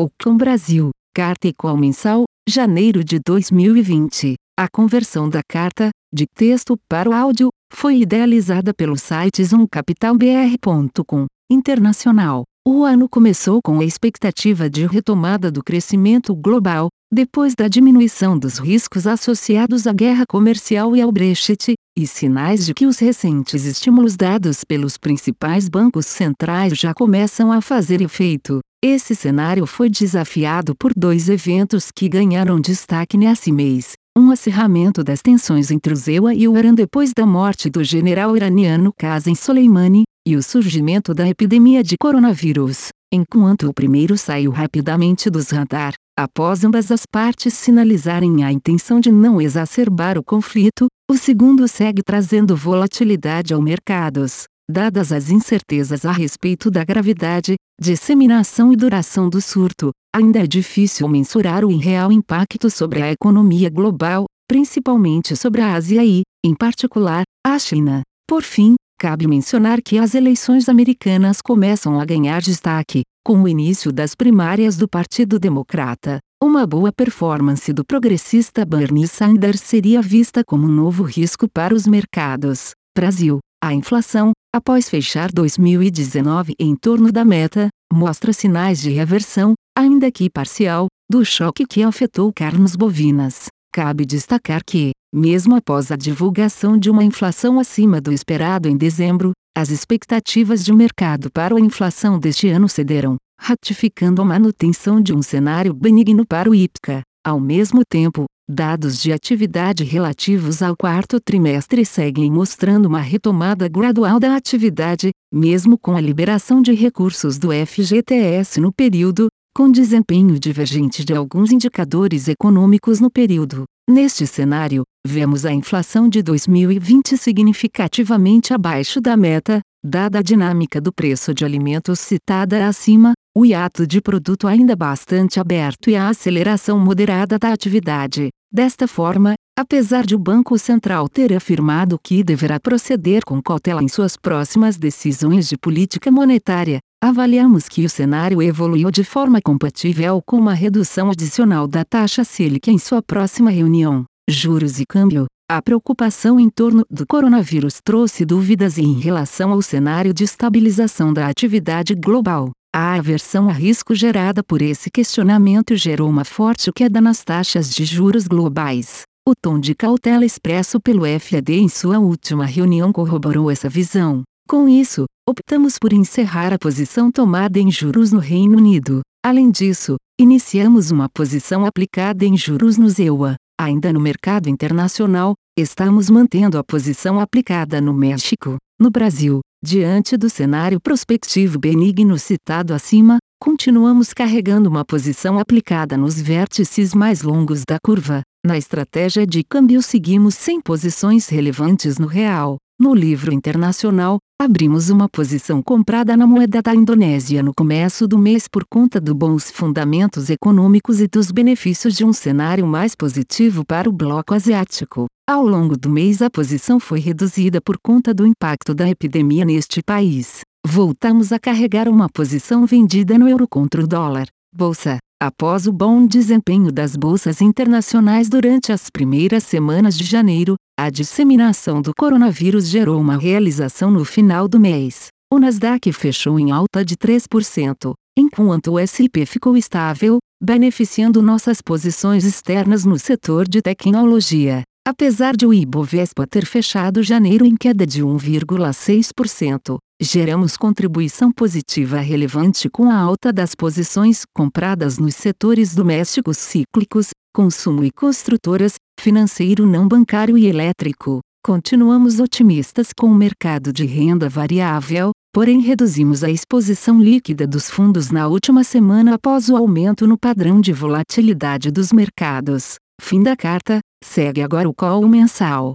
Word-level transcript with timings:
Ocon 0.00 0.34
Brasil, 0.34 0.88
Carta 1.14 1.46
Equal 1.46 1.76
Mensal, 1.76 2.24
janeiro 2.48 3.04
de 3.04 3.18
2020. 3.18 4.32
A 4.58 4.66
conversão 4.66 5.28
da 5.28 5.42
carta, 5.46 5.90
de 6.10 6.24
texto 6.26 6.74
para 6.88 7.10
o 7.10 7.12
áudio, 7.12 7.50
foi 7.70 7.98
idealizada 7.98 8.72
pelo 8.72 8.96
site 8.96 9.44
zoomcapitalbr.com, 9.44 11.26
internacional. 11.52 12.44
O 12.66 12.82
ano 12.82 13.10
começou 13.10 13.60
com 13.62 13.80
a 13.80 13.84
expectativa 13.84 14.70
de 14.70 14.86
retomada 14.86 15.50
do 15.50 15.62
crescimento 15.62 16.34
global, 16.34 16.88
depois 17.12 17.54
da 17.54 17.68
diminuição 17.68 18.38
dos 18.38 18.58
riscos 18.58 19.06
associados 19.06 19.86
à 19.86 19.92
guerra 19.92 20.24
comercial 20.26 20.96
e 20.96 21.02
ao 21.02 21.12
Brexit, 21.12 21.74
e 21.94 22.06
sinais 22.06 22.64
de 22.64 22.72
que 22.72 22.86
os 22.86 22.98
recentes 22.98 23.66
estímulos 23.66 24.16
dados 24.16 24.64
pelos 24.64 24.96
principais 24.96 25.68
bancos 25.68 26.06
centrais 26.06 26.72
já 26.72 26.94
começam 26.94 27.52
a 27.52 27.60
fazer 27.60 28.00
efeito. 28.00 28.60
Esse 28.82 29.14
cenário 29.14 29.66
foi 29.66 29.90
desafiado 29.90 30.74
por 30.74 30.92
dois 30.96 31.28
eventos 31.28 31.90
que 31.94 32.08
ganharam 32.08 32.58
destaque 32.58 33.14
nesse 33.14 33.52
mês. 33.52 33.92
Um 34.16 34.30
acirramento 34.30 35.04
das 35.04 35.20
tensões 35.20 35.70
entre 35.70 35.92
o 35.92 35.96
ZEUA 35.96 36.32
e 36.34 36.48
o 36.48 36.56
Irã 36.56 36.72
depois 36.72 37.12
da 37.12 37.26
morte 37.26 37.68
do 37.68 37.84
general 37.84 38.34
iraniano 38.34 38.90
Qasem 38.98 39.34
Soleimani, 39.34 40.04
e 40.26 40.34
o 40.34 40.42
surgimento 40.42 41.12
da 41.12 41.28
epidemia 41.28 41.82
de 41.84 41.96
coronavírus. 42.00 42.88
Enquanto 43.12 43.68
o 43.68 43.74
primeiro 43.74 44.16
saiu 44.16 44.50
rapidamente 44.50 45.28
dos 45.28 45.50
radar, 45.50 45.92
após 46.18 46.64
ambas 46.64 46.90
as 46.90 47.02
partes 47.04 47.52
sinalizarem 47.52 48.44
a 48.44 48.50
intenção 48.50 48.98
de 48.98 49.12
não 49.12 49.42
exacerbar 49.42 50.16
o 50.16 50.24
conflito, 50.24 50.86
o 51.10 51.18
segundo 51.18 51.68
segue 51.68 52.02
trazendo 52.02 52.56
volatilidade 52.56 53.52
ao 53.52 53.60
mercados. 53.60 54.44
Dadas 54.70 55.10
as 55.10 55.30
incertezas 55.30 56.04
a 56.04 56.12
respeito 56.12 56.70
da 56.70 56.84
gravidade, 56.84 57.56
disseminação 57.80 58.72
e 58.72 58.76
duração 58.76 59.28
do 59.28 59.40
surto, 59.40 59.90
ainda 60.14 60.38
é 60.38 60.46
difícil 60.46 61.08
mensurar 61.08 61.64
o 61.64 61.76
real 61.76 62.12
impacto 62.12 62.70
sobre 62.70 63.02
a 63.02 63.10
economia 63.10 63.68
global, 63.68 64.26
principalmente 64.46 65.34
sobre 65.34 65.60
a 65.60 65.74
Ásia 65.74 66.04
e, 66.04 66.22
em 66.46 66.54
particular, 66.54 67.24
a 67.44 67.58
China. 67.58 68.02
Por 68.28 68.44
fim, 68.44 68.76
cabe 68.96 69.26
mencionar 69.26 69.82
que 69.82 69.98
as 69.98 70.14
eleições 70.14 70.68
americanas 70.68 71.40
começam 71.42 71.98
a 71.98 72.04
ganhar 72.04 72.40
destaque, 72.40 73.02
com 73.26 73.42
o 73.42 73.48
início 73.48 73.92
das 73.92 74.14
primárias 74.14 74.76
do 74.76 74.88
Partido 74.88 75.40
Democrata. 75.40 76.20
Uma 76.40 76.64
boa 76.64 76.92
performance 76.92 77.72
do 77.72 77.84
progressista 77.84 78.64
Bernie 78.64 79.08
Sanders 79.08 79.62
seria 79.62 80.00
vista 80.00 80.44
como 80.46 80.68
um 80.68 80.72
novo 80.72 81.02
risco 81.02 81.48
para 81.52 81.74
os 81.74 81.88
mercados. 81.88 82.70
Brasil. 82.96 83.40
A 83.62 83.74
inflação, 83.74 84.32
após 84.52 84.88
fechar 84.88 85.30
2019 85.32 86.54
em 86.58 86.76
torno 86.76 87.10
da 87.10 87.24
meta, 87.24 87.68
mostra 87.92 88.32
sinais 88.32 88.80
de 88.80 88.90
reversão, 88.90 89.54
ainda 89.76 90.10
que 90.10 90.28
parcial, 90.28 90.86
do 91.10 91.24
choque 91.24 91.66
que 91.66 91.82
afetou 91.82 92.32
carnes 92.32 92.76
bovinas. 92.76 93.46
Cabe 93.72 94.04
destacar 94.04 94.62
que, 94.64 94.90
mesmo 95.14 95.56
após 95.56 95.90
a 95.90 95.96
divulgação 95.96 96.76
de 96.78 96.90
uma 96.90 97.04
inflação 97.04 97.58
acima 97.58 98.00
do 98.00 98.12
esperado 98.12 98.68
em 98.68 98.76
dezembro, 98.76 99.32
as 99.56 99.70
expectativas 99.70 100.64
de 100.64 100.72
mercado 100.72 101.30
para 101.30 101.56
a 101.56 101.60
inflação 101.60 102.18
deste 102.18 102.48
ano 102.48 102.68
cederam, 102.68 103.16
ratificando 103.40 104.22
a 104.22 104.24
manutenção 104.24 105.00
de 105.00 105.12
um 105.12 105.22
cenário 105.22 105.74
benigno 105.74 106.24
para 106.26 106.48
o 106.48 106.54
IPCA. 106.54 107.02
Ao 107.24 107.38
mesmo 107.38 107.82
tempo, 107.88 108.24
dados 108.50 109.00
de 109.00 109.12
atividade 109.12 109.84
relativos 109.84 110.60
ao 110.60 110.76
quarto 110.76 111.20
trimestre 111.20 111.84
seguem 111.84 112.30
mostrando 112.32 112.86
uma 112.86 113.00
retomada 113.00 113.68
gradual 113.68 114.18
da 114.18 114.34
atividade, 114.34 115.10
mesmo 115.32 115.78
com 115.78 115.96
a 115.96 116.00
liberação 116.00 116.60
de 116.60 116.74
recursos 116.74 117.38
do 117.38 117.50
FGTS 117.52 118.60
no 118.60 118.72
período, 118.72 119.28
com 119.54 119.70
desempenho 119.70 120.38
divergente 120.38 121.04
de 121.04 121.14
alguns 121.14 121.52
indicadores 121.52 122.26
econômicos 122.26 122.98
no 122.98 123.10
período. 123.10 123.64
Neste 123.88 124.26
cenário, 124.26 124.82
vemos 125.06 125.44
a 125.44 125.52
inflação 125.52 126.08
de 126.08 126.22
2020 126.22 127.16
significativamente 127.16 128.52
abaixo 128.52 129.00
da 129.00 129.16
meta, 129.16 129.60
dada 129.84 130.18
a 130.18 130.22
dinâmica 130.22 130.80
do 130.80 130.92
preço 130.92 131.32
de 131.32 131.44
alimentos 131.44 132.00
citada 132.00 132.66
acima, 132.66 133.12
o 133.34 133.46
hiato 133.46 133.86
de 133.86 134.00
produto 134.00 134.48
ainda 134.48 134.74
bastante 134.74 135.38
aberto 135.38 135.88
e 135.88 135.96
a 135.96 136.08
aceleração 136.08 136.78
moderada 136.78 137.38
da 137.38 137.52
atividade. 137.52 138.28
Desta 138.52 138.88
forma, 138.88 139.34
apesar 139.56 140.04
de 140.04 140.16
o 140.16 140.18
Banco 140.18 140.58
Central 140.58 141.08
ter 141.08 141.32
afirmado 141.32 141.96
que 142.02 142.24
deverá 142.24 142.58
proceder 142.58 143.22
com 143.24 143.40
cautela 143.40 143.80
em 143.80 143.86
suas 143.86 144.16
próximas 144.16 144.76
decisões 144.76 145.48
de 145.48 145.56
política 145.56 146.10
monetária, 146.10 146.80
avaliamos 147.00 147.68
que 147.68 147.84
o 147.84 147.88
cenário 147.88 148.42
evoluiu 148.42 148.90
de 148.90 149.04
forma 149.04 149.40
compatível 149.40 150.20
com 150.26 150.36
uma 150.36 150.52
redução 150.52 151.12
adicional 151.12 151.68
da 151.68 151.84
taxa 151.84 152.24
Selic 152.24 152.68
em 152.68 152.76
sua 152.76 153.00
próxima 153.00 153.50
reunião. 153.50 154.04
Juros 154.28 154.80
e 154.80 154.84
câmbio. 154.84 155.26
A 155.48 155.62
preocupação 155.62 156.40
em 156.40 156.50
torno 156.50 156.84
do 156.90 157.06
coronavírus 157.06 157.80
trouxe 157.84 158.24
dúvidas 158.24 158.78
em 158.78 158.98
relação 158.98 159.52
ao 159.52 159.62
cenário 159.62 160.12
de 160.12 160.24
estabilização 160.24 161.12
da 161.12 161.28
atividade 161.28 161.94
global. 161.94 162.50
A 162.72 162.94
aversão 162.94 163.48
a 163.48 163.52
risco 163.52 163.96
gerada 163.96 164.44
por 164.44 164.62
esse 164.62 164.92
questionamento 164.92 165.74
gerou 165.74 166.08
uma 166.08 166.24
forte 166.24 166.70
queda 166.72 167.00
nas 167.00 167.24
taxas 167.24 167.74
de 167.74 167.84
juros 167.84 168.28
globais. 168.28 169.02
O 169.28 169.32
tom 169.34 169.58
de 169.58 169.74
cautela 169.74 170.24
expresso 170.24 170.78
pelo 170.78 171.02
FAD 171.18 171.50
em 171.50 171.68
sua 171.68 171.98
última 171.98 172.46
reunião 172.46 172.92
corroborou 172.92 173.50
essa 173.50 173.68
visão. 173.68 174.22
Com 174.48 174.68
isso, 174.68 175.06
optamos 175.28 175.80
por 175.80 175.92
encerrar 175.92 176.52
a 176.52 176.58
posição 176.58 177.10
tomada 177.10 177.58
em 177.58 177.72
juros 177.72 178.12
no 178.12 178.20
Reino 178.20 178.58
Unido. 178.58 179.00
Além 179.24 179.50
disso, 179.50 179.96
iniciamos 180.20 180.92
uma 180.92 181.08
posição 181.08 181.66
aplicada 181.66 182.24
em 182.24 182.36
juros 182.36 182.78
no 182.78 182.88
ZEUA. 182.88 183.34
Ainda 183.60 183.92
no 183.92 184.00
mercado 184.00 184.48
internacional, 184.48 185.34
estamos 185.58 186.08
mantendo 186.08 186.56
a 186.56 186.62
posição 186.62 187.18
aplicada 187.18 187.80
no 187.80 187.92
México. 187.92 188.58
No 188.80 188.90
Brasil, 188.90 189.40
diante 189.62 190.16
do 190.16 190.30
cenário 190.30 190.80
prospectivo 190.80 191.58
benigno 191.58 192.18
citado 192.18 192.72
acima, 192.72 193.18
continuamos 193.38 194.14
carregando 194.14 194.68
uma 194.68 194.84
posição 194.84 195.38
aplicada 195.38 195.96
nos 195.96 196.20
vértices 196.20 196.94
mais 196.94 197.22
longos 197.22 197.62
da 197.68 197.78
curva. 197.78 198.22
Na 198.44 198.56
estratégia 198.56 199.26
de 199.26 199.44
câmbio 199.44 199.82
seguimos 199.82 200.34
sem 200.34 200.60
posições 200.60 201.28
relevantes 201.28 201.98
no 201.98 202.06
real. 202.06 202.56
No 202.80 202.94
livro 202.94 203.30
internacional, 203.30 204.18
abrimos 204.40 204.88
uma 204.88 205.06
posição 205.06 205.62
comprada 205.62 206.16
na 206.16 206.26
moeda 206.26 206.62
da 206.62 206.74
Indonésia 206.74 207.42
no 207.42 207.52
começo 207.52 208.08
do 208.08 208.16
mês 208.16 208.48
por 208.48 208.64
conta 208.64 208.98
dos 208.98 209.14
bons 209.14 209.50
fundamentos 209.50 210.30
econômicos 210.30 210.98
e 210.98 211.06
dos 211.06 211.30
benefícios 211.30 211.94
de 211.94 212.06
um 212.06 212.12
cenário 212.14 212.66
mais 212.66 212.94
positivo 212.94 213.66
para 213.66 213.86
o 213.86 213.92
bloco 213.92 214.32
asiático. 214.32 215.04
Ao 215.28 215.46
longo 215.46 215.76
do 215.76 215.90
mês, 215.90 216.22
a 216.22 216.30
posição 216.30 216.80
foi 216.80 217.00
reduzida 217.00 217.60
por 217.60 217.76
conta 217.78 218.14
do 218.14 218.26
impacto 218.26 218.72
da 218.72 218.88
epidemia 218.88 219.44
neste 219.44 219.82
país. 219.82 220.40
Voltamos 220.66 221.32
a 221.32 221.38
carregar 221.38 221.86
uma 221.86 222.08
posição 222.08 222.64
vendida 222.64 223.18
no 223.18 223.28
euro 223.28 223.46
contra 223.46 223.84
o 223.84 223.86
dólar. 223.86 224.26
Bolsa. 224.56 224.96
Após 225.22 225.66
o 225.66 225.72
bom 225.72 226.06
desempenho 226.06 226.72
das 226.72 226.96
bolsas 226.96 227.42
internacionais 227.42 228.26
durante 228.26 228.72
as 228.72 228.88
primeiras 228.88 229.44
semanas 229.44 229.94
de 229.94 230.02
janeiro, 230.02 230.54
a 230.78 230.88
disseminação 230.88 231.82
do 231.82 231.92
coronavírus 231.94 232.66
gerou 232.66 232.98
uma 232.98 233.18
realização 233.18 233.90
no 233.90 234.02
final 234.02 234.48
do 234.48 234.58
mês. 234.58 235.08
O 235.30 235.38
Nasdaq 235.38 235.92
fechou 235.92 236.40
em 236.40 236.50
alta 236.50 236.82
de 236.82 236.96
3%, 236.96 237.92
enquanto 238.18 238.68
o 238.68 238.78
S&P 238.78 239.26
ficou 239.26 239.58
estável, 239.58 240.20
beneficiando 240.42 241.20
nossas 241.20 241.60
posições 241.60 242.24
externas 242.24 242.86
no 242.86 242.98
setor 242.98 243.46
de 243.46 243.60
tecnologia. 243.60 244.62
Apesar 244.86 245.36
de 245.36 245.46
o 245.46 245.52
Ibovespa 245.52 246.26
ter 246.26 246.46
fechado 246.46 247.02
janeiro 247.02 247.44
em 247.44 247.54
queda 247.54 247.86
de 247.86 248.02
1,6%, 248.02 249.76
geramos 250.00 250.56
contribuição 250.56 251.30
positiva 251.30 251.98
relevante 251.98 252.68
com 252.70 252.90
a 252.90 252.96
alta 252.96 253.30
das 253.30 253.54
posições 253.54 254.24
compradas 254.34 254.98
nos 254.98 255.14
setores 255.14 255.74
domésticos 255.74 256.38
cíclicos, 256.38 257.10
consumo 257.34 257.84
e 257.84 257.90
construtoras, 257.90 258.74
financeiro 258.98 259.66
não 259.66 259.86
bancário 259.86 260.38
e 260.38 260.46
elétrico. 260.46 261.20
Continuamos 261.44 262.18
otimistas 262.18 262.88
com 262.96 263.06
o 263.06 263.14
mercado 263.14 263.72
de 263.72 263.84
renda 263.84 264.28
variável, 264.28 265.10
porém 265.32 265.60
reduzimos 265.60 266.24
a 266.24 266.30
exposição 266.30 267.00
líquida 267.00 267.46
dos 267.46 267.68
fundos 267.68 268.10
na 268.10 268.28
última 268.28 268.64
semana 268.64 269.14
após 269.14 269.50
o 269.50 269.56
aumento 269.56 270.06
no 270.06 270.18
padrão 270.18 270.58
de 270.60 270.72
volatilidade 270.72 271.70
dos 271.70 271.92
mercados. 271.92 272.76
Fim 273.00 273.22
da 273.22 273.34
carta, 273.34 273.80
segue 274.02 274.42
agora 274.42 274.68
o 274.68 274.74
call 274.74 275.06
mensal. 275.06 275.74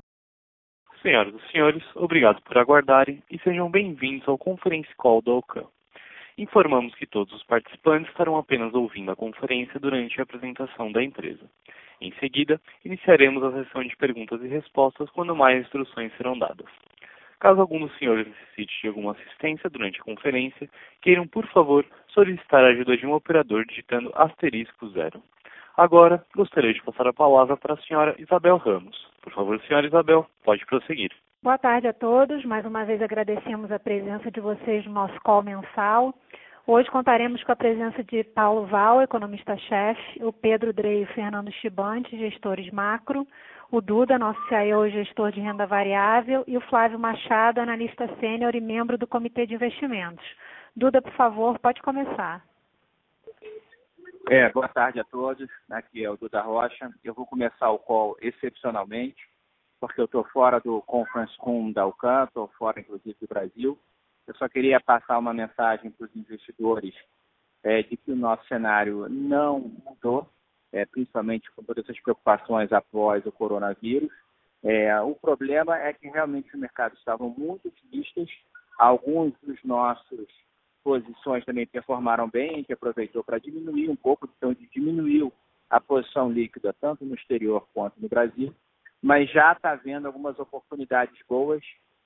Senhoras 1.02 1.36
e 1.36 1.52
senhores, 1.52 1.84
obrigado 1.96 2.42
por 2.42 2.58
aguardarem 2.58 3.22
e 3.30 3.38
sejam 3.40 3.70
bem-vindos 3.70 4.28
ao 4.28 4.38
Conference 4.38 4.90
Call 4.98 5.22
do 5.22 5.32
Alcan. 5.32 5.66
Informamos 6.38 6.94
que 6.96 7.06
todos 7.06 7.34
os 7.34 7.44
participantes 7.44 8.10
estarão 8.10 8.36
apenas 8.36 8.74
ouvindo 8.74 9.12
a 9.12 9.16
conferência 9.16 9.80
durante 9.80 10.20
a 10.20 10.24
apresentação 10.24 10.92
da 10.92 11.04
empresa. 11.04 11.50
Em 12.02 12.12
seguida, 12.20 12.60
iniciaremos 12.84 13.44
a 13.44 13.52
sessão 13.52 13.84
de 13.84 13.96
perguntas 13.96 14.42
e 14.42 14.48
respostas 14.48 15.10
quando 15.12 15.36
mais 15.36 15.62
instruções 15.62 16.12
serão 16.18 16.38
dadas. 16.38 16.68
Caso 17.40 17.62
algum 17.62 17.80
dos 17.80 17.96
senhores 17.98 18.28
necessite 18.28 18.82
de 18.82 18.88
alguma 18.88 19.12
assistência 19.12 19.70
durante 19.70 20.02
a 20.02 20.04
conferência, 20.04 20.70
queiram, 21.02 21.28
por 21.28 21.48
favor, 21.50 21.86
solicitar 22.08 22.64
a 22.64 22.70
ajuda 22.70 22.98
de 22.98 23.06
um 23.06 23.14
operador 23.14 23.66
digitando 23.66 24.12
asterisco 24.16 24.90
zero. 24.90 25.22
Agora, 25.78 26.24
gostaria 26.34 26.74
de 26.74 26.82
passar 26.84 27.06
a 27.08 27.14
palavra 27.14 27.58
para 27.58 27.74
a 27.74 27.78
senhora 27.78 28.16
Isabel 28.18 28.58
Ramos. 28.58 28.96
Por 29.22 29.34
favor, 29.34 29.60
senhora 29.62 29.86
Isabel, 29.86 30.26
pode 30.44 30.66
prosseguir. 30.66 31.12
Boa 31.44 31.58
tarde 31.58 31.88
a 31.88 31.94
todos. 31.94 32.46
Mais 32.46 32.66
uma 32.66 32.86
vez 32.86 33.02
agradecemos 33.02 33.70
a 33.72 33.78
presença 33.78 34.32
de 34.32 34.40
vocês 34.40 34.86
no 34.86 34.94
nosso 34.94 35.20
call 35.22 35.44
mensal. 35.44 36.14
Hoje 36.66 36.90
contaremos 36.90 37.44
com 37.44 37.52
a 37.52 37.56
presença 37.56 38.04
de 38.04 38.24
Paulo 38.24 38.66
Val, 38.66 39.02
economista-chefe, 39.02 40.24
o 40.24 40.32
Pedro 40.32 40.74
Drey 40.74 41.04
e 41.04 41.14
Fernando 41.14 41.52
Chibante, 41.52 42.18
gestores 42.18 42.72
macro, 42.72 43.28
o 43.70 43.82
Duda, 43.82 44.18
nosso 44.18 44.40
CIO, 44.48 44.90
gestor 44.90 45.32
de 45.32 45.42
renda 45.42 45.68
variável, 45.68 46.44
e 46.48 46.58
o 46.58 46.62
Flávio 46.62 46.98
Machado, 46.98 47.60
analista 47.60 48.10
sênior 48.20 48.56
e 48.56 48.62
membro 48.62 48.98
do 48.98 49.06
Comitê 49.06 49.46
de 49.46 49.54
Investimentos. 49.54 50.26
Duda, 50.76 51.02
por 51.02 51.12
favor, 51.12 51.60
pode 51.60 51.82
começar. 51.82 52.42
É, 54.28 54.50
boa 54.50 54.68
tarde 54.68 55.00
a 55.00 55.04
todos. 55.04 55.48
Aqui 55.70 56.04
é 56.04 56.10
o 56.10 56.18
Duda 56.18 56.42
Rocha. 56.42 56.92
Eu 57.04 57.14
vou 57.14 57.28
começar 57.28 57.70
o 57.70 57.78
call 57.78 58.18
excepcionalmente, 58.20 59.24
porque 59.80 60.02
eu 60.02 60.06
estou 60.06 60.24
fora 60.24 60.60
do 60.60 60.82
Conference 60.82 61.36
Room 61.38 61.72
da 61.72 61.86
UCAN, 61.86 62.24
estou 62.24 62.48
fora, 62.58 62.80
inclusive, 62.80 63.16
do 63.22 63.28
Brasil. 63.28 63.78
Eu 64.26 64.36
só 64.36 64.50
queria 64.50 64.80
passar 64.80 65.20
uma 65.20 65.32
mensagem 65.32 65.92
para 65.92 66.08
os 66.08 66.16
investidores 66.16 66.96
é, 67.62 67.84
de 67.84 67.96
que 67.96 68.12
o 68.12 68.16
nosso 68.16 68.44
cenário 68.48 69.08
não 69.08 69.60
mudou, 69.60 70.28
é, 70.74 70.88
principalmente 70.88 71.52
com 71.52 71.64
todas 71.64 71.84
essas 71.84 72.02
preocupações 72.02 72.74
após 72.74 73.24
o 73.28 73.32
coronavírus. 73.32 74.12
É, 74.64 75.00
o 75.02 75.14
problema 75.14 75.78
é 75.78 75.94
que 75.94 76.08
realmente 76.08 76.52
os 76.52 76.60
mercados 76.60 76.98
estavam 76.98 77.30
muito 77.30 77.68
otimistas. 77.68 78.28
Alguns 78.80 79.34
dos 79.44 79.64
nossos 79.64 80.28
posições 80.86 81.44
também 81.44 81.66
performaram 81.66 82.30
bem, 82.30 82.58
gente 82.58 82.72
aproveitou 82.72 83.24
para 83.24 83.40
diminuir 83.40 83.90
um 83.90 83.96
pouco, 83.96 84.30
então 84.38 84.56
diminuiu 84.72 85.34
a 85.68 85.82
posição 85.82 86.32
líquida 86.32 86.76
tanto 86.80 87.04
no 87.04 87.16
exterior 87.16 87.68
quanto 87.74 88.00
no 88.00 88.08
Brasil, 88.08 88.54
mas 89.02 89.28
já 89.32 89.52
está 89.52 89.72
havendo 89.72 90.06
algumas 90.06 90.38
oportunidades 90.38 91.20
boas, 91.28 91.64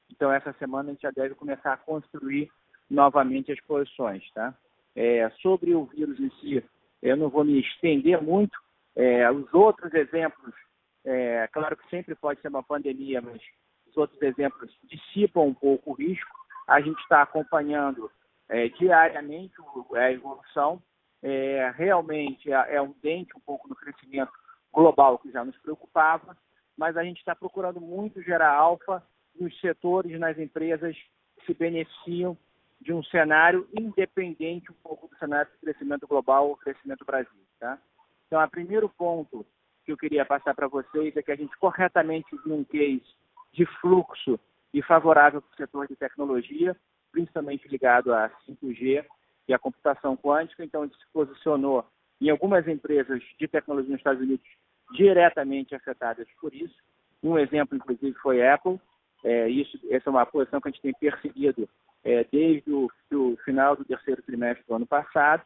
então 0.09 0.31
essa 0.31 0.53
semana 0.53 0.89
a 0.89 0.93
gente 0.93 1.01
já 1.01 1.11
deve 1.11 1.35
começar 1.35 1.73
a 1.73 1.77
construir 1.77 2.49
novamente 2.89 3.51
as 3.51 3.59
posições, 3.59 4.23
tá? 4.31 4.55
É, 4.95 5.29
sobre 5.41 5.75
o 5.75 5.83
vírus 5.83 6.17
em 6.17 6.31
si, 6.39 6.63
eu 7.01 7.17
não 7.17 7.27
vou 7.27 7.43
me 7.43 7.59
estender 7.59 8.21
muito, 8.23 8.57
é, 8.95 9.29
os 9.29 9.53
outros 9.53 9.93
exemplos, 9.93 10.55
é, 11.03 11.49
claro 11.51 11.75
que 11.75 11.89
sempre 11.89 12.15
pode 12.15 12.39
ser 12.39 12.47
uma 12.47 12.63
pandemia, 12.63 13.21
mas 13.21 13.41
os 13.89 13.97
outros 13.97 14.21
exemplos 14.21 14.73
dissipam 14.85 15.41
um 15.41 15.53
pouco 15.53 15.91
o 15.91 15.93
risco, 15.93 16.31
a 16.65 16.79
gente 16.79 16.99
está 17.01 17.21
acompanhando 17.21 18.09
é, 18.49 18.67
diariamente 18.69 19.53
é, 19.93 19.99
a 19.99 20.11
evolução. 20.11 20.81
É, 21.21 21.73
realmente 21.75 22.51
é, 22.51 22.75
é 22.75 22.81
um 22.81 22.93
dente 23.01 23.35
um 23.35 23.41
pouco 23.41 23.67
no 23.67 23.75
crescimento 23.75 24.31
global 24.73 25.19
que 25.19 25.31
já 25.31 25.43
nos 25.43 25.57
preocupava, 25.57 26.37
mas 26.77 26.95
a 26.95 27.03
gente 27.03 27.17
está 27.17 27.35
procurando 27.35 27.81
muito 27.81 28.21
gerar 28.21 28.53
alfa 28.53 29.03
nos 29.39 29.57
setores, 29.59 30.19
nas 30.19 30.37
empresas 30.37 30.95
que 31.37 31.45
se 31.45 31.53
beneficiam 31.53 32.37
de 32.79 32.93
um 32.93 33.03
cenário 33.03 33.67
independente 33.77 34.71
um 34.71 34.75
pouco 34.81 35.07
do 35.07 35.17
cenário 35.17 35.51
de 35.51 35.57
crescimento 35.59 36.07
global 36.07 36.49
ou 36.49 36.57
crescimento 36.57 37.05
Brasil. 37.05 37.41
Tá? 37.59 37.77
Então, 38.27 38.41
o 38.41 38.49
primeiro 38.49 38.87
ponto 38.87 39.45
que 39.85 39.91
eu 39.91 39.97
queria 39.97 40.25
passar 40.25 40.53
para 40.53 40.67
vocês 40.67 41.15
é 41.17 41.21
que 41.21 41.31
a 41.31 41.35
gente 41.35 41.55
corretamente 41.57 42.29
viu 42.45 42.55
um 42.55 42.63
case 42.63 43.03
de 43.51 43.65
fluxo 43.81 44.39
e 44.73 44.81
favorável 44.81 45.41
para 45.41 45.53
o 45.53 45.57
setor 45.57 45.87
de 45.87 45.95
tecnologia, 45.95 46.75
principalmente 47.11 47.67
ligado 47.67 48.13
a 48.13 48.29
5G 48.47 49.05
e 49.47 49.53
a 49.53 49.59
computação 49.59 50.15
quântica. 50.15 50.63
Então, 50.63 50.83
ele 50.83 50.93
se 50.93 51.11
posicionou 51.13 51.85
em 52.21 52.29
algumas 52.29 52.67
empresas 52.67 53.21
de 53.39 53.47
tecnologia 53.47 53.91
nos 53.91 53.99
Estados 53.99 54.21
Unidos 54.21 54.45
diretamente 54.93 55.75
afetadas 55.75 56.27
por 56.41 56.53
isso. 56.53 56.75
Um 57.23 57.37
exemplo, 57.37 57.75
inclusive, 57.75 58.13
foi 58.19 58.41
a 58.41 58.55
Apple. 58.55 58.79
É, 59.23 59.49
isso, 59.49 59.77
essa 59.89 60.09
é 60.09 60.11
uma 60.11 60.25
posição 60.25 60.61
que 60.61 60.69
a 60.69 60.71
gente 60.71 60.81
tem 60.81 60.93
perseguido 60.93 61.67
é, 62.03 62.25
desde 62.31 62.71
o 62.71 62.89
do 63.09 63.37
final 63.43 63.75
do 63.75 63.83
terceiro 63.83 64.21
trimestre 64.21 64.63
do 64.67 64.75
ano 64.75 64.85
passado. 64.85 65.43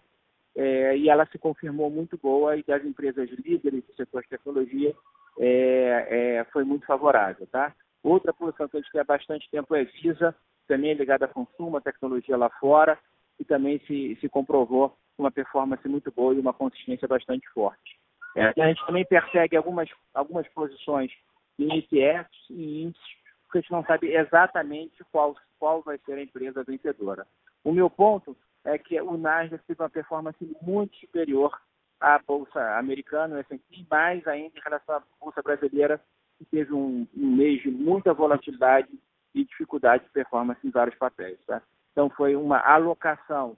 É, 0.56 0.96
e 0.96 1.10
ela 1.10 1.26
se 1.26 1.38
confirmou 1.40 1.90
muito 1.90 2.16
boa 2.18 2.56
e 2.56 2.64
das 2.64 2.86
empresas 2.86 3.28
líderes 3.32 3.84
do 3.86 3.96
setor 3.96 4.22
de 4.22 4.30
tecnologia 4.30 4.94
é, 5.40 6.38
é, 6.38 6.44
foi 6.46 6.64
muito 6.64 6.86
favorável. 6.86 7.48
Tá? 7.48 7.74
Outra 8.04 8.32
posição 8.34 8.68
que 8.68 8.78
a 8.78 8.80
gente 8.80 8.92
tem 8.92 9.02
há 9.02 9.04
bastante 9.04 9.50
tempo 9.50 9.74
é 9.76 9.84
Visa, 9.86 10.36
também 10.68 10.92
é 10.92 10.94
ligada 10.94 11.26
a 11.26 11.28
consumo, 11.28 11.78
a 11.78 11.82
tecnologia 11.82 12.38
lá 12.38 12.50
fora, 12.60 12.98
e 13.40 13.46
também 13.46 13.80
se, 13.88 14.18
se 14.22 14.30
comprovou 14.30 14.96
uma 15.18 15.32
performance 15.32 15.88
muito 15.88 16.12
boa 16.12 16.34
e 16.34 16.40
uma 16.40 16.54
consistência 16.54 17.08
bastante 17.08 17.48
forte. 17.50 18.00
É, 18.36 18.48
a 18.62 18.68
gente 18.68 18.86
também 18.86 19.06
persegue 19.06 19.56
algumas, 19.56 19.90
algumas 20.14 20.48
posições 20.50 21.12
em 21.60 21.78
ETFs 21.78 22.50
e 22.50 22.84
índices, 22.84 23.16
porque 23.44 23.60
a 23.60 23.62
gente 23.62 23.72
não 23.72 23.84
sabe 23.84 24.14
exatamente 24.14 25.04
qual, 25.12 25.36
qual 25.60 25.82
vai 25.84 26.00
ser 26.00 26.14
a 26.14 26.24
empresa 26.24 26.64
vencedora. 26.64 27.28
O 27.64 27.72
meu 27.72 27.90
ponto 27.90 28.36
é 28.66 28.78
que 28.78 29.00
o 29.00 29.18
Nasdaq 29.18 29.64
teve 29.66 29.82
uma 29.82 29.90
performance 29.90 30.58
muito 30.62 30.96
superior 30.98 31.56
à 32.00 32.20
Bolsa 32.20 32.78
Americana, 32.78 33.36
o 33.36 33.40
S&P, 33.40 33.86
mais 33.90 34.26
ainda 34.28 34.58
em 34.58 34.62
relação 34.62 34.96
à 34.96 35.04
Bolsa 35.20 35.42
Brasileira, 35.42 36.02
que 36.38 36.46
teve 36.46 36.74
um, 36.74 37.08
um 37.16 37.36
mês 37.36 37.62
de 37.62 37.70
muita 37.70 38.14
volatilidade 38.14 38.90
e 39.34 39.46
dificuldade 39.46 40.04
de 40.04 40.10
performance 40.12 40.66
em 40.66 40.70
vários 40.70 40.98
papéis. 40.98 41.40
Tá? 41.46 41.62
Então, 41.92 42.10
foi 42.10 42.36
uma 42.36 42.60
alocação 42.60 43.58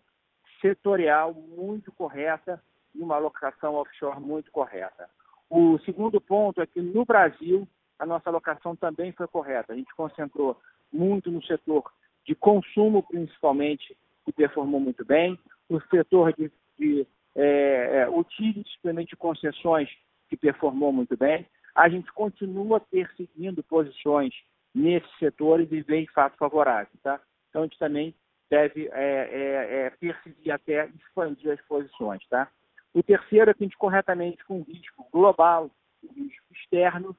setorial 0.61 1.33
muito 1.33 1.91
correta 1.91 2.61
e 2.93 3.01
uma 3.01 3.15
alocação 3.15 3.75
offshore 3.75 4.19
muito 4.19 4.51
correta. 4.51 5.09
O 5.49 5.77
segundo 5.79 6.19
ponto 6.19 6.61
é 6.61 6.65
que 6.65 6.81
no 6.81 7.05
Brasil 7.05 7.67
a 7.99 8.05
nossa 8.05 8.29
alocação 8.29 8.75
também 8.75 9.11
foi 9.11 9.27
correta. 9.27 9.73
A 9.73 9.75
gente 9.75 9.93
concentrou 9.95 10.59
muito 10.91 11.29
no 11.29 11.43
setor 11.43 11.91
de 12.25 12.35
consumo, 12.35 13.03
principalmente, 13.03 13.95
que 14.25 14.31
performou 14.31 14.79
muito 14.79 15.05
bem, 15.05 15.39
o 15.69 15.79
setor 15.81 16.33
de, 16.33 16.51
de 16.77 17.07
é, 17.35 18.01
é, 18.01 18.09
utilities, 18.09 18.77
de 18.83 19.15
concessões, 19.15 19.89
que 20.27 20.35
performou 20.35 20.91
muito 20.91 21.15
bem. 21.15 21.45
A 21.75 21.87
gente 21.89 22.11
continua 22.13 22.79
perseguindo 22.79 23.61
posições 23.63 24.33
nesses 24.75 25.09
setores 25.17 25.71
e 25.71 25.81
vem 25.81 26.05
fato 26.07 26.37
favorável. 26.37 26.91
Tá? 27.01 27.19
Então, 27.49 27.61
a 27.61 27.65
gente 27.65 27.79
também 27.79 28.13
deve 28.49 28.89
é, 28.91 29.29
é, 29.31 29.85
é, 29.85 29.89
perseguir 29.91 30.51
até 30.51 30.87
expandir 30.87 31.53
as 31.53 31.61
posições. 31.61 32.21
Tá? 32.27 32.51
O 32.93 33.01
terceiro 33.01 33.49
é 33.49 33.53
que 33.53 33.63
a 33.63 33.65
gente, 33.65 33.77
corretamente, 33.77 34.43
com 34.43 34.61
risco 34.63 35.07
global, 35.11 35.71
risco 36.03 36.53
externo, 36.53 37.15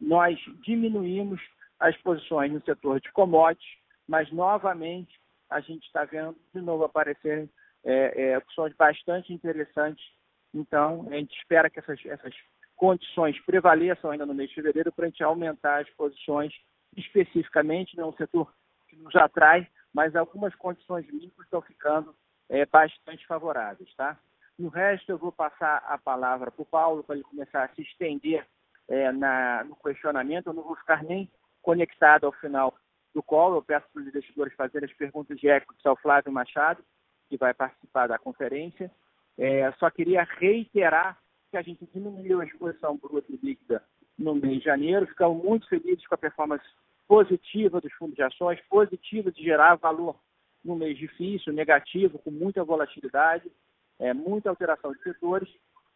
nós 0.00 0.38
diminuímos 0.62 1.40
as 1.78 1.96
posições 1.98 2.52
no 2.52 2.60
setor 2.62 3.00
de 3.00 3.10
commodities, 3.12 3.78
mas, 4.08 4.30
novamente, 4.32 5.18
a 5.48 5.60
gente 5.60 5.86
está 5.86 6.04
vendo 6.04 6.36
de 6.52 6.60
novo 6.60 6.84
aparecerem 6.84 7.48
é, 7.84 8.30
é, 8.30 8.38
opções 8.38 8.74
bastante 8.76 9.32
interessantes. 9.32 10.04
Então, 10.52 11.06
a 11.10 11.14
gente 11.14 11.36
espera 11.38 11.70
que 11.70 11.78
essas, 11.78 12.04
essas 12.06 12.34
condições 12.76 13.40
prevaleçam 13.40 14.10
ainda 14.10 14.26
no 14.26 14.34
mês 14.34 14.50
de 14.50 14.54
fevereiro 14.54 14.92
para 14.92 15.06
a 15.06 15.08
gente 15.08 15.22
aumentar 15.22 15.80
as 15.80 15.90
posições 15.90 16.52
especificamente, 16.96 17.96
não 17.96 18.04
é 18.04 18.08
um 18.08 18.16
setor 18.16 18.52
que 18.88 18.96
nos 18.96 19.14
atrai, 19.16 19.66
mas 19.92 20.14
algumas 20.14 20.54
condições 20.54 21.06
mínimas 21.06 21.44
estão 21.44 21.60
ficando 21.60 22.14
é, 22.48 22.64
bastante 22.66 23.26
favoráveis, 23.26 23.92
tá? 23.94 24.18
No 24.58 24.68
resto, 24.68 25.10
eu 25.10 25.18
vou 25.18 25.32
passar 25.32 25.84
a 25.86 25.98
palavra 25.98 26.50
para 26.50 26.62
o 26.62 26.66
Paulo, 26.66 27.02
para 27.02 27.16
ele 27.16 27.24
começar 27.24 27.64
a 27.64 27.68
se 27.74 27.82
estender 27.82 28.46
é, 28.88 29.12
na, 29.12 29.64
no 29.64 29.76
questionamento. 29.76 30.46
Eu 30.46 30.54
não 30.54 30.62
vou 30.62 30.76
ficar 30.76 31.02
nem 31.02 31.30
conectado 31.60 32.24
ao 32.24 32.32
final 32.32 32.74
do 33.14 33.22
call. 33.22 33.54
Eu 33.54 33.62
peço 33.62 33.86
para 33.92 34.00
os 34.00 34.08
investidores 34.08 34.54
fazerem 34.54 34.88
as 34.88 34.96
perguntas 34.96 35.42
equity 35.42 35.86
ao 35.86 35.96
Flávio 35.96 36.32
Machado, 36.32 36.82
que 37.28 37.36
vai 37.36 37.52
participar 37.52 38.06
da 38.06 38.18
conferência. 38.18 38.90
É, 39.36 39.70
só 39.72 39.90
queria 39.90 40.22
reiterar 40.22 41.18
que 41.56 41.58
a 41.58 41.62
gente 41.62 41.88
diminuiu 41.94 42.40
a 42.40 42.44
exposição 42.44 42.98
bruta 42.98 43.32
e 43.32 43.38
líquida 43.42 43.82
no 44.18 44.34
mês 44.34 44.58
de 44.58 44.64
janeiro. 44.64 45.06
Ficamos 45.06 45.42
muito 45.42 45.66
felizes 45.68 46.06
com 46.06 46.14
a 46.14 46.18
performance 46.18 46.64
positiva 47.08 47.80
dos 47.80 47.92
fundos 47.94 48.14
de 48.14 48.22
ações, 48.22 48.60
positiva 48.68 49.32
de 49.32 49.42
gerar 49.42 49.76
valor 49.76 50.20
no 50.62 50.76
mês 50.76 50.98
difícil, 50.98 51.54
negativo, 51.54 52.18
com 52.18 52.30
muita 52.30 52.62
volatilidade, 52.62 53.50
é, 53.98 54.12
muita 54.12 54.50
alteração 54.50 54.92
de 54.92 55.02
setores, 55.02 55.48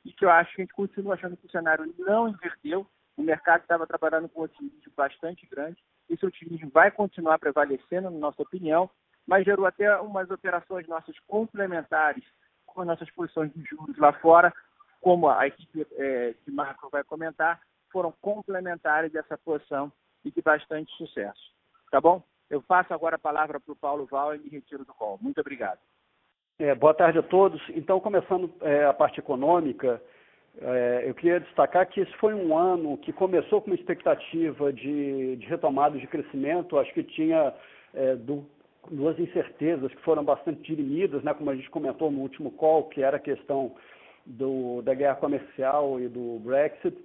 e 0.03 0.13
que 0.13 0.25
eu 0.25 0.31
acho 0.31 0.55
que 0.55 0.63
a 0.63 0.65
gente 0.65 0.73
continua 0.73 1.15
achando 1.15 1.37
que 1.37 1.47
o 1.47 1.51
cenário 1.51 1.93
não 1.99 2.29
inverteu. 2.29 2.87
O 3.17 3.23
mercado 3.23 3.61
estava 3.61 3.87
trabalhando 3.87 4.31
com 4.31 4.41
um 4.41 4.45
otimismo 4.45 4.93
bastante 4.97 5.47
grande. 5.47 5.77
Esse 6.09 6.25
otimismo 6.25 6.71
vai 6.71 6.91
continuar 6.91 7.39
prevalecendo, 7.39 8.11
na 8.11 8.19
nossa 8.19 8.41
opinião, 8.41 8.89
mas 9.27 9.45
gerou 9.45 9.67
até 9.67 9.95
umas 10.01 10.31
operações 10.31 10.89
nossas 10.89 11.19
complementares 11.27 12.25
com 12.65 12.81
as 12.81 12.87
nossas 12.87 13.11
posições 13.11 13.53
de 13.53 13.63
juros 13.65 13.99
lá 13.99 14.13
fora, 14.15 14.55
como 15.01 15.29
a 15.29 15.47
equipe 15.47 15.87
é, 15.93 16.35
macro 16.49 16.89
vai 16.91 17.03
comentar, 17.05 17.61
foram 17.91 18.13
complementares 18.21 19.13
dessa 19.13 19.37
posição 19.39 19.93
e 20.25 20.31
de 20.31 20.43
bastante 20.43 20.93
sucesso. 20.97 21.53
Tá 21.91 22.01
bom? 22.01 22.23
Eu 22.49 22.63
passo 22.63 22.93
agora 22.93 23.17
a 23.17 23.19
palavra 23.19 23.61
para 23.61 23.73
o 23.73 23.77
Paulo 23.77 24.07
Val 24.07 24.35
e 24.35 24.39
me 24.39 24.49
retiro 24.49 24.85
do 24.85 24.95
call. 24.95 25.19
Muito 25.21 25.41
obrigado. 25.41 25.79
É, 26.59 26.75
boa 26.75 26.93
tarde 26.93 27.19
a 27.19 27.23
todos. 27.23 27.61
Então, 27.71 27.99
começando 28.01 28.53
é, 28.61 28.85
a 28.85 28.93
parte 28.93 29.19
econômica, 29.19 30.03
é, 30.61 31.05
eu 31.07 31.15
queria 31.15 31.41
destacar 31.41 31.89
que 31.89 32.01
esse 32.01 32.13
foi 32.19 32.35
um 32.35 32.57
ano 32.57 32.99
que 32.99 33.13
começou 33.13 33.61
com 33.63 33.69
uma 33.69 33.77
expectativa 33.77 34.73
de, 34.73 35.37
de 35.37 35.47
retomada 35.47 35.99
de 35.99 36.07
crescimento. 36.07 36.79
Acho 36.79 36.93
que 36.93 37.03
tinha 37.03 37.55
é, 37.95 38.17
do, 38.17 38.45
duas 38.91 39.19
incertezas 39.19 39.93
que 39.95 40.03
foram 40.03 40.25
bastante 40.25 40.61
dirimidas, 40.63 41.23
né, 41.23 41.33
como 41.33 41.51
a 41.51 41.57
gente 41.57 41.71
comentou 41.71 42.11
no 42.11 42.21
último 42.21 42.51
call, 42.51 42.89
que 42.89 43.03
era 43.03 43.17
a 43.17 43.21
questão 43.21 43.75
do, 44.31 44.83
da 44.83 44.95
guerra 44.95 45.17
comercial 45.17 46.01
e 46.01 46.09
do 46.09 46.39
Brexit. 46.41 46.97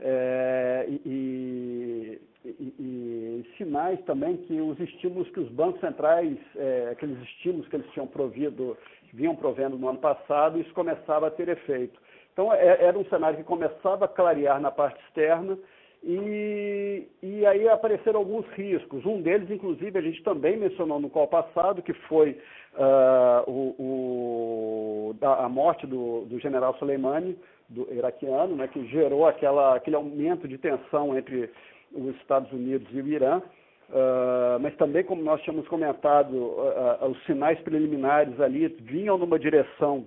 É, 0.00 0.86
e, 0.88 2.20
e, 2.44 2.44
e, 2.44 3.46
sinais 3.56 4.00
também 4.04 4.36
que 4.38 4.60
os 4.60 4.78
estímulos 4.80 5.30
que 5.30 5.40
os 5.40 5.48
bancos 5.50 5.80
centrais, 5.80 6.36
é, 6.56 6.88
aqueles 6.90 7.20
estímulos 7.22 7.68
que 7.68 7.76
eles 7.76 7.90
tinham 7.92 8.06
provido, 8.06 8.76
vinham 9.12 9.36
provendo 9.36 9.78
no 9.78 9.88
ano 9.88 9.98
passado, 9.98 10.60
isso 10.60 10.74
começava 10.74 11.28
a 11.28 11.30
ter 11.30 11.48
efeito. 11.48 11.98
Então, 12.32 12.52
é, 12.52 12.82
era 12.82 12.98
um 12.98 13.04
cenário 13.04 13.38
que 13.38 13.44
começava 13.44 14.06
a 14.06 14.08
clarear 14.08 14.60
na 14.60 14.70
parte 14.70 15.00
externa 15.06 15.56
e, 16.06 17.08
e 17.22 17.46
aí 17.46 17.68
apareceram 17.68 18.20
alguns 18.20 18.46
riscos. 18.48 19.04
Um 19.06 19.22
deles, 19.22 19.50
inclusive, 19.50 19.98
a 19.98 20.02
gente 20.02 20.22
também 20.22 20.56
mencionou 20.56 21.00
no 21.00 21.08
call 21.08 21.26
passado, 21.26 21.82
que 21.82 21.94
foi 22.08 22.38
uh, 22.74 23.50
o, 23.50 23.74
o, 23.78 25.16
a 25.22 25.48
morte 25.48 25.86
do, 25.86 26.26
do 26.26 26.38
general 26.38 26.76
Soleimani, 26.78 27.38
do 27.68 27.88
iraquiano, 27.92 28.54
né, 28.54 28.68
que 28.68 28.86
gerou 28.88 29.26
aquela, 29.26 29.76
aquele 29.76 29.96
aumento 29.96 30.46
de 30.46 30.58
tensão 30.58 31.16
entre 31.16 31.50
os 31.92 32.14
Estados 32.16 32.52
Unidos 32.52 32.86
e 32.92 33.00
o 33.00 33.08
Irã. 33.08 33.40
Uh, 33.88 34.60
mas 34.60 34.74
também, 34.76 35.04
como 35.04 35.22
nós 35.22 35.40
tínhamos 35.42 35.66
comentado, 35.68 36.34
uh, 36.34 37.06
os 37.10 37.22
sinais 37.24 37.58
preliminares 37.60 38.38
ali 38.40 38.68
vinham 38.68 39.16
numa 39.16 39.38
direção 39.38 40.06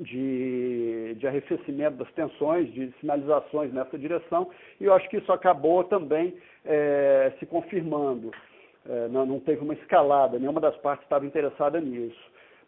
de, 0.00 1.14
de 1.16 1.26
arrefecimento 1.26 1.96
das 1.96 2.12
tensões, 2.12 2.72
de 2.72 2.92
sinalizações 3.00 3.72
nessa 3.72 3.98
direção, 3.98 4.50
e 4.80 4.84
eu 4.84 4.94
acho 4.94 5.08
que 5.08 5.18
isso 5.18 5.32
acabou 5.32 5.84
também 5.84 6.34
é, 6.64 7.32
se 7.38 7.46
confirmando. 7.46 8.30
É, 8.88 9.08
não, 9.08 9.26
não 9.26 9.40
teve 9.40 9.62
uma 9.62 9.74
escalada, 9.74 10.38
nenhuma 10.38 10.60
das 10.60 10.76
partes 10.76 11.04
estava 11.04 11.26
interessada 11.26 11.80
nisso. 11.80 12.18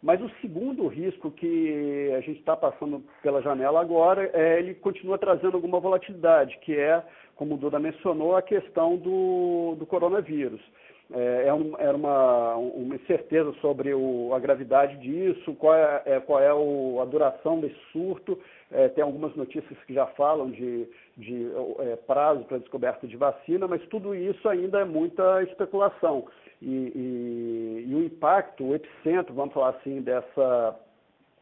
Mas 0.01 0.19
o 0.19 0.29
segundo 0.41 0.87
risco 0.87 1.29
que 1.29 2.11
a 2.17 2.21
gente 2.21 2.39
está 2.39 2.55
passando 2.55 3.03
pela 3.21 3.41
janela 3.41 3.79
agora, 3.79 4.29
é, 4.33 4.57
ele 4.59 4.73
continua 4.73 5.17
trazendo 5.17 5.55
alguma 5.55 5.79
volatilidade, 5.79 6.57
que 6.61 6.75
é, 6.75 7.03
como 7.35 7.53
o 7.53 7.57
Duda 7.57 7.79
mencionou, 7.79 8.35
a 8.35 8.41
questão 8.41 8.97
do, 8.97 9.75
do 9.77 9.85
coronavírus. 9.85 10.61
É, 11.13 11.47
é 11.47 11.53
um, 11.53 11.75
era 11.77 11.95
uma, 11.95 12.55
uma 12.55 12.95
incerteza 12.95 13.53
sobre 13.61 13.93
o, 13.93 14.33
a 14.33 14.39
gravidade 14.39 14.97
disso, 14.97 15.53
qual 15.55 15.75
é, 15.75 16.01
é 16.05 16.19
qual 16.19 16.39
é 16.39 16.53
o, 16.53 16.99
a 17.01 17.05
duração 17.05 17.59
desse 17.59 17.79
surto. 17.91 18.39
É, 18.71 18.87
tem 18.87 19.03
algumas 19.03 19.35
notícias 19.35 19.77
que 19.85 19.93
já 19.93 20.07
falam 20.07 20.49
de, 20.49 20.87
de 21.17 21.51
é, 21.79 21.95
prazo 21.97 22.45
para 22.45 22.59
descoberta 22.59 23.05
de 23.05 23.17
vacina, 23.17 23.67
mas 23.67 23.85
tudo 23.87 24.15
isso 24.15 24.47
ainda 24.47 24.79
é 24.79 24.85
muita 24.85 25.43
especulação. 25.43 26.25
E, 26.61 26.67
e, 26.95 27.85
e 27.89 27.95
o 27.95 28.03
impacto, 28.03 28.63
o 28.63 28.75
epicentro, 28.75 29.33
vamos 29.33 29.53
falar 29.53 29.69
assim, 29.69 30.01
dessa, 30.01 30.79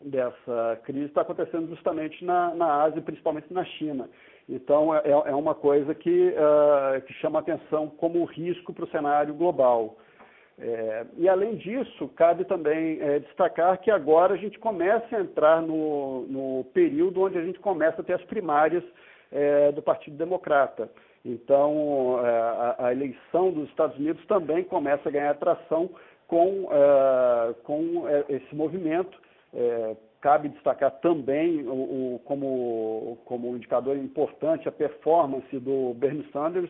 dessa 0.01 0.79
crise 0.83 1.05
está 1.05 1.21
acontecendo 1.21 1.67
justamente 1.69 2.25
na, 2.25 2.55
na 2.55 2.83
Ásia, 2.83 3.01
principalmente 3.01 3.53
na 3.53 3.65
China. 3.65 4.09
Então, 4.50 4.96
é, 4.96 5.01
é 5.06 5.36
uma 5.36 5.53
coisa 5.53 5.94
que, 5.94 6.29
uh, 6.29 7.00
que 7.03 7.13
chama 7.13 7.38
atenção 7.38 7.88
como 7.88 8.25
risco 8.25 8.74
para 8.74 8.84
o 8.84 8.89
cenário 8.89 9.36
global. 9.36 9.96
É, 10.62 11.06
e, 11.18 11.29
além 11.29 11.56
disso, 11.56 12.10
cabe 12.18 12.44
também 12.44 13.00
é, 13.00 13.20
destacar 13.20 13.79
que 13.79 13.89
agora 13.89 14.34
a 14.34 14.38
gente 14.38 14.60
começa 14.60 15.15
a 15.15 15.22
entrar 15.22 15.62
no, 15.62 16.25
no, 16.27 16.63
período 16.74 17.22
onde 17.22 17.38
a 17.38 17.41
gente 17.41 17.60
começa 17.60 18.01
a 18.01 18.03
ter 18.03 18.13
as 18.13 18.24
primárias 18.25 18.84
é, 19.32 19.72
do 19.72 19.82
Partido 19.82 20.18
Democrata. 20.18 20.89
Então, 21.24 22.20
é, 22.25 22.29
a, 22.29 22.75
a, 22.79 22.91
eleição 22.91 23.51
dos 23.51 23.70
Estados 23.70 23.98
Unidos 23.98 24.25
também 24.25 24.63
começa 24.63 25.08
a 25.08 25.12
ganhar 25.12 25.29
atração 25.29 25.89
com, 26.27 26.65
uh, 26.65 27.53
com 27.63 28.03
esse 28.27 28.53
movimento 28.53 29.20
Cabe 30.21 30.49
destacar 30.49 30.91
também 30.99 31.63
o, 31.67 32.15
o, 32.15 32.21
como, 32.25 33.17
como 33.25 33.55
indicador 33.55 33.95
importante 33.97 34.67
a 34.67 34.71
performance 34.71 35.57
do 35.59 35.93
Bernie 35.93 36.27
Sanders, 36.31 36.69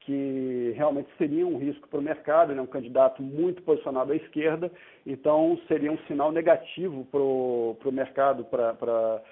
que 0.00 0.72
realmente 0.76 1.08
seria 1.16 1.46
um 1.46 1.56
risco 1.58 1.88
para 1.88 1.98
o 1.98 2.02
mercado, 2.02 2.52
ele 2.52 2.60
é 2.60 2.62
um 2.62 2.66
candidato 2.66 3.22
muito 3.22 3.62
posicionado 3.62 4.12
à 4.12 4.16
esquerda, 4.16 4.70
então 5.06 5.58
seria 5.66 5.90
um 5.90 5.98
sinal 6.06 6.30
negativo 6.30 7.04
para 7.06 7.20
o 7.20 7.92
mercado 7.92 8.44
para 8.44 9.22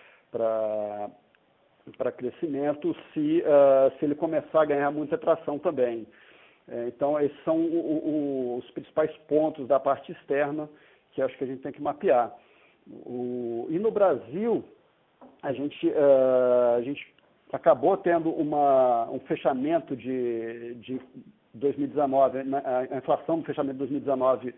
crescimento 2.17 2.97
se, 3.13 3.43
uh, 3.43 3.93
se 3.99 4.05
ele 4.07 4.15
começar 4.15 4.63
a 4.63 4.67
ganhar 4.67 4.91
muita 4.91 5.17
atração 5.17 5.59
também. 5.59 6.07
É, 6.69 6.89
então, 6.89 7.21
esses 7.21 7.37
são 7.45 7.59
o, 7.59 8.57
o, 8.57 8.59
os 8.59 8.71
principais 8.71 9.15
pontos 9.29 9.67
da 9.67 9.79
parte 9.81 10.13
externa 10.13 10.69
que 11.13 11.21
acho 11.21 11.37
que 11.37 11.45
a 11.45 11.47
gente 11.47 11.63
tem 11.63 11.73
que 11.73 11.83
mapear. 11.83 12.33
O, 12.91 13.67
e 13.71 13.79
no 13.79 13.91
Brasil, 13.91 14.65
a 15.43 15.53
gente, 15.53 15.87
uh, 15.89 16.77
a 16.77 16.83
gente 16.83 17.15
acabou 17.53 17.97
tendo 17.97 18.31
uma, 18.31 19.09
um 19.11 19.21
fechamento 19.21 19.97
de, 19.97 20.75
de 20.75 21.01
2019, 21.55 22.45
né, 22.45 22.63
a 22.91 22.97
inflação 22.97 23.39
do 23.39 23.45
fechamento 23.45 23.75
de 23.75 23.79
2019 23.79 24.55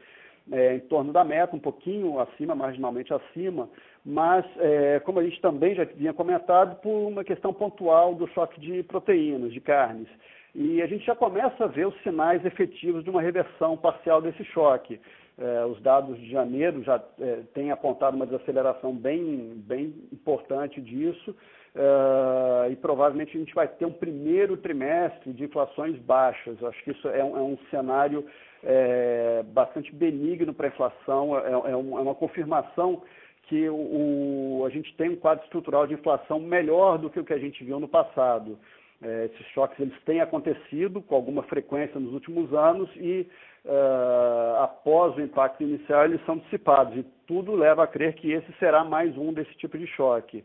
é, 0.52 0.76
em 0.76 0.80
torno 0.80 1.12
da 1.12 1.24
meta, 1.24 1.56
um 1.56 1.60
pouquinho 1.60 2.20
acima, 2.20 2.54
marginalmente 2.54 3.12
acima, 3.12 3.68
mas, 4.04 4.44
é, 4.58 5.00
como 5.00 5.18
a 5.18 5.24
gente 5.24 5.40
também 5.40 5.74
já 5.74 5.86
tinha 5.86 6.12
comentado, 6.12 6.80
por 6.80 7.08
uma 7.08 7.24
questão 7.24 7.52
pontual 7.52 8.14
do 8.14 8.28
choque 8.28 8.60
de 8.60 8.82
proteínas, 8.82 9.52
de 9.52 9.60
carnes. 9.60 10.08
E 10.54 10.82
a 10.82 10.86
gente 10.86 11.04
já 11.04 11.16
começa 11.16 11.64
a 11.64 11.66
ver 11.66 11.86
os 11.86 12.02
sinais 12.02 12.44
efetivos 12.44 13.02
de 13.02 13.10
uma 13.10 13.22
reversão 13.22 13.76
parcial 13.76 14.20
desse 14.20 14.44
choque. 14.44 15.00
É, 15.36 15.64
os 15.64 15.80
dados 15.82 16.16
de 16.18 16.30
janeiro 16.30 16.82
já 16.84 17.02
é, 17.20 17.40
têm 17.52 17.72
apontado 17.72 18.16
uma 18.16 18.26
desaceleração 18.26 18.94
bem, 18.94 19.54
bem 19.66 19.92
importante 20.12 20.80
disso, 20.80 21.34
é, 21.74 22.70
e 22.70 22.76
provavelmente 22.76 23.36
a 23.36 23.40
gente 23.40 23.52
vai 23.52 23.66
ter 23.66 23.84
um 23.84 23.92
primeiro 23.92 24.56
trimestre 24.56 25.32
de 25.32 25.42
inflações 25.44 25.98
baixas. 25.98 26.62
Acho 26.62 26.84
que 26.84 26.92
isso 26.92 27.08
é 27.08 27.24
um, 27.24 27.36
é 27.36 27.40
um 27.40 27.58
cenário 27.68 28.24
é, 28.62 29.42
bastante 29.48 29.92
benigno 29.92 30.54
para 30.54 30.68
a 30.68 30.70
inflação, 30.70 31.36
é, 31.36 31.50
é, 31.72 31.76
um, 31.76 32.00
uma 32.00 32.14
confirmação 32.14 33.02
que 33.48 33.68
o, 33.68 33.74
o, 33.74 34.64
a 34.66 34.70
gente 34.70 34.94
tem 34.96 35.10
um 35.10 35.16
quadro 35.16 35.44
estrutural 35.44 35.86
de 35.86 35.94
inflação 35.94 36.38
melhor 36.38 36.96
do 36.96 37.10
que 37.10 37.18
o 37.18 37.24
que 37.24 37.32
a 37.32 37.38
gente 37.38 37.62
viu 37.64 37.80
no 37.80 37.88
passado. 37.88 38.56
É, 39.02 39.26
esses 39.26 39.46
choques 39.48 39.78
eles 39.80 40.00
têm 40.04 40.20
acontecido 40.20 41.02
com 41.02 41.14
alguma 41.14 41.42
frequência 41.42 42.00
nos 42.00 42.12
últimos 42.14 42.54
anos 42.54 42.88
e 42.96 43.28
uh, 43.64 44.62
após 44.62 45.16
o 45.16 45.20
impacto 45.20 45.62
inicial 45.62 46.04
eles 46.04 46.24
são 46.24 46.38
dissipados 46.38 46.96
e 46.96 47.02
tudo 47.26 47.54
leva 47.54 47.84
a 47.84 47.86
crer 47.86 48.14
que 48.14 48.32
esse 48.32 48.52
será 48.58 48.84
mais 48.84 49.16
um 49.16 49.32
desse 49.32 49.54
tipo 49.54 49.78
de 49.78 49.86
choque. 49.86 50.44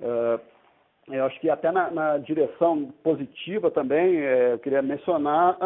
Uh, 0.00 0.40
eu 1.08 1.24
acho 1.24 1.38
que 1.40 1.50
até 1.50 1.70
na, 1.72 1.90
na 1.90 2.18
direção 2.18 2.92
positiva 3.02 3.70
também, 3.70 4.18
é, 4.18 4.52
eu 4.52 4.58
queria 4.60 4.80
mencionar 4.80 5.58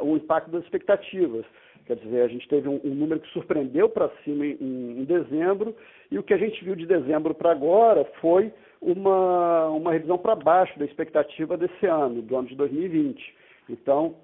o 0.00 0.16
impacto 0.16 0.50
das 0.50 0.64
expectativas. 0.64 1.46
Quer 1.86 1.96
dizer, 1.96 2.22
a 2.22 2.28
gente 2.28 2.48
teve 2.48 2.68
um, 2.68 2.80
um 2.84 2.94
número 2.94 3.20
que 3.20 3.32
surpreendeu 3.32 3.88
para 3.88 4.10
cima 4.24 4.44
em, 4.44 4.56
em, 4.60 5.04
dezembro, 5.04 5.74
e 6.10 6.18
o 6.18 6.22
que 6.22 6.34
a 6.34 6.36
gente 6.36 6.64
viu 6.64 6.74
de 6.74 6.86
dezembro 6.86 7.34
para 7.34 7.52
agora 7.52 8.04
foi 8.20 8.52
uma, 8.80 9.68
uma 9.68 9.92
revisão 9.92 10.18
para 10.18 10.34
baixo 10.34 10.76
da 10.78 10.84
expectativa 10.84 11.56
desse 11.56 11.86
ano, 11.86 12.22
do 12.22 12.36
ano 12.36 12.48
de 12.48 12.56
2020. 12.56 13.34
Então, 13.68 14.16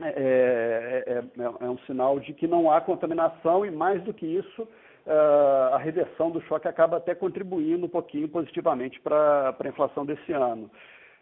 é, 0.00 0.08
é, 0.08 1.12
é, 1.12 1.44
é, 1.44 1.68
um 1.68 1.78
sinal 1.86 2.20
de 2.20 2.32
que 2.34 2.46
não 2.46 2.70
há 2.70 2.80
contaminação 2.80 3.64
e, 3.64 3.70
mais 3.70 4.02
do 4.02 4.12
que 4.12 4.26
isso, 4.26 4.62
uh, 4.62 5.74
a 5.74 5.78
reversão 5.78 6.30
do 6.30 6.40
choque 6.42 6.68
acaba 6.68 6.98
até 6.98 7.14
contribuindo 7.14 7.86
um 7.86 7.88
pouquinho 7.88 8.28
positivamente 8.28 9.00
para 9.00 9.56
a 9.58 9.68
inflação 9.68 10.04
desse 10.04 10.32
ano. 10.32 10.70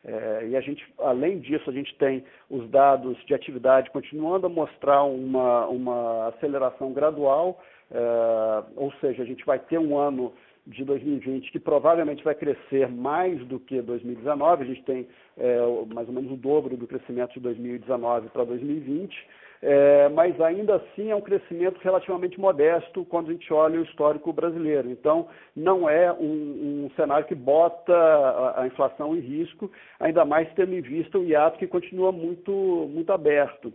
É, 0.06 0.48
e 0.48 0.56
a 0.56 0.60
gente, 0.60 0.84
além 0.98 1.38
disso, 1.38 1.70
a 1.70 1.72
gente 1.72 1.94
tem 1.96 2.24
os 2.50 2.68
dados 2.68 3.16
de 3.24 3.32
atividade 3.32 3.90
continuando 3.90 4.46
a 4.46 4.50
mostrar 4.50 5.02
uma, 5.04 5.66
uma 5.66 6.28
aceleração 6.28 6.92
gradual, 6.92 7.62
é, 7.90 8.62
ou 8.76 8.92
seja, 9.00 9.22
a 9.22 9.26
gente 9.26 9.44
vai 9.46 9.58
ter 9.58 9.78
um 9.78 9.96
ano 9.96 10.34
de 10.66 10.84
2020, 10.84 11.52
que 11.52 11.60
provavelmente 11.60 12.24
vai 12.24 12.34
crescer 12.34 12.88
mais 12.88 13.38
do 13.46 13.60
que 13.60 13.82
2019, 13.82 14.62
a 14.62 14.66
gente 14.66 14.82
tem 14.84 15.06
é, 15.36 15.58
mais 15.92 16.08
ou 16.08 16.14
menos 16.14 16.32
o 16.32 16.36
dobro 16.36 16.76
do 16.76 16.86
crescimento 16.86 17.34
de 17.34 17.40
2019 17.40 18.30
para 18.30 18.44
2020, 18.44 19.14
é, 19.60 20.08
mas 20.10 20.38
ainda 20.40 20.76
assim 20.76 21.10
é 21.10 21.16
um 21.16 21.20
crescimento 21.20 21.78
relativamente 21.80 22.38
modesto 22.38 23.04
quando 23.06 23.30
a 23.30 23.32
gente 23.32 23.52
olha 23.52 23.80
o 23.80 23.84
histórico 23.84 24.32
brasileiro. 24.32 24.90
Então, 24.90 25.28
não 25.54 25.88
é 25.88 26.12
um, 26.12 26.84
um 26.84 26.90
cenário 26.96 27.26
que 27.26 27.34
bota 27.34 27.94
a, 27.94 28.62
a, 28.62 28.66
inflação 28.66 29.16
em 29.16 29.20
risco, 29.20 29.70
ainda 30.00 30.24
mais 30.24 30.52
tendo 30.54 30.74
em 30.74 30.80
vista 30.80 31.18
o 31.18 31.24
hiato 31.24 31.58
que 31.58 31.66
continua 31.66 32.12
muito, 32.12 32.52
muito 32.52 33.10
aberto. 33.12 33.72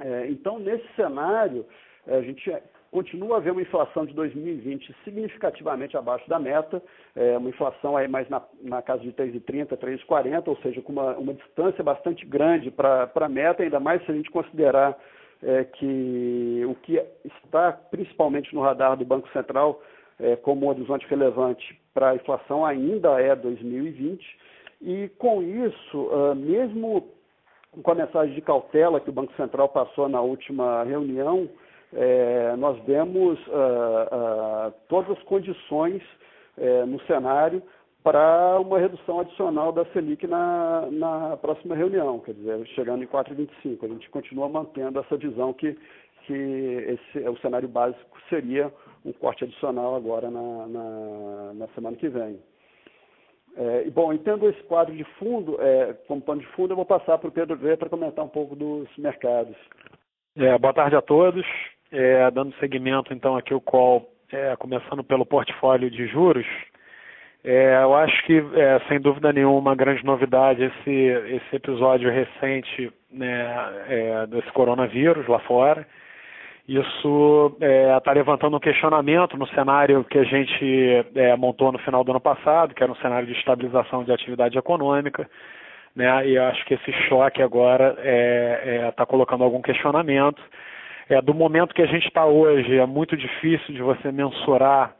É, 0.00 0.26
então, 0.28 0.58
nesse 0.58 0.86
cenário, 0.94 1.66
a 2.06 2.20
gente 2.20 2.52
continua 2.92 3.38
a 3.38 3.40
ver 3.40 3.52
uma 3.52 3.62
inflação 3.62 4.04
de 4.04 4.12
2020 4.12 4.94
significativamente 5.02 5.96
abaixo 5.96 6.28
da 6.28 6.38
meta, 6.38 6.80
é, 7.16 7.38
uma 7.38 7.48
inflação 7.48 7.96
aí 7.96 8.06
mais 8.06 8.28
na, 8.28 8.42
na 8.62 8.82
casa 8.82 9.00
de 9.00 9.10
3,30, 9.12 9.78
3,40, 9.78 10.48
ou 10.48 10.56
seja, 10.58 10.82
com 10.82 10.92
uma, 10.92 11.16
uma 11.16 11.32
distância 11.32 11.82
bastante 11.82 12.26
grande 12.26 12.70
para 12.70 13.10
a 13.14 13.28
meta, 13.28 13.62
ainda 13.62 13.80
mais 13.80 14.04
se 14.04 14.12
a 14.12 14.14
gente 14.14 14.30
considerar 14.30 14.96
é, 15.42 15.64
que 15.64 16.62
o 16.68 16.74
que 16.76 17.02
está 17.24 17.72
principalmente 17.72 18.54
no 18.54 18.60
radar 18.60 18.94
do 18.96 19.06
Banco 19.06 19.28
Central 19.32 19.82
é, 20.20 20.36
como 20.36 20.68
horizonte 20.68 21.06
relevante 21.08 21.80
para 21.94 22.10
a 22.10 22.14
inflação 22.14 22.64
ainda 22.64 23.18
é 23.20 23.34
2020, 23.34 24.22
e 24.82 25.08
com 25.16 25.42
isso, 25.42 25.98
uh, 25.98 26.34
mesmo 26.34 27.08
com 27.82 27.90
a 27.90 27.94
mensagem 27.94 28.34
de 28.34 28.42
cautela 28.42 29.00
que 29.00 29.08
o 29.08 29.12
Banco 29.12 29.32
Central 29.34 29.68
passou 29.68 30.08
na 30.08 30.20
última 30.20 30.82
reunião, 30.84 31.48
é, 31.94 32.56
nós 32.56 32.78
vemos 32.84 33.38
uh, 33.48 33.50
uh, 33.50 34.72
todas 34.88 35.16
as 35.16 35.22
condições 35.24 36.02
é, 36.56 36.84
no 36.84 37.00
cenário 37.02 37.62
para 38.02 38.58
uma 38.60 38.78
redução 38.78 39.20
adicional 39.20 39.72
da 39.72 39.84
Selic 39.86 40.26
na, 40.26 40.88
na 40.90 41.36
próxima 41.36 41.76
reunião, 41.76 42.18
quer 42.18 42.34
dizer, 42.34 42.66
chegando 42.68 43.04
em 43.04 43.06
4,25. 43.06 43.84
A 43.84 43.88
gente 43.88 44.10
continua 44.10 44.48
mantendo 44.48 44.98
essa 44.98 45.16
visão 45.16 45.52
que, 45.52 45.78
que 46.26 46.32
esse, 46.32 47.28
o 47.28 47.36
cenário 47.38 47.68
básico 47.68 48.18
seria 48.28 48.72
um 49.04 49.12
corte 49.12 49.44
adicional 49.44 49.94
agora 49.94 50.30
na, 50.30 50.66
na, 50.66 51.52
na 51.54 51.68
semana 51.68 51.96
que 51.96 52.08
vem. 52.08 52.40
É, 53.54 53.90
bom, 53.90 54.12
entendo 54.12 54.48
esse 54.48 54.62
quadro 54.64 54.94
de 54.94 55.04
fundo, 55.18 55.60
é, 55.60 55.92
como 56.08 56.22
pano 56.22 56.40
de 56.40 56.46
fundo, 56.48 56.72
eu 56.72 56.76
vou 56.76 56.86
passar 56.86 57.18
para 57.18 57.28
o 57.28 57.32
Pedro 57.32 57.56
Vê 57.56 57.76
para 57.76 57.90
comentar 57.90 58.24
um 58.24 58.28
pouco 58.28 58.56
dos 58.56 58.88
mercados. 58.96 59.54
É, 60.36 60.56
boa 60.58 60.72
tarde 60.72 60.96
a 60.96 61.02
todos. 61.02 61.44
É, 61.92 62.30
dando 62.30 62.54
seguimento 62.56 63.12
então 63.12 63.36
aqui 63.36 63.52
o 63.52 63.60
call, 63.60 64.08
é, 64.32 64.56
começando 64.56 65.04
pelo 65.04 65.26
portfólio 65.26 65.90
de 65.90 66.06
juros, 66.06 66.46
é, 67.44 67.82
eu 67.82 67.94
acho 67.94 68.24
que, 68.24 68.38
é, 68.54 68.80
sem 68.88 69.00
dúvida 69.00 69.32
nenhuma, 69.32 69.58
uma 69.58 69.74
grande 69.74 70.04
novidade 70.04 70.62
esse, 70.62 70.90
esse 70.90 71.56
episódio 71.56 72.08
recente 72.10 72.92
né, 73.10 73.46
é, 73.88 74.26
desse 74.28 74.50
coronavírus 74.52 75.26
lá 75.26 75.40
fora. 75.40 75.86
Isso 76.68 77.56
está 77.60 78.12
é, 78.12 78.14
levantando 78.14 78.56
um 78.56 78.60
questionamento 78.60 79.36
no 79.36 79.48
cenário 79.48 80.04
que 80.04 80.16
a 80.16 80.24
gente 80.24 81.04
montou 81.36 81.72
no 81.72 81.78
final 81.80 82.04
do 82.04 82.12
ano 82.12 82.20
passado, 82.20 82.72
que 82.72 82.82
era 82.82 82.92
um 82.92 82.96
cenário 82.96 83.26
de 83.26 83.32
estabilização 83.32 84.04
de 84.04 84.12
atividade 84.12 84.56
econômica. 84.56 85.28
Né, 85.94 86.28
e 86.28 86.36
eu 86.36 86.44
acho 86.44 86.64
que 86.64 86.74
esse 86.74 86.92
choque 87.08 87.42
agora 87.42 87.96
está 88.88 89.04
colocando 89.04 89.42
algum 89.42 89.60
questionamento 89.60 90.40
é, 91.12 91.20
do 91.20 91.34
momento 91.34 91.74
que 91.74 91.82
a 91.82 91.86
gente 91.86 92.06
está 92.06 92.24
hoje, 92.24 92.78
é 92.78 92.86
muito 92.86 93.16
difícil 93.16 93.74
de 93.74 93.82
você 93.82 94.10
mensurar 94.10 94.94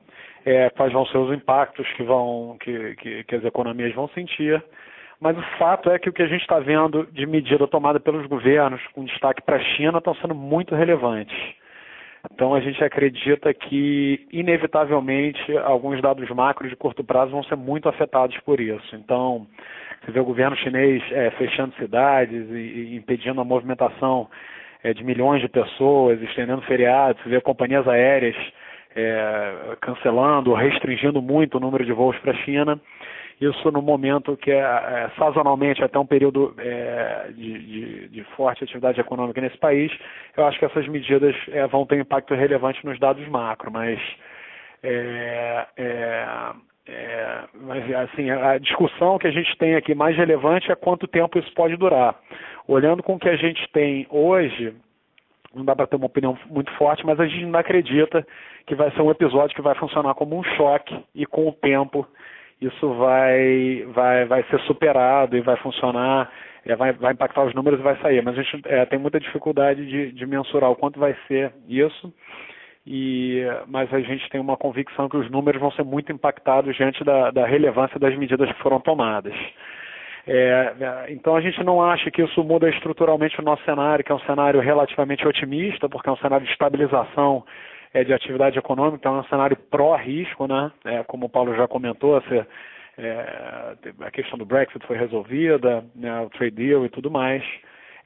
é, 0.44 0.68
quais 0.70 0.92
vão 0.92 1.06
ser 1.06 1.18
os 1.18 1.32
impactos 1.32 1.86
que, 1.92 2.02
vão, 2.02 2.56
que, 2.60 2.96
que, 2.96 3.24
que 3.24 3.34
as 3.34 3.44
economias 3.44 3.94
vão 3.94 4.08
sentir. 4.08 4.62
Mas 5.20 5.38
o 5.38 5.42
fato 5.56 5.88
é 5.88 5.98
que 5.98 6.08
o 6.08 6.12
que 6.12 6.22
a 6.22 6.26
gente 6.26 6.42
está 6.42 6.58
vendo 6.58 7.06
de 7.12 7.24
medida 7.26 7.66
tomada 7.68 8.00
pelos 8.00 8.26
governos, 8.26 8.80
com 8.92 9.04
destaque 9.04 9.40
para 9.40 9.56
a 9.56 9.64
China, 9.76 9.98
estão 9.98 10.14
sendo 10.16 10.34
muito 10.34 10.74
relevantes. 10.74 11.36
Então 12.32 12.54
a 12.54 12.60
gente 12.60 12.82
acredita 12.82 13.54
que, 13.54 14.26
inevitavelmente, 14.32 15.56
alguns 15.58 16.00
dados 16.00 16.28
macros 16.30 16.70
de 16.70 16.76
curto 16.76 17.02
prazo 17.02 17.32
vão 17.32 17.42
ser 17.44 17.56
muito 17.56 17.88
afetados 17.88 18.36
por 18.40 18.60
isso. 18.60 18.96
Então, 18.96 19.46
você 20.04 20.12
vê 20.12 20.20
o 20.20 20.24
governo 20.24 20.56
chinês 20.56 21.02
é, 21.12 21.30
fechando 21.30 21.74
cidades 21.76 22.48
e, 22.50 22.54
e 22.54 22.96
impedindo 22.96 23.40
a 23.40 23.44
movimentação 23.44 24.28
é, 24.82 24.92
de 24.92 25.04
milhões 25.04 25.40
de 25.40 25.48
pessoas, 25.48 26.20
estendendo 26.22 26.62
feriados, 26.62 27.22
você 27.22 27.28
vê 27.28 27.40
companhias 27.40 27.86
aéreas 27.86 28.36
é, 28.94 29.76
cancelando 29.80 30.52
restringindo 30.54 31.22
muito 31.22 31.56
o 31.56 31.60
número 31.60 31.84
de 31.84 31.92
voos 31.92 32.16
para 32.18 32.32
a 32.32 32.36
China. 32.44 32.80
Isso 33.40 33.72
no 33.72 33.82
momento 33.82 34.36
que 34.36 34.52
é, 34.52 34.60
é 34.60 35.10
sazonalmente 35.18 35.82
até 35.82 35.98
um 35.98 36.06
período 36.06 36.54
é, 36.58 37.28
de, 37.34 37.58
de, 37.58 38.08
de, 38.08 38.24
forte 38.36 38.62
atividade 38.62 39.00
econômica 39.00 39.40
nesse 39.40 39.58
país, 39.58 39.90
eu 40.36 40.46
acho 40.46 40.58
que 40.58 40.64
essas 40.64 40.86
medidas 40.86 41.34
é, 41.48 41.66
vão 41.66 41.84
ter 41.84 41.98
impacto 41.98 42.34
relevante 42.34 42.84
nos 42.84 42.98
dados 43.00 43.26
macro, 43.28 43.70
mas 43.72 43.98
é, 46.86 47.44
mas 47.54 47.94
assim, 47.94 48.28
a 48.30 48.58
discussão 48.58 49.18
que 49.18 49.26
a 49.26 49.30
gente 49.30 49.56
tem 49.56 49.76
aqui 49.76 49.94
mais 49.94 50.16
relevante 50.16 50.70
é 50.70 50.74
quanto 50.74 51.06
tempo 51.06 51.38
isso 51.38 51.52
pode 51.54 51.76
durar. 51.76 52.16
Olhando 52.66 53.02
com 53.02 53.14
o 53.14 53.18
que 53.18 53.28
a 53.28 53.36
gente 53.36 53.68
tem 53.72 54.06
hoje, 54.10 54.74
não 55.54 55.64
dá 55.64 55.76
para 55.76 55.86
ter 55.86 55.96
uma 55.96 56.06
opinião 56.06 56.36
muito 56.50 56.72
forte, 56.72 57.06
mas 57.06 57.20
a 57.20 57.26
gente 57.26 57.44
não 57.46 57.58
acredita 57.58 58.26
que 58.66 58.74
vai 58.74 58.90
ser 58.92 59.02
um 59.02 59.10
episódio 59.10 59.54
que 59.54 59.62
vai 59.62 59.74
funcionar 59.76 60.14
como 60.14 60.36
um 60.36 60.42
choque 60.42 60.98
e 61.14 61.24
com 61.24 61.48
o 61.48 61.52
tempo 61.52 62.06
isso 62.60 62.94
vai, 62.94 63.84
vai, 63.92 64.24
vai 64.24 64.42
ser 64.44 64.60
superado 64.60 65.36
e 65.36 65.40
vai 65.40 65.56
funcionar, 65.56 66.30
é, 66.64 66.76
vai, 66.76 66.92
vai 66.92 67.12
impactar 67.12 67.44
os 67.44 67.54
números 67.54 67.78
e 67.80 67.82
vai 67.82 67.96
sair. 68.00 68.22
Mas 68.22 68.38
a 68.38 68.42
gente 68.42 68.62
é, 68.66 68.86
tem 68.86 68.98
muita 68.98 69.20
dificuldade 69.20 69.84
de, 69.84 70.12
de 70.12 70.26
mensurar 70.26 70.70
o 70.70 70.76
quanto 70.76 70.98
vai 70.98 71.16
ser 71.26 71.52
isso 71.68 72.12
e 72.86 73.42
mas 73.66 73.92
a 73.92 74.00
gente 74.00 74.28
tem 74.28 74.40
uma 74.40 74.56
convicção 74.56 75.08
que 75.08 75.16
os 75.16 75.30
números 75.30 75.60
vão 75.60 75.70
ser 75.72 75.84
muito 75.84 76.12
impactados 76.12 76.74
diante 76.76 77.04
da, 77.04 77.30
da 77.30 77.46
relevância 77.46 77.98
das 77.98 78.16
medidas 78.16 78.50
que 78.52 78.62
foram 78.62 78.80
tomadas. 78.80 79.34
É, 80.26 81.06
então 81.08 81.34
a 81.34 81.40
gente 81.40 81.62
não 81.64 81.82
acha 81.82 82.10
que 82.10 82.22
isso 82.22 82.44
muda 82.44 82.68
estruturalmente 82.68 83.40
o 83.40 83.44
nosso 83.44 83.64
cenário, 83.64 84.04
que 84.04 84.12
é 84.12 84.14
um 84.14 84.20
cenário 84.20 84.60
relativamente 84.60 85.26
otimista, 85.26 85.88
porque 85.88 86.08
é 86.08 86.12
um 86.12 86.16
cenário 86.16 86.46
de 86.46 86.52
estabilização 86.52 87.44
é, 87.92 88.04
de 88.04 88.12
atividade 88.12 88.58
econômica, 88.58 88.98
então 88.98 89.16
é 89.16 89.20
um 89.20 89.24
cenário 89.24 89.56
pró-risco, 89.70 90.46
né? 90.46 90.70
É, 90.84 91.02
como 91.04 91.26
o 91.26 91.28
Paulo 91.28 91.54
já 91.56 91.66
comentou, 91.66 92.20
se, 92.22 92.46
é, 92.98 93.74
a 94.00 94.10
questão 94.10 94.38
do 94.38 94.46
Brexit 94.46 94.86
foi 94.86 94.96
resolvida, 94.96 95.84
né, 95.94 96.20
o 96.20 96.30
trade 96.30 96.54
deal 96.54 96.84
e 96.84 96.88
tudo 96.88 97.10
mais. 97.10 97.42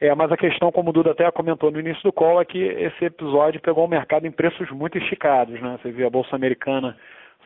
É, 0.01 0.15
mas 0.15 0.31
a 0.31 0.37
questão, 0.37 0.71
como 0.71 0.91
o 0.91 0.93
Duda 0.93 1.13
até 1.13 1.31
comentou 1.31 1.71
no 1.71 1.81
início 1.81 2.03
do 2.03 2.13
call, 2.13 2.41
é 2.41 2.45
que 2.45 2.59
esse 2.59 3.05
episódio 3.05 3.61
pegou 3.61 3.85
o 3.85 3.89
mercado 3.89 4.27
em 4.27 4.31
preços 4.31 4.71
muito 4.71 4.99
esticados. 4.99 5.61
Né? 5.61 5.79
Você 5.81 5.91
viu 5.91 6.07
a 6.07 6.11
Bolsa 6.11 6.37
Americana 6.37 6.97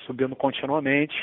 subindo 0.07 0.35
continuamente 0.35 1.15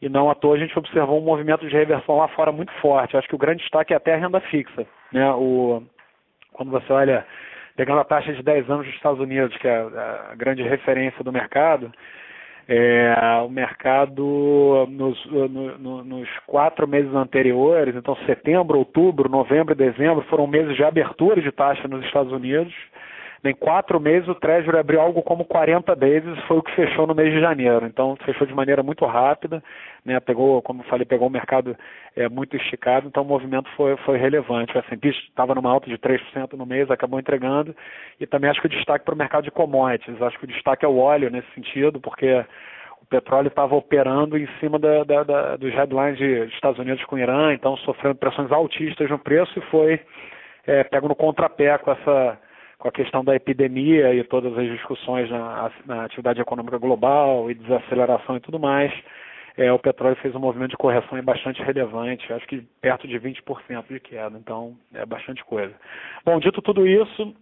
e 0.00 0.08
não 0.08 0.28
à 0.28 0.34
toa 0.34 0.56
a 0.56 0.58
gente 0.58 0.78
observou 0.78 1.20
um 1.20 1.24
movimento 1.24 1.66
de 1.66 1.72
reversão 1.72 2.16
lá 2.16 2.28
fora 2.28 2.50
muito 2.50 2.72
forte. 2.80 3.16
Acho 3.16 3.28
que 3.28 3.34
o 3.34 3.38
grande 3.38 3.62
destaque 3.62 3.92
é 3.92 3.96
até 3.96 4.14
a 4.14 4.18
renda 4.18 4.40
fixa. 4.40 4.86
Né? 5.12 5.30
O, 5.32 5.82
quando 6.52 6.70
você 6.70 6.92
olha, 6.92 7.24
pegando 7.76 8.00
a 8.00 8.04
taxa 8.04 8.32
de 8.32 8.42
10 8.42 8.68
anos 8.68 8.86
dos 8.86 8.94
Estados 8.94 9.20
Unidos, 9.20 9.56
que 9.58 9.68
é 9.68 9.76
a 9.76 10.34
grande 10.36 10.62
referência 10.62 11.22
do 11.22 11.32
mercado, 11.32 11.92
é, 12.68 13.14
o 13.44 13.48
mercado 13.48 14.86
nos, 14.88 15.26
no, 15.26 15.78
no, 15.78 16.04
nos 16.04 16.28
quatro 16.46 16.86
meses 16.88 17.14
anteriores, 17.14 17.94
então 17.94 18.16
setembro, 18.26 18.78
outubro, 18.78 19.28
novembro 19.28 19.72
e 19.72 19.76
dezembro, 19.76 20.24
foram 20.28 20.46
meses 20.46 20.74
de 20.74 20.82
abertura 20.82 21.40
de 21.40 21.52
taxa 21.52 21.86
nos 21.86 22.04
Estados 22.04 22.32
Unidos. 22.32 22.74
Em 23.44 23.54
quatro 23.54 24.00
meses 24.00 24.28
o 24.28 24.34
Treasury 24.34 24.78
abriu 24.78 25.00
algo 25.00 25.22
como 25.22 25.44
40 25.44 25.94
vezes, 25.94 26.38
foi 26.46 26.58
o 26.58 26.62
que 26.62 26.74
fechou 26.74 27.06
no 27.06 27.14
mês 27.14 27.32
de 27.32 27.40
janeiro. 27.40 27.86
Então 27.86 28.16
fechou 28.24 28.46
de 28.46 28.54
maneira 28.54 28.82
muito 28.82 29.04
rápida, 29.04 29.62
né? 30.04 30.18
Pegou, 30.20 30.62
como 30.62 30.82
falei, 30.84 31.04
pegou 31.04 31.28
o 31.28 31.30
mercado 31.30 31.76
é, 32.16 32.28
muito 32.28 32.56
esticado, 32.56 33.06
então 33.06 33.22
o 33.22 33.26
movimento 33.26 33.68
foi, 33.76 33.96
foi 33.98 34.18
relevante. 34.18 34.76
O 34.76 34.80
S&P 34.80 35.08
estava 35.08 35.54
numa 35.54 35.70
alta 35.70 35.88
de 35.88 35.98
3% 35.98 36.54
no 36.54 36.66
mês, 36.66 36.90
acabou 36.90 37.20
entregando. 37.20 37.74
E 38.18 38.26
também 38.26 38.50
acho 38.50 38.60
que 38.60 38.66
o 38.66 38.70
destaque 38.70 39.04
para 39.04 39.14
o 39.14 39.18
mercado 39.18 39.44
de 39.44 39.50
commodities. 39.50 40.20
Acho 40.20 40.38
que 40.38 40.44
o 40.44 40.48
destaque 40.48 40.84
é 40.84 40.88
o 40.88 40.98
óleo 40.98 41.30
nesse 41.30 41.50
sentido, 41.54 42.00
porque 42.00 42.44
o 43.02 43.06
petróleo 43.06 43.48
estava 43.48 43.74
operando 43.76 44.36
em 44.36 44.48
cima 44.58 44.78
da, 44.78 45.04
da, 45.04 45.22
da, 45.22 45.56
dos 45.56 45.72
headlines 45.72 46.18
de 46.18 46.44
Estados 46.54 46.78
Unidos 46.78 47.04
com 47.04 47.16
o 47.16 47.18
Irã, 47.18 47.52
então 47.52 47.76
sofrendo 47.78 48.16
pressões 48.16 48.50
altistas 48.50 49.08
no 49.08 49.18
preço 49.18 49.56
e 49.58 49.62
foi 49.70 50.00
é, 50.66 50.82
pego 50.82 51.06
no 51.06 51.14
contrapé 51.14 51.78
com 51.78 51.92
essa 51.92 52.38
com 52.86 52.88
a 52.88 52.92
questão 52.92 53.24
da 53.24 53.34
epidemia 53.34 54.14
e 54.14 54.22
todas 54.22 54.56
as 54.56 54.64
discussões 54.68 55.28
na, 55.28 55.72
na 55.86 56.04
atividade 56.04 56.40
econômica 56.40 56.78
global 56.78 57.50
e 57.50 57.54
desaceleração 57.54 58.36
e 58.36 58.40
tudo 58.40 58.60
mais, 58.60 58.92
é, 59.56 59.72
o 59.72 59.78
petróleo 59.78 60.14
fez 60.16 60.32
um 60.36 60.38
movimento 60.38 60.70
de 60.70 60.76
correção 60.76 61.20
bastante 61.22 61.60
relevante, 61.62 62.32
acho 62.32 62.46
que 62.46 62.62
perto 62.80 63.08
de 63.08 63.18
20% 63.18 63.88
de 63.88 63.98
queda, 63.98 64.38
então 64.38 64.76
é 64.94 65.04
bastante 65.04 65.44
coisa. 65.44 65.74
Bom, 66.24 66.38
dito 66.38 66.62
tudo 66.62 66.86
isso, 66.86 67.34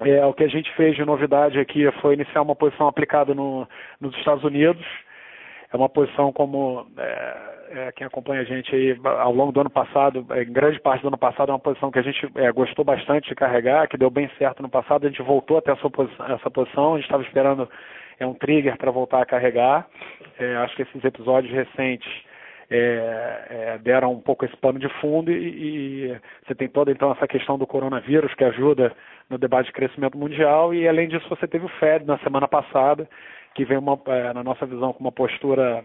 é, 0.00 0.26
o 0.26 0.34
que 0.34 0.42
a 0.42 0.48
gente 0.48 0.74
fez 0.74 0.96
de 0.96 1.04
novidade 1.04 1.60
aqui 1.60 1.88
foi 2.00 2.14
iniciar 2.14 2.42
uma 2.42 2.56
posição 2.56 2.88
aplicada 2.88 3.34
no, 3.34 3.68
nos 4.00 4.16
Estados 4.16 4.42
Unidos, 4.42 4.84
é 5.72 5.76
uma 5.76 5.88
posição 5.88 6.32
como 6.32 6.88
é, 6.98 7.51
é, 7.72 7.92
quem 7.92 8.06
acompanha 8.06 8.42
a 8.42 8.44
gente 8.44 8.74
aí 8.74 8.96
ao 9.04 9.32
longo 9.32 9.52
do 9.52 9.60
ano 9.60 9.70
passado, 9.70 10.26
é, 10.30 10.42
em 10.42 10.52
grande 10.52 10.78
parte 10.80 11.02
do 11.02 11.08
ano 11.08 11.18
passado, 11.18 11.50
é 11.50 11.52
uma 11.52 11.58
posição 11.58 11.90
que 11.90 11.98
a 11.98 12.02
gente 12.02 12.30
é, 12.36 12.52
gostou 12.52 12.84
bastante 12.84 13.28
de 13.28 13.34
carregar, 13.34 13.88
que 13.88 13.96
deu 13.96 14.10
bem 14.10 14.30
certo 14.38 14.62
no 14.62 14.68
passado, 14.68 15.06
a 15.06 15.08
gente 15.08 15.22
voltou 15.22 15.58
até 15.58 15.72
essa 15.72 15.88
posição, 15.88 16.26
essa 16.26 16.50
posição. 16.50 16.92
A 16.92 16.96
gente 16.96 17.06
estava 17.06 17.22
esperando 17.22 17.68
é 18.18 18.26
um 18.26 18.34
trigger 18.34 18.76
para 18.76 18.90
voltar 18.90 19.22
a 19.22 19.26
carregar. 19.26 19.86
É, 20.38 20.56
acho 20.56 20.76
que 20.76 20.82
esses 20.82 21.04
episódios 21.04 21.52
recentes 21.52 22.08
é, 22.70 23.46
é, 23.50 23.78
deram 23.78 24.12
um 24.12 24.20
pouco 24.20 24.44
esse 24.44 24.56
pano 24.56 24.78
de 24.78 24.88
fundo 25.00 25.30
e, 25.30 26.06
e, 26.06 26.20
você 26.46 26.54
tem 26.54 26.68
toda 26.68 26.90
então 26.90 27.10
essa 27.12 27.26
questão 27.26 27.58
do 27.58 27.66
coronavírus 27.66 28.34
que 28.34 28.44
ajuda 28.44 28.92
no 29.28 29.38
debate 29.38 29.66
de 29.66 29.72
crescimento 29.72 30.16
mundial. 30.16 30.72
E 30.72 30.86
além 30.86 31.08
disso 31.08 31.28
você 31.28 31.46
teve 31.46 31.66
o 31.66 31.70
Fed 31.80 32.06
na 32.06 32.18
semana 32.18 32.46
passada 32.46 33.08
que 33.54 33.64
vem 33.64 33.78
uma, 33.78 33.98
é, 34.06 34.32
na 34.32 34.42
nossa 34.42 34.66
visão 34.66 34.92
com 34.92 35.00
uma 35.00 35.12
postura 35.12 35.84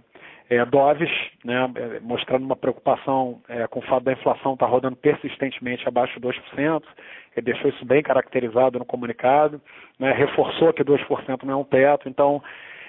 é, 0.50 0.64
doves, 0.66 1.10
né, 1.44 1.70
é, 1.76 2.00
mostrando 2.00 2.46
uma 2.46 2.56
preocupação 2.56 3.42
é, 3.50 3.68
com 3.68 3.80
o 3.80 3.84
fato 3.84 4.04
da 4.04 4.14
inflação 4.14 4.54
estar 4.54 4.66
tá 4.66 4.72
rodando 4.72 4.96
persistentemente 4.96 5.88
abaixo 5.88 6.20
de 6.20 6.26
2%, 6.26 6.84
ele 7.36 7.46
deixou 7.46 7.70
isso 7.70 7.86
bem 7.86 8.02
caracterizado 8.02 8.80
no 8.80 8.86
comunicado, 8.86 9.62
né, 10.00 10.12
reforçou 10.14 10.74
que 10.74 10.84
2% 10.84 11.44
não 11.44 11.54
é 11.54 11.58
um 11.58 11.64
teto, 11.64 12.08
então 12.08 12.42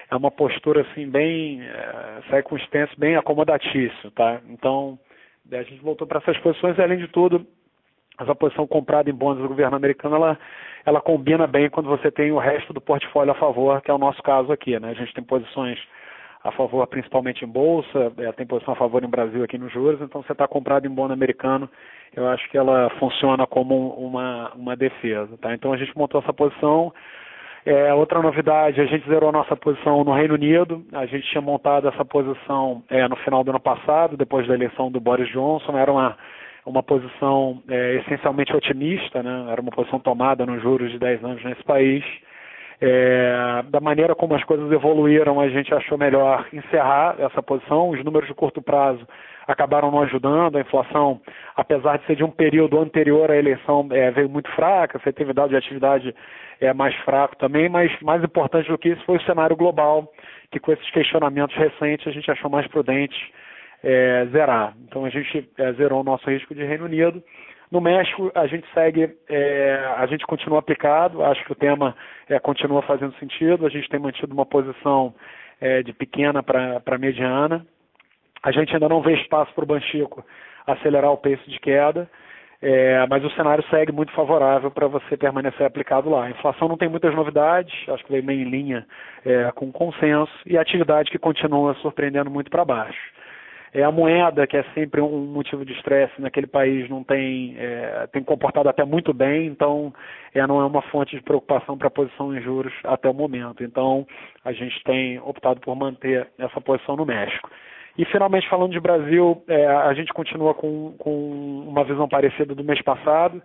é 0.09 0.15
uma 0.15 0.31
postura 0.31 0.81
assim 0.81 1.09
bem 1.09 1.61
é, 1.61 2.21
circunstância 2.29 2.95
bem 2.97 3.15
acomodatício, 3.15 4.09
tá? 4.11 4.41
Então 4.49 4.97
a 5.51 5.63
gente 5.63 5.81
voltou 5.81 6.07
para 6.07 6.19
essas 6.19 6.37
posições 6.39 6.77
e 6.77 6.81
além 6.81 6.97
de 6.97 7.07
tudo 7.07 7.45
essa 8.19 8.35
posição 8.35 8.67
comprada 8.67 9.09
em 9.09 9.13
bônus 9.13 9.41
do 9.41 9.47
governo 9.47 9.75
americano 9.75 10.15
ela 10.15 10.37
ela 10.85 11.01
combina 11.01 11.45
bem 11.45 11.69
quando 11.69 11.89
você 11.89 12.09
tem 12.09 12.31
o 12.31 12.39
resto 12.39 12.73
do 12.73 12.81
portfólio 12.81 13.31
a 13.31 13.35
favor, 13.35 13.81
que 13.81 13.91
é 13.91 13.93
o 13.93 13.97
nosso 13.97 14.23
caso 14.23 14.51
aqui, 14.51 14.79
né? 14.79 14.89
A 14.89 14.93
gente 14.93 15.13
tem 15.13 15.23
posições 15.23 15.77
a 16.41 16.51
favor 16.51 16.87
principalmente 16.87 17.43
em 17.43 17.47
bolsa, 17.47 18.13
é, 18.17 18.31
tem 18.31 18.47
posição 18.47 18.73
a 18.73 18.77
favor 18.77 19.03
em 19.03 19.09
Brasil 19.09 19.43
aqui 19.43 19.57
nos 19.57 19.71
juros, 19.71 20.01
então 20.01 20.23
você 20.23 20.31
está 20.31 20.47
comprado 20.47 20.87
em 20.87 20.89
bônus 20.89 21.11
americano, 21.11 21.69
eu 22.15 22.27
acho 22.29 22.49
que 22.49 22.57
ela 22.57 22.89
funciona 22.97 23.45
como 23.45 23.89
uma, 23.89 24.51
uma 24.55 24.75
defesa, 24.75 25.37
tá? 25.37 25.53
Então 25.53 25.73
a 25.73 25.77
gente 25.77 25.95
montou 25.97 26.21
essa 26.21 26.33
posição, 26.33 26.93
é, 27.65 27.93
outra 27.93 28.21
novidade, 28.21 28.79
a 28.79 28.85
gente 28.85 29.07
zerou 29.07 29.31
nossa 29.31 29.55
posição 29.55 30.03
no 30.03 30.13
Reino 30.13 30.33
Unido. 30.33 30.83
A 30.93 31.05
gente 31.05 31.29
tinha 31.29 31.41
montado 31.41 31.87
essa 31.87 32.05
posição 32.05 32.81
é, 32.89 33.07
no 33.07 33.15
final 33.17 33.43
do 33.43 33.51
ano 33.51 33.59
passado, 33.59 34.15
depois 34.15 34.47
da 34.47 34.53
eleição 34.53 34.89
do 34.89 34.99
Boris 34.99 35.29
Johnson. 35.29 35.77
Era 35.77 35.91
uma, 35.91 36.17
uma 36.69 36.83
posição 36.83 37.61
é, 37.67 37.95
essencialmente 37.95 38.55
otimista, 38.55 39.23
né? 39.23 39.47
era 39.51 39.61
uma 39.61 39.71
posição 39.71 39.99
tomada 39.99 40.45
nos 40.45 40.61
juros 40.61 40.91
de 40.91 40.99
10 40.99 41.23
anos 41.23 41.43
nesse 41.43 41.63
país. 41.63 42.03
É, 42.81 43.63
da 43.69 43.81
maneira 43.81 44.15
como 44.15 44.35
as 44.35 44.43
coisas 44.45 44.71
evoluíram, 44.71 45.39
a 45.39 45.49
gente 45.49 45.73
achou 45.73 45.97
melhor 45.97 46.47
encerrar 46.53 47.15
essa 47.19 47.43
posição. 47.43 47.89
Os 47.89 48.03
números 48.05 48.27
de 48.27 48.33
curto 48.33 48.61
prazo 48.61 49.05
acabaram 49.47 49.91
não 49.91 50.01
ajudando. 50.01 50.57
A 50.57 50.61
inflação, 50.61 51.19
apesar 51.55 51.97
de 51.97 52.05
ser 52.05 52.15
de 52.15 52.23
um 52.23 52.31
período 52.31 52.79
anterior 52.79 53.29
à 53.31 53.35
eleição, 53.35 53.87
é, 53.91 54.11
veio 54.11 54.29
muito 54.29 54.49
fraca. 54.51 54.97
A 54.97 55.01
efetividade 55.01 55.49
de 55.49 55.57
atividade 55.57 56.15
é 56.61 56.73
mais 56.73 56.95
fraco 56.97 57.35
também, 57.35 57.67
mas 57.67 57.91
mais 58.01 58.23
importante 58.23 58.69
do 58.69 58.77
que 58.77 58.89
isso 58.89 59.03
foi 59.05 59.17
o 59.17 59.23
cenário 59.23 59.55
global, 59.55 60.09
que 60.51 60.59
com 60.59 60.71
esses 60.71 60.89
questionamentos 60.91 61.55
recentes 61.55 62.07
a 62.07 62.11
gente 62.11 62.29
achou 62.31 62.49
mais 62.49 62.67
prudente 62.67 63.17
é, 63.83 64.27
zerar. 64.31 64.73
Então 64.87 65.05
a 65.05 65.09
gente 65.09 65.49
é, 65.57 65.73
zerou 65.73 66.01
o 66.01 66.03
nosso 66.03 66.29
risco 66.29 66.53
de 66.53 66.63
Reino 66.63 66.85
Unido. 66.85 67.23
No 67.71 67.79
México, 67.79 68.31
a 68.33 68.47
gente 68.47 68.67
segue, 68.73 69.15
é, 69.29 69.93
a 69.97 70.05
gente 70.07 70.25
continua 70.25 70.57
aplicado, 70.57 71.23
acho 71.23 71.45
que 71.45 71.51
o 71.51 71.55
tema 71.55 71.95
é, 72.27 72.39
continua 72.39 72.81
fazendo 72.81 73.13
sentido, 73.19 73.65
a 73.65 73.69
gente 73.69 73.87
tem 73.89 73.99
mantido 73.99 74.33
uma 74.33 74.45
posição 74.45 75.13
é, 75.61 75.83
de 75.83 75.93
pequena 75.93 76.41
para 76.41 76.97
mediana. 76.97 77.65
A 78.41 78.51
gente 78.51 78.73
ainda 78.73 78.89
não 78.89 79.01
vê 79.01 79.13
espaço 79.13 79.53
para 79.53 79.63
o 79.63 79.67
Banchico 79.67 80.25
acelerar 80.65 81.11
o 81.11 81.17
pace 81.17 81.47
de 81.47 81.59
queda, 81.59 82.09
é, 82.61 83.05
mas 83.07 83.23
o 83.23 83.29
cenário 83.31 83.63
segue 83.69 83.91
muito 83.91 84.11
favorável 84.13 84.71
para 84.71 84.87
você 84.87 85.15
permanecer 85.15 85.65
aplicado 85.65 86.09
lá. 86.09 86.25
A 86.25 86.29
inflação 86.29 86.67
não 86.67 86.77
tem 86.77 86.89
muitas 86.89 87.13
novidades, 87.15 87.73
acho 87.87 88.03
que 88.03 88.11
veio 88.11 88.23
meio 88.23 88.41
em 88.41 88.49
linha 88.49 88.85
é, 89.25 89.51
com 89.51 89.67
o 89.67 89.71
consenso, 89.71 90.33
e 90.45 90.57
atividade 90.57 91.11
que 91.11 91.19
continua 91.19 91.73
surpreendendo 91.75 92.29
muito 92.29 92.49
para 92.49 92.65
baixo. 92.65 93.18
É, 93.73 93.83
a 93.83 93.91
moeda, 93.91 94.47
que 94.47 94.57
é 94.57 94.63
sempre 94.73 94.99
um 94.99 95.25
motivo 95.25 95.63
de 95.63 95.73
estresse 95.73 96.19
naquele 96.19 96.47
país, 96.47 96.89
não 96.89 97.03
tem, 97.03 97.55
é, 97.57 98.07
tem 98.11 98.23
comportado 98.23 98.67
até 98.67 98.83
muito 98.83 99.13
bem, 99.13 99.45
então 99.47 99.93
é, 100.33 100.45
não 100.47 100.59
é 100.59 100.65
uma 100.65 100.81
fonte 100.83 101.15
de 101.15 101.21
preocupação 101.21 101.77
para 101.77 101.87
a 101.87 101.91
posição 101.91 102.35
em 102.35 102.41
juros 102.41 102.73
até 102.83 103.09
o 103.09 103.13
momento. 103.13 103.63
Então 103.63 104.07
a 104.43 104.51
gente 104.51 104.83
tem 104.83 105.19
optado 105.19 105.59
por 105.59 105.75
manter 105.75 106.27
essa 106.39 106.59
posição 106.59 106.95
no 106.95 107.05
México. 107.05 107.49
E 107.97 108.05
finalmente 108.05 108.49
falando 108.49 108.71
de 108.71 108.79
Brasil, 108.79 109.43
é, 109.47 109.67
a 109.67 109.93
gente 109.93 110.13
continua 110.13 110.53
com, 110.53 110.95
com 110.97 111.65
uma 111.67 111.83
visão 111.83 112.07
parecida 112.07 112.55
do 112.55 112.63
mês 112.63 112.81
passado. 112.81 113.41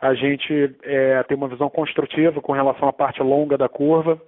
A 0.00 0.14
gente 0.14 0.74
é, 0.84 1.22
tem 1.24 1.36
uma 1.36 1.48
visão 1.48 1.68
construtiva 1.68 2.40
com 2.40 2.52
relação 2.52 2.88
à 2.88 2.92
parte 2.92 3.22
longa 3.22 3.58
da 3.58 3.68
curva. 3.68 4.20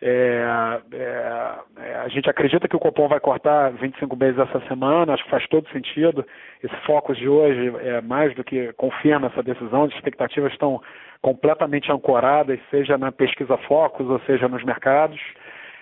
É, 0.00 0.80
é, 0.92 1.54
é, 1.76 1.94
a 1.96 2.08
gente 2.08 2.30
acredita 2.30 2.68
que 2.68 2.76
o 2.76 2.78
Copom 2.78 3.08
vai 3.08 3.18
cortar 3.18 3.72
25 3.72 4.14
vezes 4.16 4.38
essa 4.38 4.60
semana, 4.68 5.12
acho 5.12 5.24
que 5.24 5.30
faz 5.30 5.46
todo 5.48 5.68
sentido. 5.70 6.24
Esse 6.62 6.76
foco 6.86 7.14
de 7.14 7.28
hoje 7.28 7.72
é 7.80 8.00
mais 8.00 8.32
do 8.36 8.44
que 8.44 8.72
confirma 8.74 9.26
essa 9.26 9.42
decisão, 9.42 9.84
as 9.84 9.92
expectativas 9.94 10.52
estão 10.52 10.80
completamente 11.20 11.90
ancoradas, 11.90 12.60
seja 12.70 12.96
na 12.96 13.10
pesquisa 13.10 13.56
Focus 13.66 14.08
ou 14.08 14.20
seja 14.20 14.46
nos 14.46 14.64
mercados. 14.64 15.20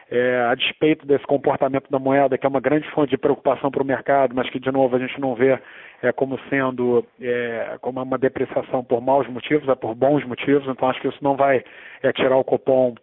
É, 0.09 0.46
a 0.48 0.55
despeito 0.55 1.05
desse 1.05 1.26
comportamento 1.26 1.90
da 1.90 1.98
moeda, 1.98 2.38
que 2.38 2.46
é 2.46 2.48
uma 2.48 2.61
grande 2.61 2.88
fonte 2.92 3.11
de 3.11 3.18
preocupação 3.18 3.72
para 3.72 3.83
o 3.83 3.87
mercado, 3.87 4.37
mas 4.37 4.48
que, 4.48 4.61
de 4.61 4.70
novo, 4.70 4.94
a 4.94 5.00
gente 5.00 5.20
não 5.20 5.35
vê 5.35 5.59
é, 6.00 6.12
como 6.12 6.38
sendo 6.48 7.05
é, 7.20 7.76
como 7.81 8.00
uma 8.00 8.16
depreciação 8.16 8.85
por 8.85 9.00
maus 9.00 9.26
motivos, 9.26 9.68
é 9.68 9.74
por 9.74 9.96
bons 9.96 10.24
motivos, 10.24 10.68
então 10.68 10.88
acho 10.88 11.00
que 11.00 11.09
isso 11.09 11.18
não 11.20 11.37
vai 11.37 11.64
é, 12.05 12.12
tirar 12.12 12.37
o 12.37 12.44
Copom 12.44 12.94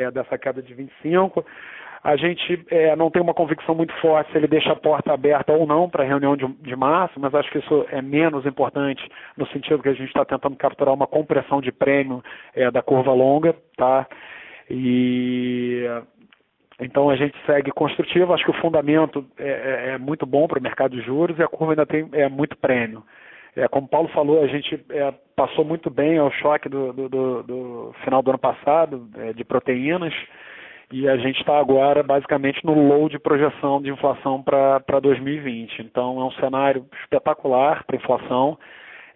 é, 0.00 0.10
dessa 0.10 0.38
queda 0.38 0.62
de 0.62 0.72
25. 0.74 1.44
A 2.02 2.16
gente 2.16 2.64
é, 2.70 2.96
não 2.96 3.10
tem 3.10 3.20
uma 3.20 3.34
convicção 3.34 3.74
muito 3.74 3.92
forte 4.00 4.32
se 4.32 4.38
ele 4.38 4.46
deixa 4.46 4.72
a 4.72 4.76
porta 4.76 5.12
aberta 5.12 5.52
ou 5.52 5.66
não 5.66 5.88
para 5.88 6.02
a 6.02 6.06
reunião 6.06 6.34
de, 6.34 6.46
de, 6.46 6.74
março, 6.74 7.20
mas 7.20 7.34
acho 7.34 7.50
que 7.50 7.58
isso 7.58 7.86
é 7.90 8.00
menos 8.00 8.46
importante 8.46 9.06
no 9.36 9.46
sentido 9.48 9.82
que 9.82 9.90
a 9.90 9.92
gente 9.92 10.08
está 10.08 10.24
tentando 10.24 10.56
capturar 10.56 10.94
uma 10.94 11.06
compressão 11.06 11.60
de 11.60 11.70
prêmio 11.70 12.24
é, 12.54 12.70
da 12.70 12.80
curva 12.80 13.12
longa, 13.12 13.54
tá? 13.76 14.06
E 14.70 15.84
então 16.80 17.10
a 17.10 17.16
gente 17.16 17.36
segue 17.44 17.70
construtivo. 17.70 18.32
Acho 18.32 18.44
que 18.44 18.50
o 18.50 18.60
fundamento 18.62 19.26
é, 19.38 19.48
é, 19.48 19.90
é 19.90 19.98
muito 19.98 20.24
bom 20.24 20.48
para 20.48 20.58
o 20.58 20.62
mercado 20.62 20.96
de 20.96 21.02
juros 21.02 21.38
e 21.38 21.42
a 21.42 21.48
curva 21.48 21.72
ainda 21.72 21.84
tem 21.84 22.08
é 22.12 22.28
muito 22.30 22.56
prêmio. 22.56 23.04
É, 23.56 23.66
como 23.68 23.88
Paulo 23.88 24.08
falou, 24.08 24.42
a 24.42 24.46
gente 24.46 24.78
é, 24.90 25.12
passou 25.34 25.64
muito 25.64 25.90
bem 25.90 26.18
ao 26.18 26.30
choque 26.30 26.68
do, 26.68 26.92
do, 26.92 27.08
do, 27.08 27.42
do 27.42 27.94
final 28.04 28.22
do 28.22 28.30
ano 28.30 28.38
passado 28.38 29.08
é, 29.16 29.32
de 29.32 29.44
proteínas 29.44 30.14
e 30.92 31.08
a 31.08 31.16
gente 31.16 31.38
está 31.40 31.58
agora 31.58 32.02
basicamente 32.02 32.64
no 32.64 32.74
low 32.74 33.08
de 33.08 33.18
projeção 33.18 33.80
de 33.80 33.90
inflação 33.90 34.42
para 34.42 35.00
2020. 35.00 35.82
Então 35.82 36.20
é 36.20 36.24
um 36.24 36.32
cenário 36.32 36.84
espetacular 37.02 37.84
para 37.84 37.96
inflação. 37.96 38.58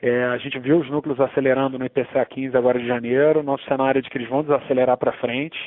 É, 0.01 0.25
a 0.27 0.39
gente 0.39 0.59
viu 0.59 0.79
os 0.79 0.89
núcleos 0.89 1.21
acelerando 1.21 1.79
no 1.79 1.85
IPCA 1.85 2.25
15 2.27 2.57
agora 2.57 2.79
de 2.79 2.87
janeiro. 2.87 3.43
Nosso 3.43 3.65
cenário 3.65 3.99
é 3.99 4.03
de 4.03 4.09
que 4.09 4.19
eles 4.19 4.29
vão 4.29 4.43
desacelerar 4.43 4.97
para 4.97 5.13
frente. 5.15 5.59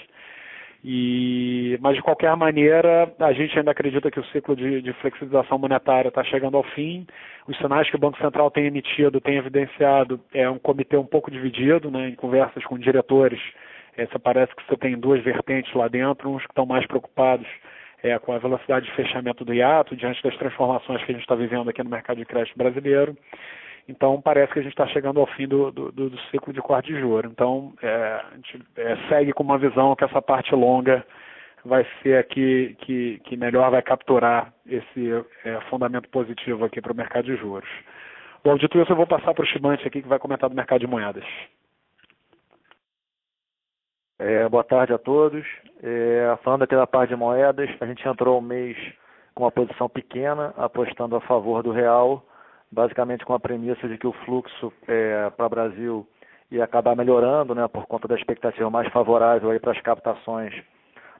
E, 0.89 1.77
mas 1.81 1.97
de 1.97 2.01
qualquer 2.01 2.33
maneira, 2.37 3.13
a 3.19 3.33
gente 3.33 3.59
ainda 3.59 3.71
acredita 3.71 4.09
que 4.09 4.21
o 4.21 4.25
ciclo 4.27 4.55
de, 4.55 4.81
de 4.81 4.93
flexibilização 4.93 5.59
monetária 5.59 6.07
está 6.07 6.23
chegando 6.23 6.55
ao 6.55 6.63
fim. 6.63 7.05
Os 7.45 7.57
sinais 7.57 7.89
que 7.89 7.97
o 7.97 7.99
Banco 7.99 8.17
Central 8.19 8.49
tem 8.49 8.67
emitido, 8.67 9.19
tem 9.19 9.35
evidenciado, 9.35 10.17
é 10.33 10.49
um 10.49 10.57
comitê 10.57 10.95
um 10.95 11.05
pouco 11.05 11.29
dividido, 11.29 11.91
né, 11.91 12.07
em 12.07 12.15
conversas 12.15 12.63
com 12.63 12.79
diretores. 12.79 13.41
É, 13.97 14.07
parece 14.17 14.55
que 14.55 14.65
você 14.65 14.77
tem 14.77 14.97
duas 14.97 15.21
vertentes 15.21 15.73
lá 15.73 15.89
dentro, 15.89 16.29
uns 16.29 16.43
que 16.43 16.51
estão 16.51 16.65
mais 16.65 16.87
preocupados 16.87 17.45
é, 18.01 18.17
com 18.19 18.31
a 18.31 18.37
velocidade 18.37 18.85
de 18.85 18.95
fechamento 18.95 19.43
do 19.43 19.53
hiato, 19.53 19.93
diante 19.93 20.23
das 20.23 20.37
transformações 20.37 21.03
que 21.03 21.11
a 21.11 21.15
gente 21.15 21.23
está 21.23 21.35
vivendo 21.35 21.69
aqui 21.69 21.83
no 21.83 21.89
mercado 21.89 22.15
de 22.15 22.25
crédito 22.25 22.57
brasileiro. 22.57 23.13
Então, 23.87 24.21
parece 24.21 24.51
que 24.51 24.59
a 24.59 24.61
gente 24.61 24.73
está 24.73 24.85
chegando 24.87 25.19
ao 25.19 25.27
fim 25.27 25.47
do, 25.47 25.71
do, 25.71 25.91
do, 25.91 26.19
ciclo 26.29 26.51
de 26.51 26.61
corte 26.61 26.91
de 26.93 26.99
juros. 26.99 27.31
Então, 27.31 27.73
é, 27.81 28.21
a 28.31 28.35
gente 28.35 28.61
é, 28.75 28.97
segue 29.07 29.31
com 29.31 29.43
uma 29.43 29.57
visão 29.57 29.95
que 29.95 30.03
essa 30.03 30.21
parte 30.21 30.53
longa 30.53 31.05
vai 31.63 31.85
ser 32.01 32.17
aqui 32.17 32.75
que, 32.81 33.19
que 33.23 33.37
melhor 33.37 33.71
vai 33.71 33.81
capturar 33.81 34.53
esse 34.65 35.25
é, 35.45 35.61
fundamento 35.69 36.09
positivo 36.09 36.65
aqui 36.65 36.81
para 36.81 36.91
o 36.91 36.95
mercado 36.95 37.25
de 37.25 37.37
juros. 37.37 37.69
Bom, 38.43 38.57
dito 38.57 38.77
isso, 38.79 38.91
eu 38.91 38.95
vou 38.95 39.07
passar 39.07 39.33
para 39.33 39.43
o 39.43 39.47
Chimante 39.47 39.87
aqui, 39.87 40.01
que 40.01 40.07
vai 40.07 40.19
comentar 40.19 40.49
do 40.49 40.55
mercado 40.55 40.79
de 40.81 40.87
moedas. 40.87 41.25
É, 44.19 44.49
boa 44.49 44.63
tarde 44.63 44.93
a 44.93 44.97
todos. 44.97 45.45
É, 45.81 46.37
falando 46.43 46.63
aqui 46.63 46.75
da 46.75 46.87
parte 46.87 47.09
de 47.09 47.15
moedas, 47.15 47.69
a 47.79 47.85
gente 47.85 48.05
entrou 48.05 48.39
o 48.39 48.41
mês 48.41 48.75
com 49.33 49.43
uma 49.43 49.51
posição 49.51 49.87
pequena, 49.87 50.53
apostando 50.57 51.15
a 51.15 51.21
favor 51.21 51.63
do 51.63 51.71
real 51.71 52.25
basicamente 52.71 53.25
com 53.25 53.33
a 53.33 53.39
premissa 53.39 53.87
de 53.87 53.97
que 53.97 54.07
o 54.07 54.13
fluxo 54.25 54.71
é, 54.87 55.29
para 55.31 55.45
o 55.45 55.49
Brasil 55.49 56.07
ia 56.51 56.63
acabar 56.63 56.95
melhorando, 56.95 57.53
né, 57.53 57.67
por 57.67 57.85
conta 57.87 58.07
da 58.07 58.15
expectativa 58.15 58.69
mais 58.69 58.87
favorável 58.91 59.51
aí 59.51 59.59
para 59.59 59.71
as 59.71 59.81
captações 59.81 60.53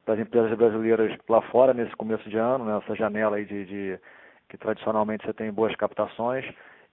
das 0.06 0.18
empresas 0.18 0.58
brasileiras 0.58 1.18
lá 1.28 1.42
fora 1.44 1.74
nesse 1.74 1.96
começo 1.96 2.30
de 2.30 2.38
ano, 2.38 2.64
nessa 2.64 2.92
né, 2.92 2.96
janela 2.96 3.36
aí 3.36 3.46
de, 3.46 3.66
de, 3.66 4.00
que 4.48 4.58
tradicionalmente 4.58 5.26
você 5.26 5.34
tem 5.34 5.52
boas 5.52 5.76
captações, 5.76 6.46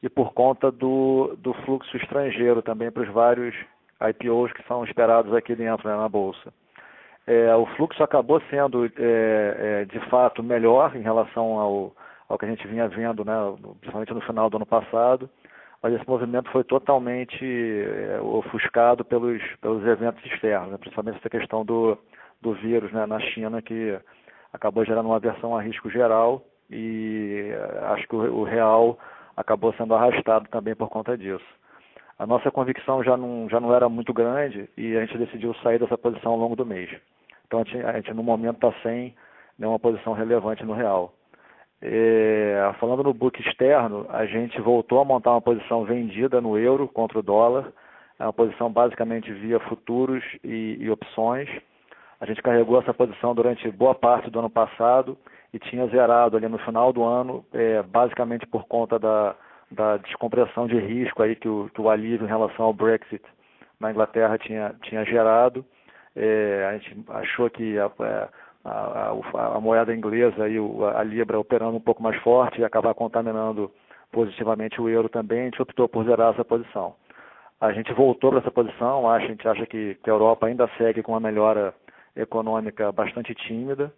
e 0.03 0.09
por 0.09 0.35
conta 0.35 0.71
do, 0.71 1.37
do 1.39 1.55
fluxo 1.65 1.97
estrangeiro 1.97 2.61
também 2.61 2.91
para 2.91 3.05
os 3.05 3.09
vários 3.09 3.55
IPOs 4.11 4.53
que 4.53 4.67
são 4.67 4.85
esperados 4.85 5.33
aqui 5.33 5.55
dentro 5.55 5.89
né, 5.89 5.97
na 5.97 6.09
Bolsa. 6.09 6.53
É, 7.27 7.55
o 7.55 7.65
fluxo 7.77 8.03
acabou 8.03 8.43
sendo, 8.51 8.85
é, 8.85 8.91
é, 8.99 9.85
de 9.87 9.99
fato, 10.11 10.43
melhor 10.43 10.95
em 10.95 11.01
relação 11.01 11.59
ao, 11.59 11.93
ao 12.29 12.39
que 12.39 12.45
a 12.45 12.49
gente 12.49 12.67
vinha 12.67 12.89
vendo, 12.89 13.25
né, 13.25 13.35
principalmente 13.81 14.15
no 14.15 14.21
final 14.23 14.49
do 14.49 14.57
ano 14.57 14.67
passado, 14.67 15.29
mas 15.83 15.93
esse 15.95 16.09
movimento 16.09 16.51
foi 16.51 16.65
totalmente 16.65 17.45
é, 17.45 18.21
ofuscado 18.21 19.05
pelos, 19.05 19.43
pelos 19.61 19.85
eventos 19.87 20.25
externos, 20.25 20.71
né, 20.71 20.79
principalmente 20.79 21.19
essa 21.19 21.31
questão 21.31 21.65
do, 21.65 21.99
do 22.41 22.55
vírus 22.55 22.91
né, 22.93 23.07
na 23.07 23.21
China, 23.21 23.61
que 23.61 23.99
acabou 24.53 24.85
gerando 24.85 25.07
uma 25.07 25.17
aversão 25.17 25.57
a 25.57 25.63
risco 25.63 25.91
geral 25.91 26.43
e 26.71 27.51
eh, 27.53 27.81
acho 27.93 28.07
que 28.07 28.15
o, 28.15 28.41
o 28.41 28.45
real 28.45 28.99
acabou 29.37 29.75
sendo 29.75 29.95
arrastado 29.95 30.49
também 30.49 30.75
por 30.75 30.89
conta 30.89 31.19
disso. 31.19 31.45
A 32.19 32.27
nossa 32.27 32.51
convicção 32.51 33.03
já 33.03 33.17
não, 33.17 33.49
já 33.49 33.59
não 33.59 33.75
era 33.75 33.89
muito 33.89 34.13
grande 34.13 34.71
e 34.77 34.97
a 34.97 35.05
gente 35.05 35.19
decidiu 35.19 35.53
sair 35.57 35.81
dessa 35.81 35.99
posição 35.99 36.33
ao 36.33 36.39
longo 36.39 36.55
do 36.55 36.65
mês. 36.65 36.89
Então 37.47 37.61
a 37.61 37.65
gente, 37.65 37.85
a 37.85 37.93
gente 37.95 38.15
no 38.15 38.23
momento 38.23 38.57
está 38.57 38.73
sem 38.83 39.15
nenhuma 39.59 39.79
posição 39.79 40.13
relevante 40.13 40.65
no 40.65 40.73
real. 40.73 41.13
É, 41.83 42.73
falando 42.81 43.03
no 43.03 43.13
book 43.13 43.41
externo, 43.41 44.07
a 44.09 44.25
gente 44.27 44.61
voltou 44.61 45.01
a 45.01 45.05
montar 45.05 45.33
uma 45.33 45.41
posição 45.41 45.85
vendida 45.85 46.41
no 46.41 46.59
euro 46.59 46.89
contra 46.89 47.19
o 47.19 47.23
dólar, 47.23 47.73
é 48.19 48.25
uma 48.25 48.33
posição 48.33 48.71
basicamente 48.71 49.33
via 49.33 49.59
futuros 49.61 50.23
e, 50.43 50.77
e 50.81 50.91
opções. 50.91 51.49
A 52.21 52.27
gente 52.27 52.43
carregou 52.43 52.81
essa 52.81 52.95
posição 52.95 53.35
durante 53.35 53.71
boa 53.71 53.95
parte 53.95 54.31
do 54.31 54.39
ano 54.39 54.49
passado 54.49 55.19
e 55.53 55.59
tinha 55.59 55.87
zerado 55.89 56.37
ali 56.37 56.49
no 56.49 56.59
final 56.59 56.93
do 56.93 57.03
ano, 57.03 57.45
é, 57.53 57.83
basicamente 57.83 58.47
por 58.47 58.65
conta 58.67 58.99
da, 58.99 59.35
da 59.71 59.97
descompressão 59.99 60.67
de 60.67 60.79
risco 60.79 61.23
aí 61.23 61.37
que 61.37 61.49
o, 61.49 61.69
que 61.75 61.81
o 61.81 61.91
alívio 61.91 62.25
em 62.25 62.29
relação 62.29 62.67
ao 62.67 62.73
Brexit 62.73 63.23
na 63.79 63.91
Inglaterra 63.91 64.39
tinha, 64.39 64.75
tinha 64.83 65.05
gerado. 65.05 65.65
É, 66.17 66.67
a 66.69 66.79
gente 66.79 67.05
achou 67.09 67.51
que 67.51 67.79
a, 67.79 67.91
é, 68.01 68.29
a, 68.65 69.13
a, 69.35 69.57
a 69.57 69.61
moeda 69.61 69.95
inglesa 69.95 70.49
e 70.49 70.57
a 70.97 71.03
libra 71.03 71.39
operando 71.39 71.77
um 71.77 71.81
pouco 71.81 72.03
mais 72.03 72.17
forte 72.23 72.61
ia 72.61 72.67
acabar 72.67 72.95
contaminando 72.95 73.71
positivamente 74.11 74.81
o 74.81 74.89
euro 74.89 75.09
também, 75.09 75.41
a 75.41 75.45
gente 75.45 75.61
optou 75.61 75.89
por 75.89 76.05
zerar 76.05 76.33
essa 76.33 76.45
posição. 76.45 76.95
A 77.61 77.73
gente 77.73 77.93
voltou 77.93 78.31
para 78.31 78.41
essa 78.41 78.51
posição, 78.51 79.11
a 79.11 79.19
gente 79.21 79.47
acha 79.47 79.67
que, 79.67 79.97
que 80.03 80.09
a 80.09 80.13
Europa 80.13 80.47
ainda 80.47 80.69
segue 80.79 81.03
com 81.03 81.13
uma 81.13 81.21
melhora 81.21 81.75
econômica 82.15 82.93
bastante 82.93 83.35
tímida 83.35 83.93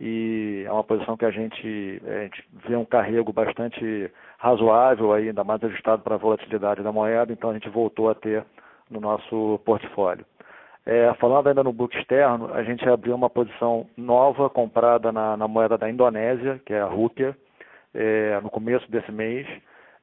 e 0.00 0.64
é 0.66 0.72
uma 0.72 0.82
posição 0.82 1.16
que 1.16 1.26
a 1.26 1.30
gente, 1.30 2.02
a 2.06 2.22
gente 2.22 2.44
vê 2.66 2.74
um 2.74 2.86
carrego 2.86 3.32
bastante 3.32 4.10
razoável, 4.38 5.12
aí, 5.12 5.28
ainda 5.28 5.44
mais 5.44 5.62
ajustado 5.62 6.02
para 6.02 6.14
a 6.14 6.18
volatilidade 6.18 6.82
da 6.82 6.90
moeda, 6.90 7.32
então 7.32 7.50
a 7.50 7.52
gente 7.52 7.68
voltou 7.68 8.08
a 8.08 8.14
ter 8.14 8.44
no 8.90 8.98
nosso 8.98 9.60
portfólio. 9.64 10.24
É, 10.86 11.12
falando 11.14 11.48
ainda 11.48 11.62
no 11.62 11.72
book 11.72 11.96
externo, 11.96 12.52
a 12.54 12.62
gente 12.62 12.88
abriu 12.88 13.14
uma 13.14 13.28
posição 13.28 13.86
nova 13.96 14.48
comprada 14.48 15.12
na, 15.12 15.36
na 15.36 15.46
moeda 15.46 15.76
da 15.76 15.90
Indonésia, 15.90 16.60
que 16.64 16.72
é 16.72 16.80
a 16.80 16.86
rúpia, 16.86 17.36
é, 17.94 18.40
no 18.40 18.50
começo 18.50 18.90
desse 18.90 19.12
mês. 19.12 19.46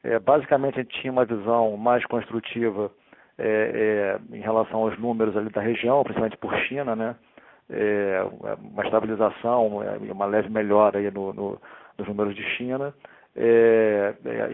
É, 0.04 0.20
basicamente, 0.20 0.80
a 0.80 0.84
gente 0.84 1.02
tinha 1.02 1.12
uma 1.12 1.26
visão 1.26 1.76
mais 1.78 2.06
construtiva 2.06 2.92
é, 3.38 4.20
é, 4.32 4.36
em 4.36 4.42
relação 4.42 4.82
aos 4.82 4.98
números 5.00 5.36
ali 5.36 5.50
da 5.50 5.62
região, 5.62 6.04
principalmente 6.04 6.38
por 6.38 6.56
China, 6.68 6.96
né? 6.96 7.16
É, 7.70 8.26
uma 8.62 8.86
estabilização 8.86 9.82
e 10.02 10.10
uma 10.10 10.26
leve 10.26 10.50
melhora 10.50 11.00
aí 11.00 11.12
no, 11.12 11.34
no, 11.34 11.62
nos 11.98 12.08
números 12.08 12.34
de 12.34 12.44
China. 12.56 12.94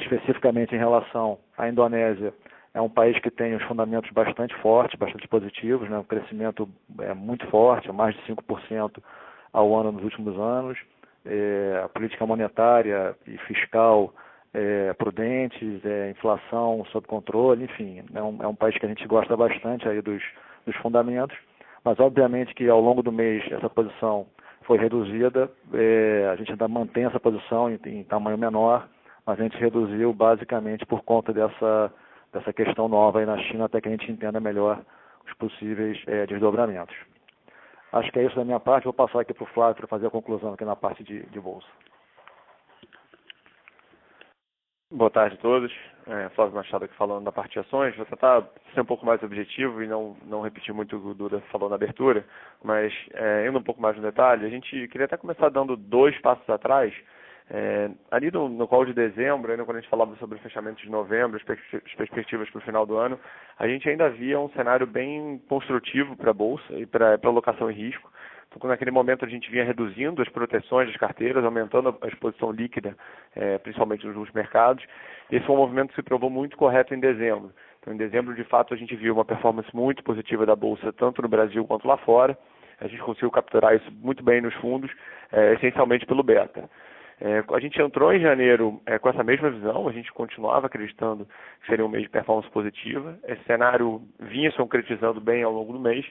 especificamente 0.01 0.73
em 0.73 0.79
relação 0.79 1.37
à 1.55 1.69
Indonésia, 1.69 2.33
é 2.73 2.81
um 2.81 2.89
país 2.89 3.17
que 3.19 3.29
tem 3.29 3.55
os 3.55 3.63
fundamentos 3.63 4.09
bastante 4.11 4.55
fortes, 4.55 4.97
bastante 4.97 5.27
positivos, 5.27 5.89
né? 5.89 6.03
crescimento 6.07 6.67
é, 6.99 7.13
muito 7.13 7.45
forte, 7.47 7.91
mais 7.91 8.15
de 8.15 8.21
5% 8.23 8.97
ao 9.51 9.75
ano 9.75 9.91
nos 9.91 10.03
últimos 10.03 10.37
anos, 10.39 10.77
é, 11.25 11.81
a 11.85 11.89
política 11.89 12.25
monetária 12.25 13.15
e 13.27 13.37
fiscal 13.39 14.13
é, 14.53 14.93
prudentes, 14.93 15.85
é, 15.85 16.09
inflação 16.09 16.83
sob 16.91 17.07
controle, 17.07 17.65
enfim, 17.65 18.03
é 18.13 18.21
um, 18.21 18.37
é 18.41 18.47
um 18.47 18.55
país 18.55 18.77
que 18.77 18.85
a 18.85 18.89
gente 18.89 19.07
gosta 19.07 19.37
bastante 19.37 19.87
aí 19.87 20.01
dos, 20.01 20.21
dos 20.65 20.75
fundamentos, 20.77 21.37
mas 21.83 21.99
obviamente 21.99 22.55
que 22.55 22.67
ao 22.67 22.81
longo 22.81 23.03
do 23.03 23.11
mês 23.11 23.43
essa 23.51 23.69
posição 23.69 24.25
foi 24.63 24.79
reduzida, 24.79 25.49
é, 25.73 26.29
a 26.31 26.35
gente 26.35 26.51
ainda 26.51 26.67
mantém 26.67 27.05
essa 27.05 27.19
posição 27.19 27.69
em, 27.69 27.79
em 27.85 28.03
tamanho 28.03 28.37
menor, 28.37 28.87
mas 29.25 29.39
a 29.39 29.43
gente 29.43 29.57
reduziu 29.57 30.11
basicamente 30.13 30.85
por 30.85 31.03
conta 31.03 31.31
dessa 31.31 31.91
dessa 32.33 32.51
questão 32.51 32.87
nova 32.87 33.19
aí 33.19 33.25
na 33.25 33.37
China 33.37 33.65
até 33.65 33.79
que 33.79 33.87
a 33.87 33.91
gente 33.91 34.11
entenda 34.11 34.39
melhor 34.39 34.81
os 35.25 35.33
possíveis 35.35 36.01
é, 36.07 36.25
desdobramentos. 36.25 36.95
Acho 37.91 38.11
que 38.11 38.19
é 38.19 38.25
isso 38.25 38.35
da 38.35 38.43
minha 38.43 38.59
parte. 38.59 38.85
Vou 38.85 38.93
passar 38.93 39.21
aqui 39.21 39.33
para 39.33 39.43
o 39.43 39.53
Flávio 39.53 39.75
para 39.75 39.87
fazer 39.87 40.07
a 40.07 40.11
conclusão 40.11 40.53
aqui 40.53 40.65
na 40.65 40.75
parte 40.75 41.03
de, 41.03 41.21
de 41.27 41.39
bolsa. 41.39 41.67
Boa 44.91 45.09
tarde 45.09 45.35
a 45.35 45.41
todos. 45.41 45.71
É, 46.07 46.29
Flávio 46.29 46.55
Machado 46.55 46.85
aqui 46.85 46.95
falando 46.95 47.23
da 47.23 47.31
parte 47.31 47.53
de 47.53 47.59
ações. 47.59 47.95
Vou 47.95 48.05
tentar 48.05 48.43
ser 48.73 48.81
um 48.81 48.85
pouco 48.85 49.05
mais 49.05 49.21
objetivo 49.23 49.81
e 49.81 49.87
não, 49.87 50.17
não 50.25 50.41
repetir 50.41 50.73
muito 50.73 50.97
o 50.97 51.01
que 51.01 51.07
o 51.07 51.13
Duda 51.13 51.39
falou 51.51 51.69
na 51.69 51.75
abertura, 51.75 52.25
mas 52.63 52.93
é, 53.13 53.47
indo 53.47 53.57
um 53.57 53.63
pouco 53.63 53.81
mais 53.81 53.95
no 53.95 54.01
detalhe, 54.01 54.45
a 54.45 54.49
gente 54.49 54.87
queria 54.89 55.05
até 55.05 55.17
começar 55.17 55.49
dando 55.49 55.77
dois 55.77 56.19
passos 56.19 56.47
atrás 56.49 56.93
é, 57.49 57.89
ali 58.09 58.31
no, 58.31 58.47
no 58.47 58.67
call 58.67 58.85
de 58.85 58.93
dezembro, 58.93 59.51
ainda 59.51 59.65
quando 59.65 59.77
a 59.77 59.81
gente 59.81 59.89
falava 59.89 60.15
sobre 60.15 60.37
o 60.37 60.41
fechamento 60.41 60.81
de 60.81 60.89
novembro, 60.89 61.37
as 61.37 61.93
perspectivas 61.95 62.49
para 62.49 62.59
o 62.59 62.63
final 62.63 62.85
do 62.85 62.97
ano, 62.97 63.19
a 63.59 63.67
gente 63.67 63.87
ainda 63.89 64.09
via 64.09 64.39
um 64.39 64.49
cenário 64.49 64.87
bem 64.87 65.41
construtivo 65.49 66.15
para 66.15 66.31
a 66.31 66.33
Bolsa 66.33 66.73
e 66.73 66.85
para 66.85 67.19
a 67.21 67.27
alocação 67.27 67.69
em 67.69 67.75
risco. 67.75 68.09
Então, 68.55 68.69
naquele 68.69 68.91
momento 68.91 69.25
a 69.25 69.27
gente 69.27 69.49
vinha 69.49 69.63
reduzindo 69.63 70.21
as 70.21 70.29
proteções 70.29 70.87
das 70.87 70.97
carteiras, 70.97 71.43
aumentando 71.43 71.97
a 72.01 72.07
exposição 72.07 72.51
líquida, 72.51 72.95
é, 73.35 73.57
principalmente 73.57 74.05
nos 74.05 74.31
mercados. 74.31 74.85
Esse 75.31 75.45
foi 75.45 75.55
um 75.55 75.59
movimento 75.59 75.89
que 75.89 75.95
se 75.95 76.03
provou 76.03 76.29
muito 76.29 76.55
correto 76.55 76.93
em 76.93 76.99
dezembro. 76.99 77.51
Então, 77.79 77.93
em 77.93 77.97
dezembro, 77.97 78.33
de 78.35 78.43
fato, 78.43 78.73
a 78.73 78.77
gente 78.77 78.95
viu 78.95 79.15
uma 79.15 79.25
performance 79.25 79.69
muito 79.75 80.03
positiva 80.03 80.45
da 80.45 80.55
Bolsa, 80.55 80.93
tanto 80.93 81.21
no 81.21 81.27
Brasil 81.27 81.65
quanto 81.65 81.87
lá 81.87 81.97
fora. 81.97 82.37
A 82.79 82.87
gente 82.87 83.01
conseguiu 83.01 83.31
capturar 83.31 83.75
isso 83.75 83.91
muito 83.91 84.23
bem 84.23 84.41
nos 84.41 84.53
fundos, 84.55 84.91
é, 85.31 85.53
essencialmente 85.53 86.05
pelo 86.05 86.23
beta. 86.23 86.69
É, 87.25 87.41
a 87.55 87.59
gente 87.61 87.81
entrou 87.81 88.11
em 88.11 88.19
janeiro 88.19 88.81
é, 88.85 88.99
com 88.99 89.07
essa 89.07 89.23
mesma 89.23 89.49
visão, 89.49 89.87
a 89.87 89.93
gente 89.93 90.11
continuava 90.11 90.67
acreditando 90.67 91.25
que 91.61 91.67
seria 91.67 91.85
um 91.85 91.87
mês 91.87 92.03
de 92.03 92.09
performance 92.09 92.49
positiva. 92.51 93.17
Esse 93.25 93.41
cenário 93.45 94.01
vinha 94.19 94.51
se 94.51 94.57
concretizando 94.57 95.21
bem 95.21 95.41
ao 95.41 95.53
longo 95.53 95.71
do 95.71 95.79
mês, 95.79 96.05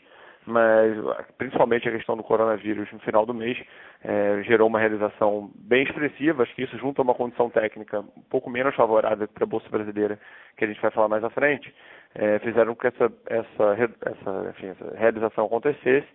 mas 0.47 0.91
principalmente 1.37 1.87
a 1.87 1.93
questão 1.93 2.17
do 2.17 2.23
coronavírus 2.23 2.91
no 2.91 2.99
final 3.01 3.27
do 3.27 3.35
mês 3.35 3.59
é, 4.03 4.43
gerou 4.45 4.67
uma 4.67 4.79
realização 4.79 5.51
bem 5.55 5.83
expressiva. 5.83 6.45
Acho 6.45 6.55
que 6.55 6.63
isso, 6.63 6.79
junto 6.79 7.03
a 7.03 7.05
uma 7.05 7.15
condição 7.15 7.51
técnica 7.51 8.01
um 8.01 8.23
pouco 8.31 8.49
menos 8.49 8.75
favorável 8.75 9.29
para 9.29 9.45
a 9.45 9.47
Bolsa 9.47 9.69
Brasileira, 9.69 10.19
que 10.57 10.65
a 10.65 10.67
gente 10.67 10.81
vai 10.81 10.91
falar 10.93 11.09
mais 11.09 11.23
à 11.23 11.29
frente, 11.29 11.75
é, 12.15 12.39
fizeram 12.39 12.75
com 12.75 12.81
que 12.81 12.87
essa, 12.87 13.13
essa, 13.27 13.91
essa, 14.07 14.49
enfim, 14.49 14.69
essa 14.69 14.97
realização 14.97 15.45
acontecesse 15.45 16.09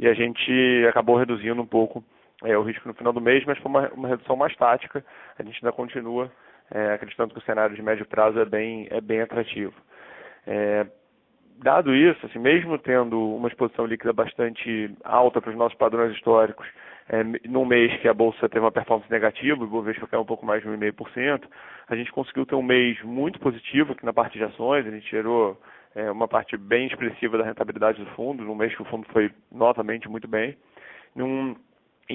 e 0.00 0.08
a 0.08 0.14
gente 0.14 0.84
acabou 0.88 1.16
reduzindo 1.16 1.62
um 1.62 1.66
pouco 1.66 2.02
é, 2.44 2.56
o 2.56 2.62
risco 2.62 2.88
no 2.88 2.94
final 2.94 3.12
do 3.12 3.20
mês, 3.20 3.44
mas 3.44 3.58
foi 3.58 3.70
uma, 3.70 3.88
uma 3.90 4.08
redução 4.08 4.36
mais 4.36 4.54
tática. 4.56 5.04
A 5.38 5.42
gente 5.42 5.56
ainda 5.62 5.74
continua 5.74 6.30
é, 6.70 6.94
acreditando 6.94 7.34
que 7.34 7.40
o 7.40 7.44
cenário 7.44 7.76
de 7.76 7.82
médio 7.82 8.06
prazo 8.06 8.38
é 8.38 8.44
bem, 8.44 8.86
é 8.90 9.00
bem 9.00 9.20
atrativo. 9.20 9.74
É, 10.46 10.86
dado 11.62 11.94
isso, 11.94 12.24
assim, 12.26 12.38
mesmo 12.38 12.78
tendo 12.78 13.18
uma 13.36 13.48
exposição 13.48 13.86
líquida 13.86 14.12
bastante 14.12 14.90
alta 15.04 15.40
para 15.40 15.50
os 15.50 15.56
nossos 15.56 15.76
padrões 15.78 16.14
históricos, 16.14 16.66
é, 17.08 17.22
num 17.48 17.64
mês 17.64 17.94
que 18.00 18.08
a 18.08 18.14
Bolsa 18.14 18.48
teve 18.48 18.64
uma 18.64 18.72
performance 18.72 19.10
negativa, 19.10 19.62
o 19.62 19.66
Bovespa 19.66 20.06
caiu 20.06 20.22
um 20.22 20.26
pouco 20.26 20.46
mais 20.46 20.62
de 20.62 20.68
1,5%, 20.68 21.42
a 21.88 21.96
gente 21.96 22.12
conseguiu 22.12 22.46
ter 22.46 22.54
um 22.54 22.62
mês 22.62 23.00
muito 23.02 23.38
positivo 23.38 23.92
aqui 23.92 24.04
na 24.04 24.12
parte 24.12 24.38
de 24.38 24.44
ações, 24.44 24.86
a 24.86 24.90
gente 24.90 25.10
gerou 25.10 25.60
é, 25.94 26.10
uma 26.10 26.28
parte 26.28 26.56
bem 26.56 26.86
expressiva 26.86 27.36
da 27.36 27.44
rentabilidade 27.44 28.02
do 28.02 28.10
fundo, 28.12 28.44
num 28.44 28.54
mês 28.54 28.74
que 28.74 28.82
o 28.82 28.86
fundo 28.86 29.06
foi 29.12 29.30
novamente 29.50 30.08
muito 30.08 30.26
bem. 30.26 30.56
Num, 31.14 31.54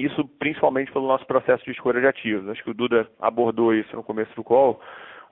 isso 0.04 0.24
principalmente 0.38 0.92
pelo 0.92 1.06
nosso 1.06 1.26
processo 1.26 1.64
de 1.64 1.72
escolha 1.72 2.00
de 2.00 2.06
ativos. 2.06 2.48
Acho 2.48 2.62
que 2.62 2.70
o 2.70 2.74
Duda 2.74 3.08
abordou 3.20 3.74
isso 3.74 3.94
no 3.94 4.02
começo 4.02 4.34
do 4.34 4.44
call, 4.44 4.80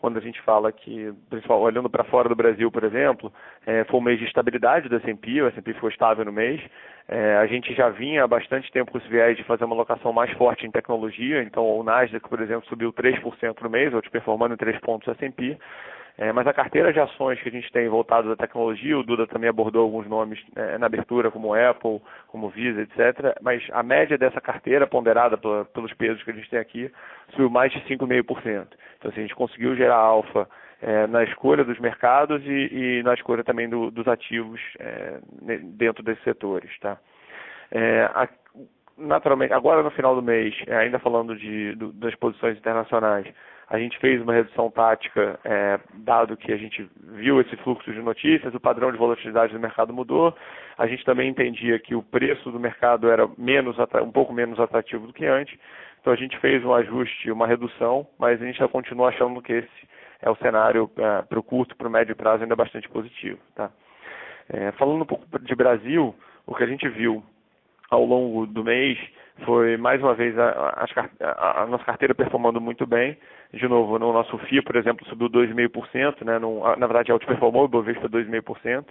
quando 0.00 0.18
a 0.18 0.20
gente 0.20 0.40
fala 0.42 0.70
que, 0.70 1.12
principalmente 1.30 1.66
olhando 1.66 1.90
para 1.90 2.04
fora 2.04 2.28
do 2.28 2.36
Brasil, 2.36 2.70
por 2.70 2.84
exemplo, 2.84 3.32
é, 3.66 3.84
foi 3.84 3.98
um 3.98 4.02
mês 4.02 4.18
de 4.18 4.26
estabilidade 4.26 4.88
do 4.88 4.96
S&P, 4.96 5.42
o 5.42 5.48
S&P 5.48 5.74
ficou 5.74 5.88
estável 5.88 6.24
no 6.24 6.32
mês. 6.32 6.60
É, 7.08 7.36
a 7.36 7.46
gente 7.46 7.74
já 7.74 7.88
vinha 7.88 8.24
há 8.24 8.28
bastante 8.28 8.70
tempo 8.70 8.92
com 8.92 8.98
esse 8.98 9.08
viés 9.08 9.36
de 9.36 9.44
fazer 9.44 9.64
uma 9.64 9.74
alocação 9.74 10.12
mais 10.12 10.30
forte 10.32 10.66
em 10.66 10.70
tecnologia, 10.70 11.42
então 11.42 11.64
o 11.64 11.82
Nasdaq, 11.82 12.28
por 12.28 12.40
exemplo, 12.40 12.68
subiu 12.68 12.92
3% 12.92 13.60
no 13.62 13.70
mês, 13.70 13.94
outperformando 13.94 14.54
em 14.54 14.58
3 14.58 14.78
pontos 14.80 15.08
o 15.08 15.12
S&P. 15.12 15.56
É, 16.18 16.32
mas 16.32 16.46
a 16.46 16.52
carteira 16.52 16.92
de 16.92 16.98
ações 16.98 17.40
que 17.42 17.48
a 17.48 17.52
gente 17.52 17.70
tem 17.70 17.88
voltado 17.88 18.32
à 18.32 18.36
tecnologia, 18.36 18.98
o 18.98 19.02
Duda 19.02 19.26
também 19.26 19.50
abordou 19.50 19.82
alguns 19.82 20.06
nomes 20.08 20.42
é, 20.56 20.78
na 20.78 20.86
abertura, 20.86 21.30
como 21.30 21.52
Apple, 21.54 22.00
como 22.28 22.48
Visa, 22.48 22.80
etc. 22.80 23.36
Mas 23.42 23.62
a 23.70 23.82
média 23.82 24.16
dessa 24.16 24.40
carteira, 24.40 24.86
ponderada 24.86 25.36
pela, 25.36 25.66
pelos 25.66 25.92
pesos 25.92 26.22
que 26.22 26.30
a 26.30 26.34
gente 26.34 26.48
tem 26.48 26.58
aqui, 26.58 26.90
subiu 27.32 27.50
mais 27.50 27.70
de 27.70 27.80
5,5%. 27.82 28.66
Então, 28.98 29.10
assim, 29.10 29.20
a 29.20 29.22
gente 29.22 29.34
conseguiu 29.34 29.76
gerar 29.76 29.96
alfa 29.96 30.48
é, 30.80 31.06
na 31.06 31.22
escolha 31.22 31.64
dos 31.64 31.78
mercados 31.78 32.42
e, 32.44 32.68
e 32.72 33.02
na 33.02 33.12
escolha 33.12 33.44
também 33.44 33.68
do, 33.68 33.90
dos 33.90 34.08
ativos 34.08 34.60
é, 34.78 35.18
dentro 35.62 36.02
desses 36.02 36.24
setores. 36.24 36.70
Tá? 36.80 36.98
É, 37.70 38.04
a, 38.14 38.28
naturalmente, 38.96 39.52
agora 39.52 39.82
no 39.82 39.90
final 39.90 40.14
do 40.14 40.22
mês, 40.22 40.54
é, 40.66 40.76
ainda 40.76 40.98
falando 40.98 41.36
de, 41.36 41.74
do, 41.74 41.92
das 41.92 42.14
posições 42.14 42.56
internacionais, 42.56 43.26
a 43.68 43.78
gente 43.78 43.98
fez 43.98 44.22
uma 44.22 44.32
redução 44.32 44.70
tática, 44.70 45.40
é, 45.44 45.80
dado 45.94 46.36
que 46.36 46.52
a 46.52 46.56
gente 46.56 46.88
viu 47.02 47.40
esse 47.40 47.56
fluxo 47.58 47.92
de 47.92 48.00
notícias, 48.00 48.54
o 48.54 48.60
padrão 48.60 48.92
de 48.92 48.98
volatilidade 48.98 49.52
do 49.52 49.58
mercado 49.58 49.92
mudou. 49.92 50.36
A 50.78 50.86
gente 50.86 51.04
também 51.04 51.28
entendia 51.28 51.78
que 51.78 51.94
o 51.94 52.02
preço 52.02 52.50
do 52.52 52.60
mercado 52.60 53.10
era 53.10 53.28
menos, 53.36 53.76
um 54.02 54.12
pouco 54.12 54.32
menos 54.32 54.60
atrativo 54.60 55.08
do 55.08 55.12
que 55.12 55.26
antes. 55.26 55.58
Então 56.00 56.12
a 56.12 56.16
gente 56.16 56.38
fez 56.38 56.64
um 56.64 56.72
ajuste, 56.72 57.32
uma 57.32 57.46
redução, 57.46 58.06
mas 58.18 58.40
a 58.40 58.46
gente 58.46 58.58
já 58.58 58.68
continua 58.68 59.08
achando 59.08 59.42
que 59.42 59.52
esse 59.52 59.88
é 60.22 60.30
o 60.30 60.36
cenário 60.36 60.88
é, 60.96 61.22
para 61.22 61.38
o 61.38 61.42
curto, 61.42 61.76
para 61.76 61.88
o 61.88 61.90
médio 61.90 62.14
prazo 62.14 62.44
ainda 62.44 62.54
bastante 62.54 62.88
positivo. 62.88 63.40
Tá? 63.56 63.70
É, 64.48 64.70
falando 64.72 65.02
um 65.02 65.06
pouco 65.06 65.26
de 65.40 65.54
Brasil, 65.56 66.14
o 66.46 66.54
que 66.54 66.62
a 66.62 66.68
gente 66.68 66.88
viu 66.88 67.20
ao 67.90 68.04
longo 68.04 68.46
do 68.46 68.62
mês 68.62 68.96
foi 69.44 69.76
mais 69.76 70.02
uma 70.02 70.14
vez 70.14 70.36
a, 70.38 70.84
a, 71.20 71.62
a, 71.62 71.66
nossa 71.66 71.84
carteira 71.84 72.14
performando 72.14 72.60
muito 72.60 72.86
bem. 72.86 73.18
De 73.52 73.68
novo, 73.68 73.98
no 73.98 74.12
nosso 74.12 74.36
FIA, 74.38 74.62
por 74.62 74.76
exemplo, 74.76 75.06
subiu 75.06 75.28
2,5%, 75.28 76.24
né? 76.24 76.38
Num, 76.38 76.60
na 76.76 76.86
verdade, 76.86 77.12
outperformou 77.12 77.64
o 77.64 77.68
Bovespa 77.68 78.08
2,5%. 78.08 78.86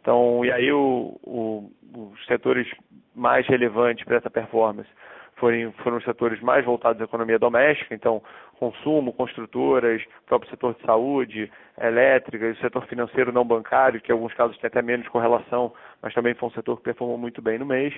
Então, 0.00 0.44
e 0.44 0.50
aí 0.50 0.72
o, 0.72 1.18
o, 1.22 1.70
os 1.94 2.26
setores 2.26 2.66
mais 3.14 3.46
relevantes 3.46 4.04
para 4.04 4.16
essa 4.16 4.30
performance 4.30 4.88
foram, 5.36 5.72
foram 5.82 5.96
os 5.98 6.04
setores 6.04 6.40
mais 6.40 6.64
voltados 6.64 7.00
à 7.00 7.04
economia 7.04 7.38
doméstica, 7.38 7.94
então 7.94 8.22
consumo, 8.58 9.12
construtoras, 9.12 10.02
próprio 10.26 10.50
setor 10.50 10.74
de 10.74 10.82
saúde, 10.82 11.50
elétrica, 11.80 12.50
o 12.50 12.56
setor 12.56 12.86
financeiro 12.86 13.32
não 13.32 13.44
bancário, 13.44 14.00
que 14.00 14.12
em 14.12 14.14
alguns 14.14 14.34
casos 14.34 14.56
tem 14.58 14.68
até 14.68 14.82
menos 14.82 15.08
correlação, 15.08 15.72
mas 16.02 16.12
também 16.14 16.34
foi 16.34 16.48
um 16.48 16.52
setor 16.52 16.76
que 16.76 16.84
performou 16.84 17.16
muito 17.16 17.40
bem 17.40 17.58
no 17.58 17.66
mês. 17.66 17.94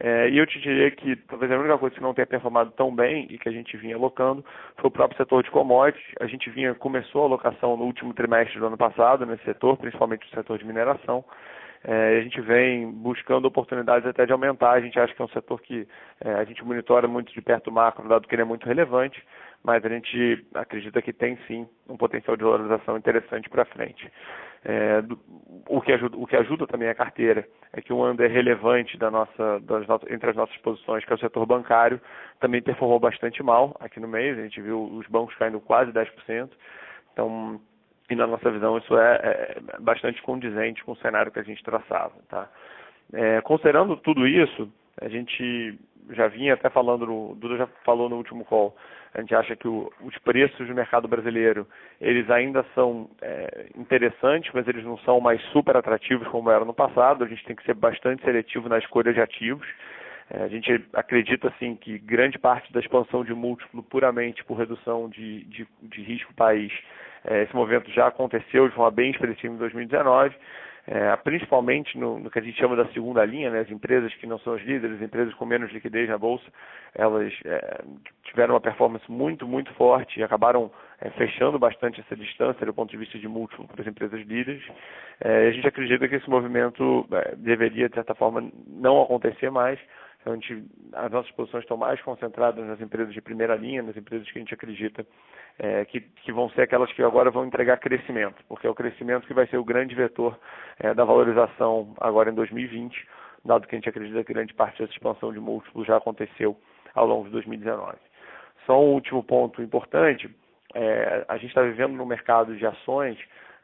É, 0.00 0.28
e 0.28 0.38
eu 0.38 0.46
te 0.46 0.60
diria 0.60 0.90
que 0.92 1.16
talvez 1.28 1.50
a 1.50 1.58
única 1.58 1.76
coisa 1.76 1.94
que 1.94 2.02
não 2.02 2.14
tenha 2.14 2.26
performado 2.26 2.70
tão 2.72 2.94
bem 2.94 3.26
e 3.30 3.38
que 3.38 3.48
a 3.48 3.52
gente 3.52 3.76
vinha 3.76 3.96
alocando 3.96 4.44
foi 4.76 4.88
o 4.88 4.92
próprio 4.92 5.18
setor 5.18 5.42
de 5.42 5.50
commodities. 5.50 6.14
A 6.20 6.26
gente 6.26 6.48
vinha 6.50 6.74
começou 6.74 7.22
a 7.22 7.24
alocação 7.26 7.76
no 7.76 7.84
último 7.84 8.14
trimestre 8.14 8.60
do 8.60 8.66
ano 8.66 8.76
passado 8.76 9.26
nesse 9.26 9.44
setor, 9.44 9.76
principalmente 9.76 10.26
o 10.26 10.34
setor 10.34 10.56
de 10.56 10.64
mineração. 10.64 11.24
É, 11.84 12.18
a 12.18 12.22
gente 12.22 12.40
vem 12.40 12.90
buscando 12.90 13.46
oportunidades 13.46 14.06
até 14.08 14.24
de 14.24 14.32
aumentar. 14.32 14.72
A 14.72 14.80
gente 14.80 14.98
acha 14.98 15.14
que 15.14 15.22
é 15.22 15.24
um 15.24 15.28
setor 15.28 15.60
que 15.60 15.86
é, 16.20 16.32
a 16.32 16.44
gente 16.44 16.64
monitora 16.64 17.08
muito 17.08 17.32
de 17.32 17.40
perto 17.40 17.68
o 17.68 17.72
macro, 17.72 18.08
dado 18.08 18.26
que 18.26 18.34
ele 18.34 18.42
é 18.42 18.44
muito 18.44 18.66
relevante, 18.66 19.22
mas 19.62 19.84
a 19.84 19.88
gente 19.88 20.46
acredita 20.54 21.02
que 21.02 21.12
tem 21.12 21.36
sim 21.46 21.66
um 21.88 21.96
potencial 21.96 22.36
de 22.36 22.44
valorização 22.44 22.96
interessante 22.96 23.48
para 23.48 23.64
frente. 23.64 24.10
É, 24.64 25.02
do, 25.02 25.18
o, 25.68 25.80
que 25.80 25.92
ajuda, 25.92 26.16
o 26.16 26.26
que 26.26 26.36
ajuda 26.36 26.66
também 26.66 26.88
a 26.88 26.94
carteira 26.94 27.46
é 27.72 27.80
que 27.80 27.92
um 27.92 28.04
under 28.04 28.30
relevante 28.30 28.96
da 28.96 29.10
nossa, 29.10 29.60
das, 29.60 29.86
entre 30.10 30.30
as 30.30 30.36
nossas 30.36 30.56
posições, 30.58 31.04
que 31.04 31.12
é 31.12 31.16
o 31.16 31.18
setor 31.18 31.46
bancário, 31.46 32.00
também 32.40 32.62
performou 32.62 32.98
bastante 32.98 33.42
mal 33.42 33.76
aqui 33.78 34.00
no 34.00 34.08
mês. 34.08 34.38
A 34.38 34.42
gente 34.42 34.60
viu 34.60 34.82
os 34.82 35.06
bancos 35.06 35.34
caindo 35.36 35.60
quase 35.60 35.92
10%. 35.92 36.50
Então, 37.12 37.60
e 38.10 38.14
na 38.14 38.26
nossa 38.26 38.50
visão 38.50 38.78
isso 38.78 38.96
é, 38.96 39.14
é 39.14 39.80
bastante 39.80 40.22
condizente 40.22 40.82
com 40.82 40.92
o 40.92 40.96
cenário 40.96 41.30
que 41.30 41.38
a 41.38 41.44
gente 41.44 41.62
traçava. 41.62 42.14
Tá? 42.28 42.48
É, 43.12 43.40
considerando 43.42 43.96
tudo 43.96 44.26
isso, 44.26 44.70
a 45.00 45.08
gente 45.08 45.78
já 46.10 46.26
vinha 46.28 46.54
até 46.54 46.70
falando, 46.70 47.02
o 47.04 47.34
Duda 47.34 47.56
já 47.56 47.66
falou 47.84 48.08
no 48.08 48.16
último 48.16 48.44
call, 48.44 48.74
a 49.14 49.20
gente 49.20 49.34
acha 49.34 49.56
que 49.56 49.66
o, 49.66 49.92
os 50.02 50.16
preços 50.18 50.66
do 50.66 50.74
mercado 50.74 51.08
brasileiro, 51.08 51.66
eles 52.00 52.30
ainda 52.30 52.64
são 52.74 53.08
é, 53.22 53.66
interessantes, 53.76 54.50
mas 54.52 54.66
eles 54.68 54.84
não 54.84 54.98
são 54.98 55.20
mais 55.20 55.40
super 55.52 55.76
atrativos 55.76 56.28
como 56.28 56.50
eram 56.50 56.64
no 56.64 56.74
passado, 56.74 57.24
a 57.24 57.28
gente 57.28 57.44
tem 57.44 57.56
que 57.56 57.64
ser 57.64 57.74
bastante 57.74 58.22
seletivo 58.24 58.68
na 58.68 58.78
escolha 58.78 59.12
de 59.12 59.20
ativos, 59.20 59.66
é, 60.30 60.42
a 60.42 60.48
gente 60.48 60.84
acredita 60.92 61.48
assim 61.48 61.74
que 61.74 61.98
grande 61.98 62.38
parte 62.38 62.72
da 62.72 62.80
expansão 62.80 63.24
de 63.24 63.32
múltiplo 63.32 63.82
puramente 63.82 64.44
por 64.44 64.58
redução 64.58 65.08
de, 65.08 65.44
de, 65.44 65.66
de 65.82 66.02
risco 66.02 66.34
país 66.34 66.72
é, 67.24 67.42
esse 67.42 67.54
movimento 67.54 67.90
já 67.90 68.06
aconteceu 68.06 68.68
de 68.68 68.74
forma 68.74 68.90
bem 68.90 69.10
expressiva 69.10 69.52
em 69.52 69.58
2019, 69.58 70.34
é, 70.90 71.14
principalmente 71.16 71.98
no, 71.98 72.18
no, 72.18 72.30
que 72.30 72.38
a 72.38 72.42
gente 72.42 72.58
chama 72.58 72.74
da 72.74 72.86
segunda 72.92 73.22
linha, 73.22 73.50
né, 73.50 73.60
as 73.60 73.70
empresas 73.70 74.14
que 74.14 74.26
não 74.26 74.38
são 74.38 74.54
as 74.54 74.62
líderes, 74.62 74.96
as 74.96 75.02
empresas 75.02 75.34
com 75.34 75.44
menos 75.44 75.70
liquidez 75.70 76.08
na 76.08 76.16
bolsa, 76.16 76.46
elas 76.94 77.30
é, 77.44 77.82
tiveram 78.24 78.54
uma 78.54 78.60
performance 78.60 79.04
muito, 79.10 79.46
muito 79.46 79.70
forte 79.74 80.18
e 80.18 80.22
acabaram 80.22 80.70
é, 80.98 81.10
fechando 81.10 81.58
bastante 81.58 82.00
essa 82.00 82.16
distância 82.16 82.64
do 82.64 82.72
ponto 82.72 82.90
de 82.90 82.96
vista 82.96 83.18
de 83.18 83.28
múltiplo 83.28 83.68
para 83.68 83.82
as 83.82 83.86
empresas 83.86 84.18
líderes. 84.26 84.62
É, 85.20 85.48
a 85.48 85.52
gente 85.52 85.68
acredita 85.68 86.08
que 86.08 86.14
esse 86.14 86.30
movimento 86.30 87.06
é, 87.12 87.36
deveria, 87.36 87.90
de 87.90 87.94
certa 87.94 88.14
forma, 88.14 88.50
não 88.66 89.02
acontecer 89.02 89.50
mais. 89.50 89.78
Então, 90.28 90.34
gente, 90.34 90.62
as 90.92 91.10
nossas 91.10 91.30
posições 91.30 91.64
estão 91.64 91.78
mais 91.78 91.98
concentradas 92.02 92.62
nas 92.66 92.78
empresas 92.82 93.14
de 93.14 93.20
primeira 93.22 93.56
linha, 93.56 93.82
nas 93.82 93.96
empresas 93.96 94.30
que 94.30 94.38
a 94.38 94.42
gente 94.42 94.52
acredita 94.52 95.06
é, 95.58 95.86
que, 95.86 96.00
que, 96.00 96.30
vão 96.30 96.50
ser 96.50 96.62
aquelas 96.62 96.92
que 96.92 97.02
agora 97.02 97.30
vão 97.30 97.46
entregar 97.46 97.78
crescimento, 97.78 98.36
porque 98.46 98.66
é 98.66 98.70
o 98.70 98.74
crescimento 98.74 99.26
que 99.26 99.32
vai 99.32 99.46
ser 99.46 99.56
o 99.56 99.64
grande 99.64 99.94
vetor 99.94 100.38
é, 100.80 100.92
da 100.92 101.02
valorização 101.02 101.94
agora 101.98 102.30
em 102.30 102.34
2020, 102.34 103.08
dado 103.42 103.66
que 103.66 103.74
a 103.74 103.78
gente 103.78 103.88
acredita 103.88 104.22
que 104.22 104.34
grande 104.34 104.52
parte 104.52 104.78
dessa 104.78 104.92
expansão 104.92 105.32
de 105.32 105.40
múltiplos 105.40 105.86
já 105.86 105.96
aconteceu 105.96 106.54
ao 106.94 107.06
longo 107.06 107.24
de 107.24 107.30
2019. 107.30 107.96
Só 108.66 108.78
um 108.78 108.92
último 108.92 109.24
ponto 109.24 109.62
importante, 109.62 110.28
é, 110.74 111.24
a 111.26 111.38
gente 111.38 111.48
está 111.48 111.62
vivendo 111.62 111.94
num 111.94 112.04
mercado 112.04 112.54
de 112.54 112.66
ações 112.66 113.18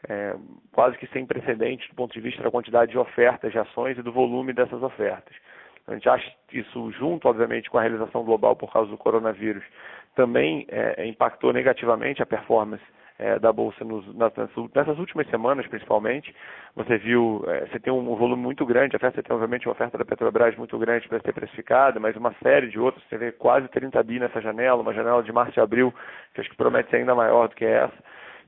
é, 0.09 0.35
quase 0.73 0.97
que 0.97 1.07
sem 1.09 1.27
precedentes 1.27 1.87
do 1.91 1.95
ponto 1.95 2.15
de 2.15 2.21
vista 2.21 2.43
da 2.43 2.51
quantidade 2.51 2.91
de 2.91 2.99
ofertas 2.99 3.53
de 3.53 3.59
ações 3.59 3.99
e 3.99 4.03
do 4.03 4.13
volume 4.13 4.55
dessas 4.55 4.83
ofertas. 4.83 5.35
A 5.87 5.95
gente 5.95 6.09
acha 6.09 6.33
isso 6.53 6.91
junto, 6.93 7.29
obviamente, 7.29 7.69
com 7.69 7.79
a 7.79 7.83
realização 7.83 8.25
global 8.25 8.57
por 8.57 8.73
causa 8.73 8.91
do 8.91 8.97
coronavírus, 8.97 9.63
também 10.15 10.67
é, 10.71 11.07
impactou 11.07 11.53
negativamente 11.53 12.23
a 12.23 12.27
performance 12.27 12.83
é, 13.19 13.39
da 13.39 13.53
bolsa 13.53 13.85
nos, 13.85 14.05
nessas 14.15 14.99
últimas 14.99 15.29
semanas, 15.29 15.67
principalmente. 15.67 16.35
Você 16.75 16.99
viu, 16.99 17.45
é, 17.47 17.67
você 17.67 17.79
tem 17.79 17.93
um 17.93 18.15
volume 18.17 18.43
muito 18.43 18.67
grande, 18.67 18.97
você 18.99 19.23
tem 19.23 19.35
obviamente 19.35 19.67
uma 19.67 19.73
oferta 19.73 19.97
da 19.97 20.05
Petrobras 20.05 20.57
muito 20.57 20.79
grande 20.79 21.09
para 21.09 21.21
ser 21.21 21.33
precificada, 21.33 22.01
mas 22.01 22.17
uma 22.17 22.35
série 22.43 22.69
de 22.69 22.79
outros, 22.79 23.05
você 23.09 23.17
vê 23.17 23.33
quase 23.33 23.69
30 23.69 24.03
bi 24.03 24.19
nessa 24.19 24.41
janela, 24.41 24.83
uma 24.83 24.95
janela 24.95 25.23
de 25.23 25.33
março 25.33 25.59
e 25.59 25.63
abril, 25.63 25.95
que 26.35 26.41
acho 26.41 26.51
que 26.51 26.57
promete 26.57 26.91
ser 26.91 26.97
ainda 26.97 27.15
maior 27.15 27.49
do 27.49 27.55
que 27.55 27.65
essa. 27.65 27.95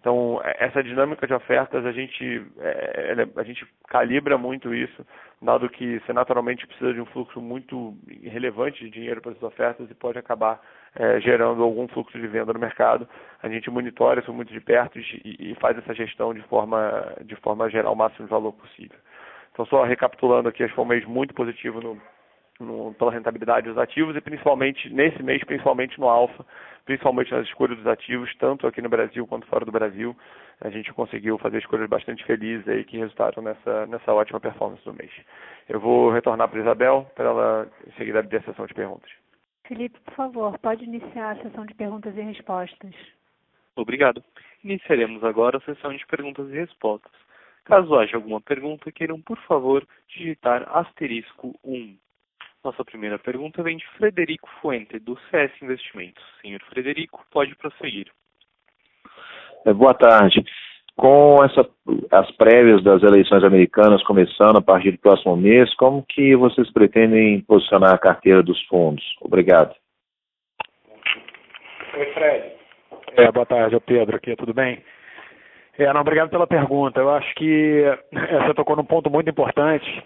Então, 0.00 0.40
é, 0.42 0.66
essa 0.66 0.82
dinâmica 0.82 1.26
de 1.26 1.34
ofertas, 1.34 1.84
a 1.86 1.92
gente, 1.92 2.44
é, 2.58 3.26
a 3.36 3.42
gente 3.44 3.66
calibra 3.88 4.36
muito 4.36 4.74
isso, 4.74 5.06
dado 5.40 5.68
que 5.68 6.00
você 6.00 6.12
naturalmente 6.12 6.66
precisa 6.66 6.94
de 6.94 7.00
um 7.00 7.06
fluxo 7.06 7.40
muito 7.40 7.94
relevante 8.22 8.84
de 8.84 8.90
dinheiro 8.90 9.20
para 9.20 9.32
essas 9.32 9.42
ofertas 9.42 9.90
e 9.90 9.94
pode 9.94 10.18
acabar 10.18 10.60
é, 10.94 11.20
gerando 11.20 11.62
algum 11.62 11.86
fluxo 11.88 12.18
de 12.18 12.26
venda 12.26 12.52
no 12.52 12.58
mercado. 12.58 13.06
A 13.42 13.48
gente 13.48 13.70
monitora 13.70 14.20
isso 14.20 14.32
muito 14.32 14.52
de 14.52 14.60
perto 14.60 14.98
e, 14.98 15.36
e 15.38 15.54
faz 15.56 15.76
essa 15.76 15.94
gestão 15.94 16.32
de 16.32 16.42
forma, 16.42 17.14
de 17.24 17.36
forma 17.36 17.66
a 17.66 17.68
gerar 17.68 17.90
o 17.90 17.96
máximo 17.96 18.26
de 18.26 18.30
valor 18.30 18.52
possível. 18.52 18.98
Então, 19.52 19.66
só 19.66 19.84
recapitulando 19.84 20.48
aqui, 20.48 20.62
acho 20.62 20.72
que 20.72 20.76
foi 20.76 20.84
um 20.84 20.88
mês 20.88 21.04
muito 21.04 21.34
positivo 21.34 21.80
no, 21.80 22.00
no, 22.60 22.94
pela 22.94 23.12
rentabilidade 23.12 23.68
dos 23.68 23.78
ativos 23.78 24.16
e 24.16 24.20
principalmente 24.20 24.88
nesse 24.90 25.22
mês, 25.22 25.42
principalmente 25.44 25.98
no 25.98 26.08
alfa, 26.08 26.44
principalmente 26.84 27.32
nas 27.32 27.46
escolhas 27.46 27.76
dos 27.76 27.86
ativos, 27.86 28.34
tanto 28.36 28.66
aqui 28.66 28.80
no 28.80 28.88
Brasil 28.88 29.26
quanto 29.26 29.46
fora 29.46 29.64
do 29.64 29.72
Brasil. 29.72 30.16
A 30.60 30.70
gente 30.70 30.92
conseguiu 30.92 31.36
fazer 31.38 31.58
escolhas 31.58 31.88
bastante 31.88 32.24
felizes 32.24 32.66
aí 32.68 32.84
que 32.84 32.96
resultaram 32.98 33.42
nessa, 33.42 33.86
nessa 33.86 34.12
ótima 34.12 34.40
performance 34.40 34.84
do 34.84 34.94
mês. 34.94 35.10
Eu 35.68 35.80
vou 35.80 36.10
retornar 36.10 36.48
para 36.48 36.58
a 36.58 36.62
Isabel 36.62 37.10
para 37.14 37.28
ela 37.28 37.68
em 37.86 37.92
seguida 37.92 38.20
abrir 38.20 38.38
a 38.38 38.42
sessão 38.42 38.66
de 38.66 38.74
perguntas. 38.74 39.10
Felipe, 39.66 39.98
por 40.00 40.14
favor, 40.14 40.58
pode 40.58 40.84
iniciar 40.84 41.32
a 41.32 41.42
sessão 41.42 41.66
de 41.66 41.74
perguntas 41.74 42.16
e 42.16 42.20
respostas. 42.20 42.94
Obrigado. 43.74 44.22
Iniciaremos 44.64 45.22
agora 45.22 45.58
a 45.58 45.60
sessão 45.60 45.92
de 45.94 46.06
perguntas 46.06 46.48
e 46.48 46.52
respostas. 46.52 47.12
Caso 47.64 47.96
haja 47.96 48.16
alguma 48.16 48.40
pergunta, 48.40 48.92
queiram, 48.92 49.20
por 49.20 49.36
favor, 49.40 49.86
digitar 50.08 50.66
asterisco 50.74 51.58
1. 51.64 51.96
Nossa 52.66 52.84
primeira 52.84 53.16
pergunta 53.16 53.62
vem 53.62 53.76
de 53.76 53.86
Frederico 53.96 54.48
Fuente, 54.60 54.98
do 54.98 55.16
CS 55.30 55.52
Investimentos. 55.62 56.20
Senhor 56.42 56.60
Frederico, 56.68 57.24
pode 57.30 57.54
prosseguir. 57.54 58.08
É, 59.64 59.72
boa 59.72 59.94
tarde. 59.94 60.44
Com 60.96 61.36
essa, 61.44 61.64
as 62.10 62.28
prévias 62.32 62.82
das 62.82 63.04
eleições 63.04 63.44
americanas 63.44 64.02
começando 64.02 64.56
a 64.56 64.60
partir 64.60 64.90
do 64.90 64.98
próximo 64.98 65.36
mês, 65.36 65.72
como 65.76 66.04
que 66.08 66.34
vocês 66.34 66.68
pretendem 66.72 67.40
posicionar 67.42 67.94
a 67.94 67.98
carteira 67.98 68.42
dos 68.42 68.60
fundos? 68.64 69.04
Obrigado. 69.20 69.72
Oi, 71.96 72.06
Fred. 72.14 72.52
É, 73.16 73.30
boa 73.30 73.46
tarde, 73.46 73.76
é 73.76 73.78
o 73.78 73.80
Pedro 73.80 74.16
aqui, 74.16 74.34
tudo 74.34 74.52
bem? 74.52 74.82
É, 75.78 75.92
não, 75.92 76.00
obrigado 76.00 76.30
pela 76.30 76.48
pergunta. 76.48 76.98
Eu 76.98 77.10
acho 77.10 77.32
que 77.36 77.84
é, 77.84 78.40
você 78.42 78.54
tocou 78.54 78.74
num 78.74 78.84
ponto 78.84 79.08
muito 79.08 79.30
importante 79.30 80.02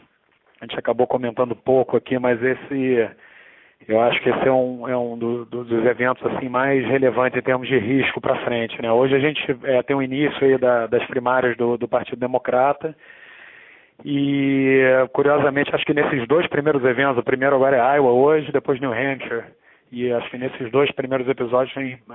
a 0.61 0.66
gente 0.66 0.78
acabou 0.78 1.06
comentando 1.06 1.56
pouco 1.56 1.96
aqui, 1.96 2.18
mas 2.18 2.42
esse 2.42 3.11
eu 3.88 4.00
acho 4.00 4.20
que 4.22 4.28
esse 4.28 4.46
é 4.46 4.52
um, 4.52 4.86
é 4.88 4.96
um 4.96 5.16
do, 5.18 5.44
do, 5.46 5.64
dos 5.64 5.86
eventos 5.86 6.24
assim 6.26 6.48
mais 6.48 6.84
relevantes 6.86 7.38
em 7.38 7.42
termos 7.42 7.66
de 7.66 7.78
risco 7.78 8.20
para 8.20 8.44
frente. 8.44 8.80
Né? 8.82 8.92
Hoje 8.92 9.14
a 9.14 9.18
gente 9.18 9.40
é, 9.64 9.82
tem 9.82 9.96
o 9.96 10.02
início 10.02 10.46
aí 10.46 10.58
da, 10.58 10.86
das 10.86 11.04
primárias 11.06 11.56
do, 11.56 11.78
do 11.78 11.88
Partido 11.88 12.18
Democrata 12.18 12.94
E, 14.04 14.82
curiosamente, 15.12 15.74
acho 15.74 15.84
que 15.84 15.94
nesses 15.94 16.26
dois 16.26 16.46
primeiros 16.46 16.84
eventos, 16.84 17.18
o 17.18 17.22
primeiro 17.22 17.56
agora 17.56 17.76
é 17.76 17.96
Iowa 17.96 18.12
hoje, 18.12 18.52
depois 18.52 18.80
New 18.80 18.92
Hampshire, 18.92 19.44
e 19.92 20.11
acho 20.12 20.30
que 20.30 20.38
nesses 20.38 20.70
dois 20.70 20.90
primeiros 20.92 21.28
episódios 21.28 21.74
uh, 21.76 22.12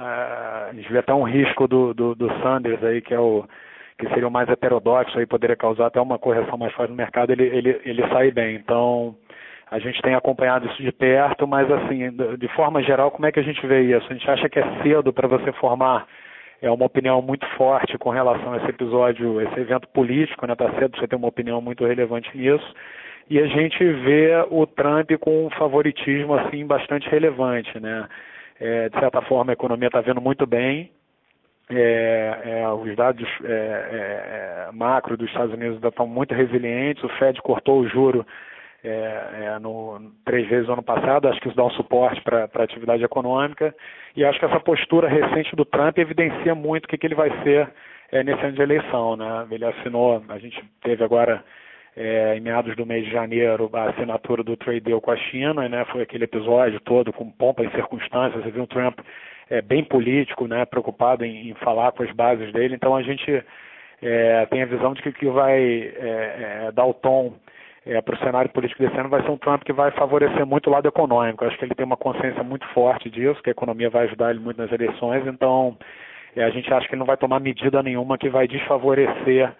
a 0.70 0.74
gente 0.74 0.92
vê 0.92 1.00
até 1.00 1.14
um 1.14 1.24
risco 1.24 1.68
do, 1.68 1.94
do 1.94 2.28
Sanders 2.42 2.84
aí, 2.84 3.02
que 3.02 3.14
é 3.14 3.20
o 3.20 3.46
que 3.98 4.08
seria 4.10 4.28
o 4.28 4.32
mais 4.32 4.50
heterodoxo 4.50 5.18
aí, 5.18 5.26
poderia 5.26 5.56
causar 5.56 5.88
até 5.88 6.02
uma 6.02 6.20
correção 6.20 6.58
mais 6.58 6.74
forte 6.74 6.90
no 6.90 6.96
mercado, 6.96 7.32
ele, 7.32 7.44
ele, 7.44 7.82
ele 7.86 8.08
sai 8.10 8.32
bem. 8.32 8.56
Então, 8.56 9.16
a 9.72 9.80
gente 9.80 10.02
tem 10.02 10.16
acompanhado 10.16 10.68
isso 10.68 10.82
de 10.82 10.92
perto, 10.92 11.48
mas 11.48 11.70
assim, 11.72 12.12
de 12.38 12.48
forma 12.50 12.84
geral, 12.84 13.12
como 13.12 13.26
é 13.26 13.32
que 13.32 13.40
a 13.40 13.44
gente 13.44 13.66
vê 13.66 13.82
isso? 13.82 14.06
A 14.10 14.14
gente 14.14 14.30
acha 14.30 14.50
que 14.50 14.60
é 14.60 14.84
cedo 14.84 15.14
para 15.14 15.28
você 15.28 15.52
formar 15.54 16.06
é 16.62 16.72
uma 16.72 16.86
opinião 16.86 17.22
muito 17.22 17.46
forte 17.58 17.98
com 17.98 18.10
relação 18.10 18.54
a 18.54 18.58
esse 18.58 18.70
episódio, 18.70 19.42
esse 19.42 19.60
evento 19.60 19.88
político, 19.90 20.48
né? 20.48 20.54
Está 20.54 20.72
cedo 20.80 20.98
você 20.98 21.08
ter 21.08 21.16
uma 21.16 21.28
opinião 21.28 21.62
muito 21.62 21.86
relevante 21.86 22.36
nisso. 22.36 22.74
E 23.30 23.40
a 23.40 23.48
gente 23.48 23.84
vê 23.84 24.32
o 24.50 24.66
Trump 24.66 25.12
com 25.20 25.48
um 25.48 25.50
favoritismo 25.52 26.34
assim 26.34 26.66
bastante 26.66 27.10
relevante, 27.10 27.80
né? 27.80 28.08
É, 28.60 28.90
de 28.90 29.00
certa 29.00 29.22
forma, 29.22 29.52
a 29.52 29.54
economia 29.54 29.88
está 29.88 30.02
vendo 30.02 30.22
muito 30.22 30.46
bem. 30.46 30.92
É, 31.70 32.62
é, 32.62 32.70
os 32.70 32.96
dados 32.96 33.28
é, 33.44 33.48
é, 33.48 34.68
é, 34.68 34.72
macro 34.72 35.18
dos 35.18 35.28
Estados 35.28 35.54
Unidos 35.54 35.76
ainda 35.76 35.88
estão 35.88 36.06
muito 36.06 36.34
resilientes. 36.34 37.04
O 37.04 37.10
Fed 37.18 37.42
cortou 37.42 37.80
o 37.80 37.88
juro 37.88 38.26
é, 38.84 39.58
no, 39.60 40.12
três 40.24 40.48
vezes 40.48 40.68
no 40.68 40.74
ano 40.74 40.84
passado, 40.84 41.28
acho 41.28 41.40
que 41.42 41.48
isso 41.48 41.58
dá 41.58 41.66
um 41.66 41.72
suporte 41.72 42.22
para 42.22 42.48
a 42.54 42.64
atividade 42.64 43.04
econômica, 43.04 43.74
e 44.16 44.24
acho 44.24 44.38
que 44.38 44.46
essa 44.46 44.60
postura 44.60 45.10
recente 45.10 45.56
do 45.56 45.66
Trump 45.66 45.98
evidencia 45.98 46.54
muito 46.54 46.86
o 46.86 46.88
que, 46.88 47.00
que 47.00 47.08
ele 47.08 47.16
vai 47.16 47.32
ser 47.42 47.68
nesse 48.24 48.46
ano 48.46 48.54
de 48.54 48.62
eleição. 48.62 49.16
Né? 49.16 49.48
Ele 49.50 49.66
assinou, 49.66 50.24
a 50.30 50.38
gente 50.38 50.64
teve 50.84 51.04
agora, 51.04 51.44
em 51.98 52.40
meados 52.42 52.76
do 52.76 52.86
mês 52.86 53.06
de 53.06 53.12
janeiro, 53.12 53.72
a 53.74 53.90
assinatura 53.90 54.44
do 54.44 54.56
trade 54.56 54.82
deal 54.82 55.02
com 55.02 55.10
a 55.10 55.18
China, 55.18 55.68
né? 55.68 55.84
foi 55.86 56.04
aquele 56.04 56.26
episódio 56.26 56.80
todo 56.82 57.12
com 57.12 57.32
pompa 57.32 57.64
e 57.64 57.72
circunstâncias, 57.72 58.44
você 58.44 58.52
viu 58.52 58.66
o 58.66 58.68
Trump 58.68 59.00
é, 59.50 59.62
bem 59.62 59.84
político, 59.84 60.48
né? 60.48 60.66
preocupado 60.66 61.24
em, 61.24 61.50
em 61.50 61.54
falar 61.56 61.92
com 61.92 62.04
as 62.04 62.12
bases 62.12 62.52
dele, 62.52 62.76
então 62.76 62.96
a 62.96 63.02
gente 63.02 63.44
é, 64.02 64.46
tem 64.48 64.62
a 64.62 64.68
visão 64.68 64.94
de 64.94 65.02
que, 65.02 65.12
que 65.12 65.28
vai 65.28 65.60
é, 65.60 66.68
é, 66.68 66.72
dar 66.74 66.86
o 66.86 66.94
tom 66.94 67.34
é, 67.86 68.02
para 68.02 68.16
o 68.16 68.20
cenário 68.20 68.50
político 68.50 68.82
desse 68.82 68.98
ano 68.98 69.10
vai 69.10 69.22
ser 69.22 69.30
um 69.30 69.38
Trump 69.38 69.64
que 69.64 69.74
vai 69.74 69.92
favorecer 69.92 70.46
muito 70.46 70.68
o 70.68 70.74
lado 70.74 70.88
econômico. 70.88 71.46
Acho 71.46 71.58
que 71.58 71.66
ele 71.66 71.76
tem 71.76 71.86
uma 71.86 71.98
consciência 71.98 72.44
muito 72.44 72.68
forte 72.70 73.10
disso, 73.10 73.42
que 73.44 73.50
a 73.50 73.52
economia 73.52 73.90
vai 73.90 74.06
ajudar 74.06 74.32
ele 74.32 74.40
muito 74.40 74.58
nas 74.58 74.72
eleições, 74.72 75.26
então 75.28 75.78
é, 76.36 76.44
a 76.44 76.50
gente 76.50 76.72
acha 76.74 76.88
que 76.88 76.94
ele 76.94 77.00
não 77.00 77.06
vai 77.06 77.18
tomar 77.18 77.40
medida 77.40 77.84
nenhuma 77.84 78.18
que 78.18 78.30
vai 78.30 78.48
desfavorecer 78.48 79.52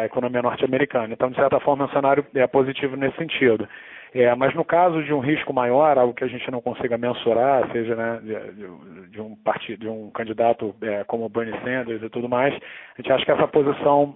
a 0.00 0.04
economia 0.06 0.42
norte-americana. 0.42 1.14
Então, 1.14 1.30
de 1.30 1.36
certa 1.36 1.60
forma, 1.60 1.84
é 1.84 1.86
um 1.86 1.92
cenário 1.92 2.26
é, 2.34 2.44
positivo 2.48 2.96
nesse 2.96 3.16
sentido. 3.16 3.68
É, 4.14 4.34
mas 4.34 4.54
no 4.54 4.64
caso 4.64 5.02
de 5.02 5.12
um 5.12 5.20
risco 5.20 5.54
maior, 5.54 5.96
algo 5.96 6.12
que 6.12 6.24
a 6.24 6.28
gente 6.28 6.50
não 6.50 6.60
consiga 6.60 6.98
mensurar, 6.98 7.70
seja 7.72 7.96
né, 7.96 8.20
de, 8.22 9.08
de 9.08 9.20
um 9.20 9.34
partido, 9.36 9.80
de 9.80 9.88
um 9.88 10.10
candidato 10.10 10.74
é, 10.82 11.02
como 11.04 11.28
Bernie 11.30 11.58
Sanders 11.60 12.02
e 12.02 12.10
tudo 12.10 12.28
mais, 12.28 12.52
a 12.54 13.00
gente 13.00 13.10
acha 13.10 13.24
que 13.24 13.30
essa 13.30 13.48
posição 13.48 14.14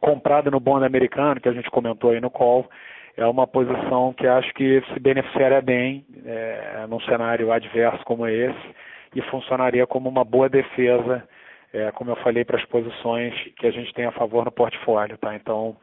comprada 0.00 0.50
no 0.52 0.60
bond 0.60 0.86
americano, 0.86 1.40
que 1.40 1.48
a 1.48 1.52
gente 1.52 1.68
comentou 1.68 2.12
aí 2.12 2.20
no 2.20 2.30
call, 2.30 2.70
é 3.16 3.26
uma 3.26 3.48
posição 3.48 4.12
que 4.12 4.24
acho 4.28 4.54
que 4.54 4.80
se 4.92 5.00
beneficiaria 5.00 5.60
bem 5.60 6.06
é, 6.24 6.86
num 6.88 7.00
cenário 7.00 7.50
adverso 7.50 8.04
como 8.04 8.28
esse 8.28 8.74
e 9.16 9.20
funcionaria 9.22 9.84
como 9.84 10.08
uma 10.08 10.24
boa 10.24 10.48
defesa, 10.48 11.28
é, 11.72 11.90
como 11.90 12.12
eu 12.12 12.16
falei, 12.16 12.44
para 12.44 12.56
as 12.56 12.64
posições 12.66 13.34
que 13.56 13.66
a 13.66 13.72
gente 13.72 13.92
tem 13.92 14.04
a 14.04 14.12
favor 14.12 14.44
no 14.44 14.52
portfólio, 14.52 15.18
tá? 15.18 15.34
Então, 15.34 15.76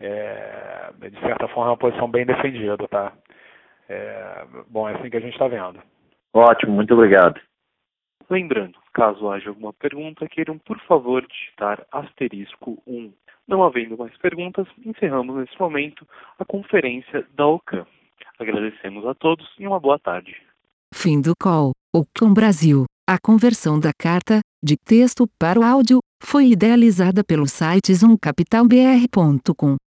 é, 0.00 0.90
de 1.10 1.20
certa 1.20 1.48
forma, 1.48 1.66
é 1.66 1.70
uma 1.70 1.76
posição 1.76 2.10
bem 2.10 2.26
defendida, 2.26 2.76
tá? 2.88 3.12
É, 3.88 4.44
bom, 4.68 4.88
é 4.88 4.94
assim 4.94 5.10
que 5.10 5.16
a 5.16 5.20
gente 5.20 5.32
está 5.32 5.48
vendo. 5.48 5.80
Ótimo, 6.32 6.72
muito 6.72 6.94
obrigado. 6.94 7.40
Lembrando, 8.28 8.76
caso 8.92 9.30
haja 9.30 9.50
alguma 9.50 9.72
pergunta, 9.72 10.28
queiram, 10.28 10.58
por 10.58 10.78
favor, 10.80 11.24
digitar 11.26 11.86
asterisco 11.92 12.82
1. 12.86 13.12
Não 13.46 13.62
havendo 13.62 13.96
mais 13.96 14.16
perguntas, 14.18 14.66
encerramos 14.84 15.36
nesse 15.36 15.58
momento 15.60 16.06
a 16.38 16.44
conferência 16.44 17.24
da 17.34 17.46
OCAM. 17.46 17.86
Agradecemos 18.38 19.06
a 19.06 19.14
todos 19.14 19.48
e 19.58 19.66
uma 19.66 19.78
boa 19.78 19.98
tarde. 19.98 20.36
Fim 20.92 21.20
do 21.20 21.32
call. 21.40 21.70
OCAM 21.94 22.34
Brasil. 22.34 22.84
A 23.08 23.18
conversão 23.22 23.78
da 23.78 23.92
carta, 23.96 24.40
de 24.62 24.76
texto 24.76 25.28
para 25.38 25.60
o 25.60 25.62
áudio, 25.62 26.00
foi 26.20 26.48
idealizada 26.48 27.22
pelo 27.22 27.46
site 27.46 27.94
zoomcapitalbr.com. 27.94 29.76